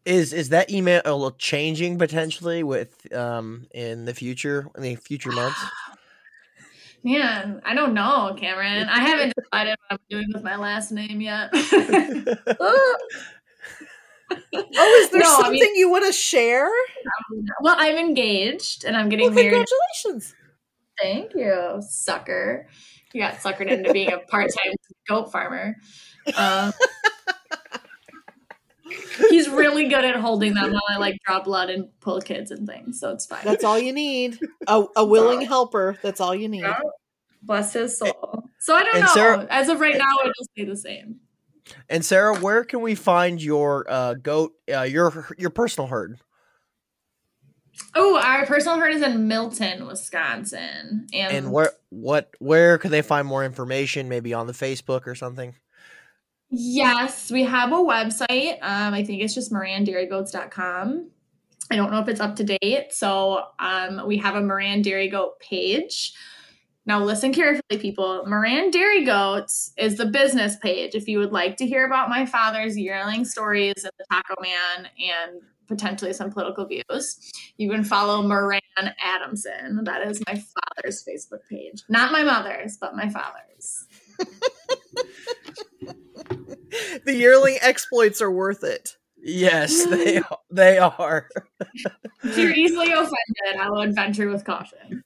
Is 0.04 0.32
is 0.32 0.48
that 0.50 0.70
email 0.70 1.02
a 1.04 1.12
little 1.12 1.32
changing 1.32 1.98
potentially 1.98 2.62
with 2.62 3.12
um 3.14 3.66
in 3.72 4.04
the 4.06 4.14
future 4.14 4.68
in 4.76 4.82
the 4.82 4.94
future 4.96 5.30
months? 5.32 5.60
Man, 7.04 7.62
I 7.64 7.74
don't 7.74 7.94
know, 7.94 8.34
Cameron. 8.36 8.88
I 8.88 9.00
haven't 9.00 9.32
decided 9.36 9.76
what 9.88 9.92
I'm 9.92 9.98
doing 10.10 10.26
with 10.34 10.42
my 10.42 10.56
last 10.56 10.90
name 10.90 11.20
yet. 11.20 11.50
oh 14.54 15.00
is 15.02 15.10
there 15.10 15.20
No, 15.20 15.26
I 15.26 15.40
something 15.42 15.52
mean- 15.52 15.76
you 15.76 15.90
want 15.90 16.04
to 16.06 16.12
share 16.12 16.68
well, 17.62 17.76
I'm 17.78 17.96
engaged 17.96 18.84
and 18.84 18.96
I'm 18.96 19.08
getting 19.08 19.26
well 19.26 19.34
married. 19.36 19.66
congratulations 20.04 20.34
Thank 21.00 21.32
you, 21.36 21.80
sucker. 21.88 22.66
You 23.14 23.20
got 23.22 23.34
suckered 23.34 23.68
into 23.70 23.92
being 23.92 24.12
a 24.12 24.18
part-time 24.18 24.72
goat 25.08 25.30
farmer. 25.30 25.76
Um, 26.36 26.72
he's 29.30 29.48
really 29.48 29.88
good 29.88 30.04
at 30.04 30.16
holding 30.16 30.54
them 30.54 30.72
while 30.72 30.82
I 30.88 30.98
like 30.98 31.18
draw 31.26 31.42
blood 31.42 31.70
and 31.70 31.88
pull 32.00 32.20
kids 32.20 32.50
and 32.50 32.66
things, 32.66 32.98
so 33.00 33.10
it's 33.10 33.26
fine. 33.26 33.40
that's 33.44 33.64
all 33.64 33.78
you 33.78 33.92
need 33.92 34.38
a, 34.66 34.84
a 34.96 35.04
willing 35.04 35.42
helper 35.42 35.98
that's 36.02 36.20
all 36.20 36.34
you 36.34 36.48
need 36.48 36.62
Yeah. 36.62 36.78
Bless 37.42 37.72
his 37.72 37.96
soul. 37.96 38.44
So 38.58 38.74
I 38.74 38.82
don't 38.82 38.96
And 38.96 39.04
know. 39.04 39.12
Sarah- 39.14 39.46
As 39.48 39.68
of 39.68 39.78
right 39.80 39.96
now, 39.96 40.04
I 40.24 40.26
just 40.36 40.50
stay 40.50 40.64
the 40.64 40.76
same. 40.76 41.20
And 41.88 42.04
Sarah, 42.04 42.36
where 42.38 42.64
can 42.64 42.80
we 42.80 42.94
find 42.96 43.40
your 43.40 43.86
uh, 43.88 44.14
goat, 44.14 44.52
uh, 44.72 44.82
your 44.82 45.28
your 45.38 45.50
personal 45.50 45.86
herd? 45.86 46.18
Oh, 47.94 48.18
our 48.20 48.44
personal 48.46 48.78
herd 48.78 48.92
is 48.94 49.02
in 49.02 49.28
Milton, 49.28 49.86
Wisconsin, 49.86 51.06
and, 51.12 51.32
And 51.36 51.52
where 51.52 51.70
what 51.90 52.30
where 52.40 52.76
can 52.78 52.90
they 52.90 53.02
find 53.02 53.26
more 53.26 53.44
information? 53.44 54.08
Maybe 54.08 54.34
on 54.34 54.46
the 54.46 54.52
Facebook 54.52 55.06
or 55.06 55.14
something. 55.14 55.54
Yes, 56.50 57.30
we 57.30 57.44
have 57.44 57.72
a 57.72 57.76
website. 57.76 58.54
Um, 58.62 58.94
I 58.94 59.04
think 59.04 59.22
it's 59.22 59.34
just 59.34 59.52
marrandairygoats.com. 59.52 61.10
I 61.70 61.76
don't 61.76 61.90
know 61.90 62.00
if 62.00 62.08
it's 62.08 62.20
up 62.20 62.36
to 62.36 62.44
date. 62.44 62.92
So 62.92 63.44
um, 63.58 64.06
we 64.06 64.16
have 64.18 64.34
a 64.34 64.40
Marran 64.40 64.82
Dairy 64.82 65.08
Goat 65.08 65.38
page. 65.40 66.14
Now, 66.86 67.04
listen 67.04 67.34
carefully, 67.34 67.78
people. 67.78 68.24
Marran 68.26 68.70
Dairy 68.72 69.04
Goats 69.04 69.74
is 69.76 69.98
the 69.98 70.06
business 70.06 70.56
page. 70.56 70.94
If 70.94 71.06
you 71.06 71.18
would 71.18 71.32
like 71.32 71.58
to 71.58 71.66
hear 71.66 71.84
about 71.84 72.08
my 72.08 72.24
father's 72.24 72.78
yearling 72.78 73.26
stories 73.26 73.84
and 73.84 73.92
the 73.98 74.06
Taco 74.10 74.40
Man 74.40 74.88
and 74.98 75.42
potentially 75.66 76.14
some 76.14 76.30
political 76.30 76.64
views, 76.64 77.30
you 77.58 77.68
can 77.68 77.84
follow 77.84 78.22
Marran 78.22 78.60
Adamson. 78.78 79.84
That 79.84 80.08
is 80.08 80.22
my 80.26 80.34
father's 80.34 81.04
Facebook 81.04 81.46
page. 81.50 81.82
Not 81.90 82.10
my 82.10 82.22
mother's, 82.22 82.78
but 82.78 82.96
my 82.96 83.10
father's. 83.10 83.86
the 87.04 87.14
yearling 87.14 87.58
exploits 87.62 88.20
are 88.20 88.30
worth 88.30 88.64
it 88.64 88.96
Yes, 89.22 89.84
they 89.86 90.20
they 90.50 90.78
are. 90.78 91.28
If 92.22 92.38
you're 92.38 92.52
easily 92.52 92.92
offended, 92.92 93.60
I 93.60 93.70
will 93.70 93.92
venture 93.92 94.28
with 94.28 94.44
caution. 94.44 95.04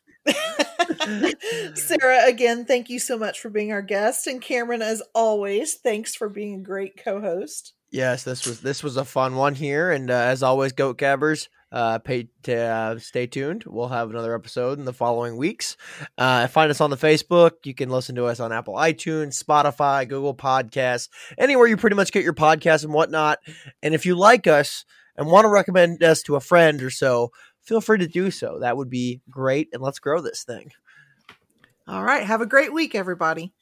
Sarah, 1.74 2.26
again, 2.26 2.64
thank 2.64 2.88
you 2.88 2.98
so 2.98 3.18
much 3.18 3.40
for 3.40 3.50
being 3.50 3.72
our 3.72 3.82
guest. 3.82 4.26
And 4.26 4.40
Cameron, 4.40 4.82
as 4.82 5.02
always, 5.14 5.74
thanks 5.74 6.14
for 6.14 6.28
being 6.28 6.54
a 6.54 6.62
great 6.62 7.02
co 7.02 7.20
host. 7.20 7.72
Yes, 7.90 8.22
this 8.24 8.46
was 8.46 8.60
this 8.60 8.82
was 8.82 8.96
a 8.96 9.04
fun 9.04 9.36
one 9.36 9.54
here, 9.54 9.90
and 9.90 10.10
uh, 10.10 10.14
as 10.14 10.42
always, 10.42 10.72
goat 10.72 10.98
gabbers, 10.98 11.48
uh, 11.72 11.98
pay 11.98 12.28
to 12.42 12.54
uh, 12.54 12.98
stay 12.98 13.26
tuned. 13.26 13.64
We'll 13.66 13.88
have 13.88 14.10
another 14.10 14.34
episode 14.34 14.78
in 14.78 14.84
the 14.84 14.92
following 14.92 15.36
weeks. 15.36 15.76
Uh, 16.18 16.46
find 16.46 16.70
us 16.70 16.80
on 16.80 16.90
the 16.90 16.96
Facebook. 16.96 17.52
You 17.64 17.74
can 17.74 17.88
listen 17.88 18.14
to 18.16 18.26
us 18.26 18.40
on 18.40 18.52
Apple 18.52 18.74
iTunes, 18.74 19.42
Spotify, 19.42 20.06
Google 20.08 20.34
Podcasts, 20.34 21.08
anywhere 21.38 21.66
you 21.66 21.76
pretty 21.76 21.96
much 21.96 22.12
get 22.12 22.24
your 22.24 22.34
podcasts 22.34 22.84
and 22.84 22.92
whatnot. 22.92 23.38
And 23.82 23.94
if 23.94 24.04
you 24.04 24.14
like 24.14 24.46
us 24.46 24.84
and 25.16 25.26
want 25.26 25.44
to 25.44 25.48
recommend 25.48 26.02
us 26.02 26.22
to 26.22 26.36
a 26.36 26.40
friend 26.40 26.82
or 26.82 26.90
so, 26.90 27.30
feel 27.62 27.80
free 27.80 27.98
to 27.98 28.06
do 28.06 28.30
so. 28.30 28.58
That 28.60 28.76
would 28.76 28.90
be 28.90 29.22
great, 29.30 29.68
and 29.72 29.82
let's 29.82 29.98
grow 29.98 30.20
this 30.20 30.44
thing. 30.44 30.70
All 31.88 32.04
right. 32.04 32.24
Have 32.24 32.40
a 32.40 32.46
great 32.46 32.72
week, 32.72 32.94
everybody. 32.94 33.52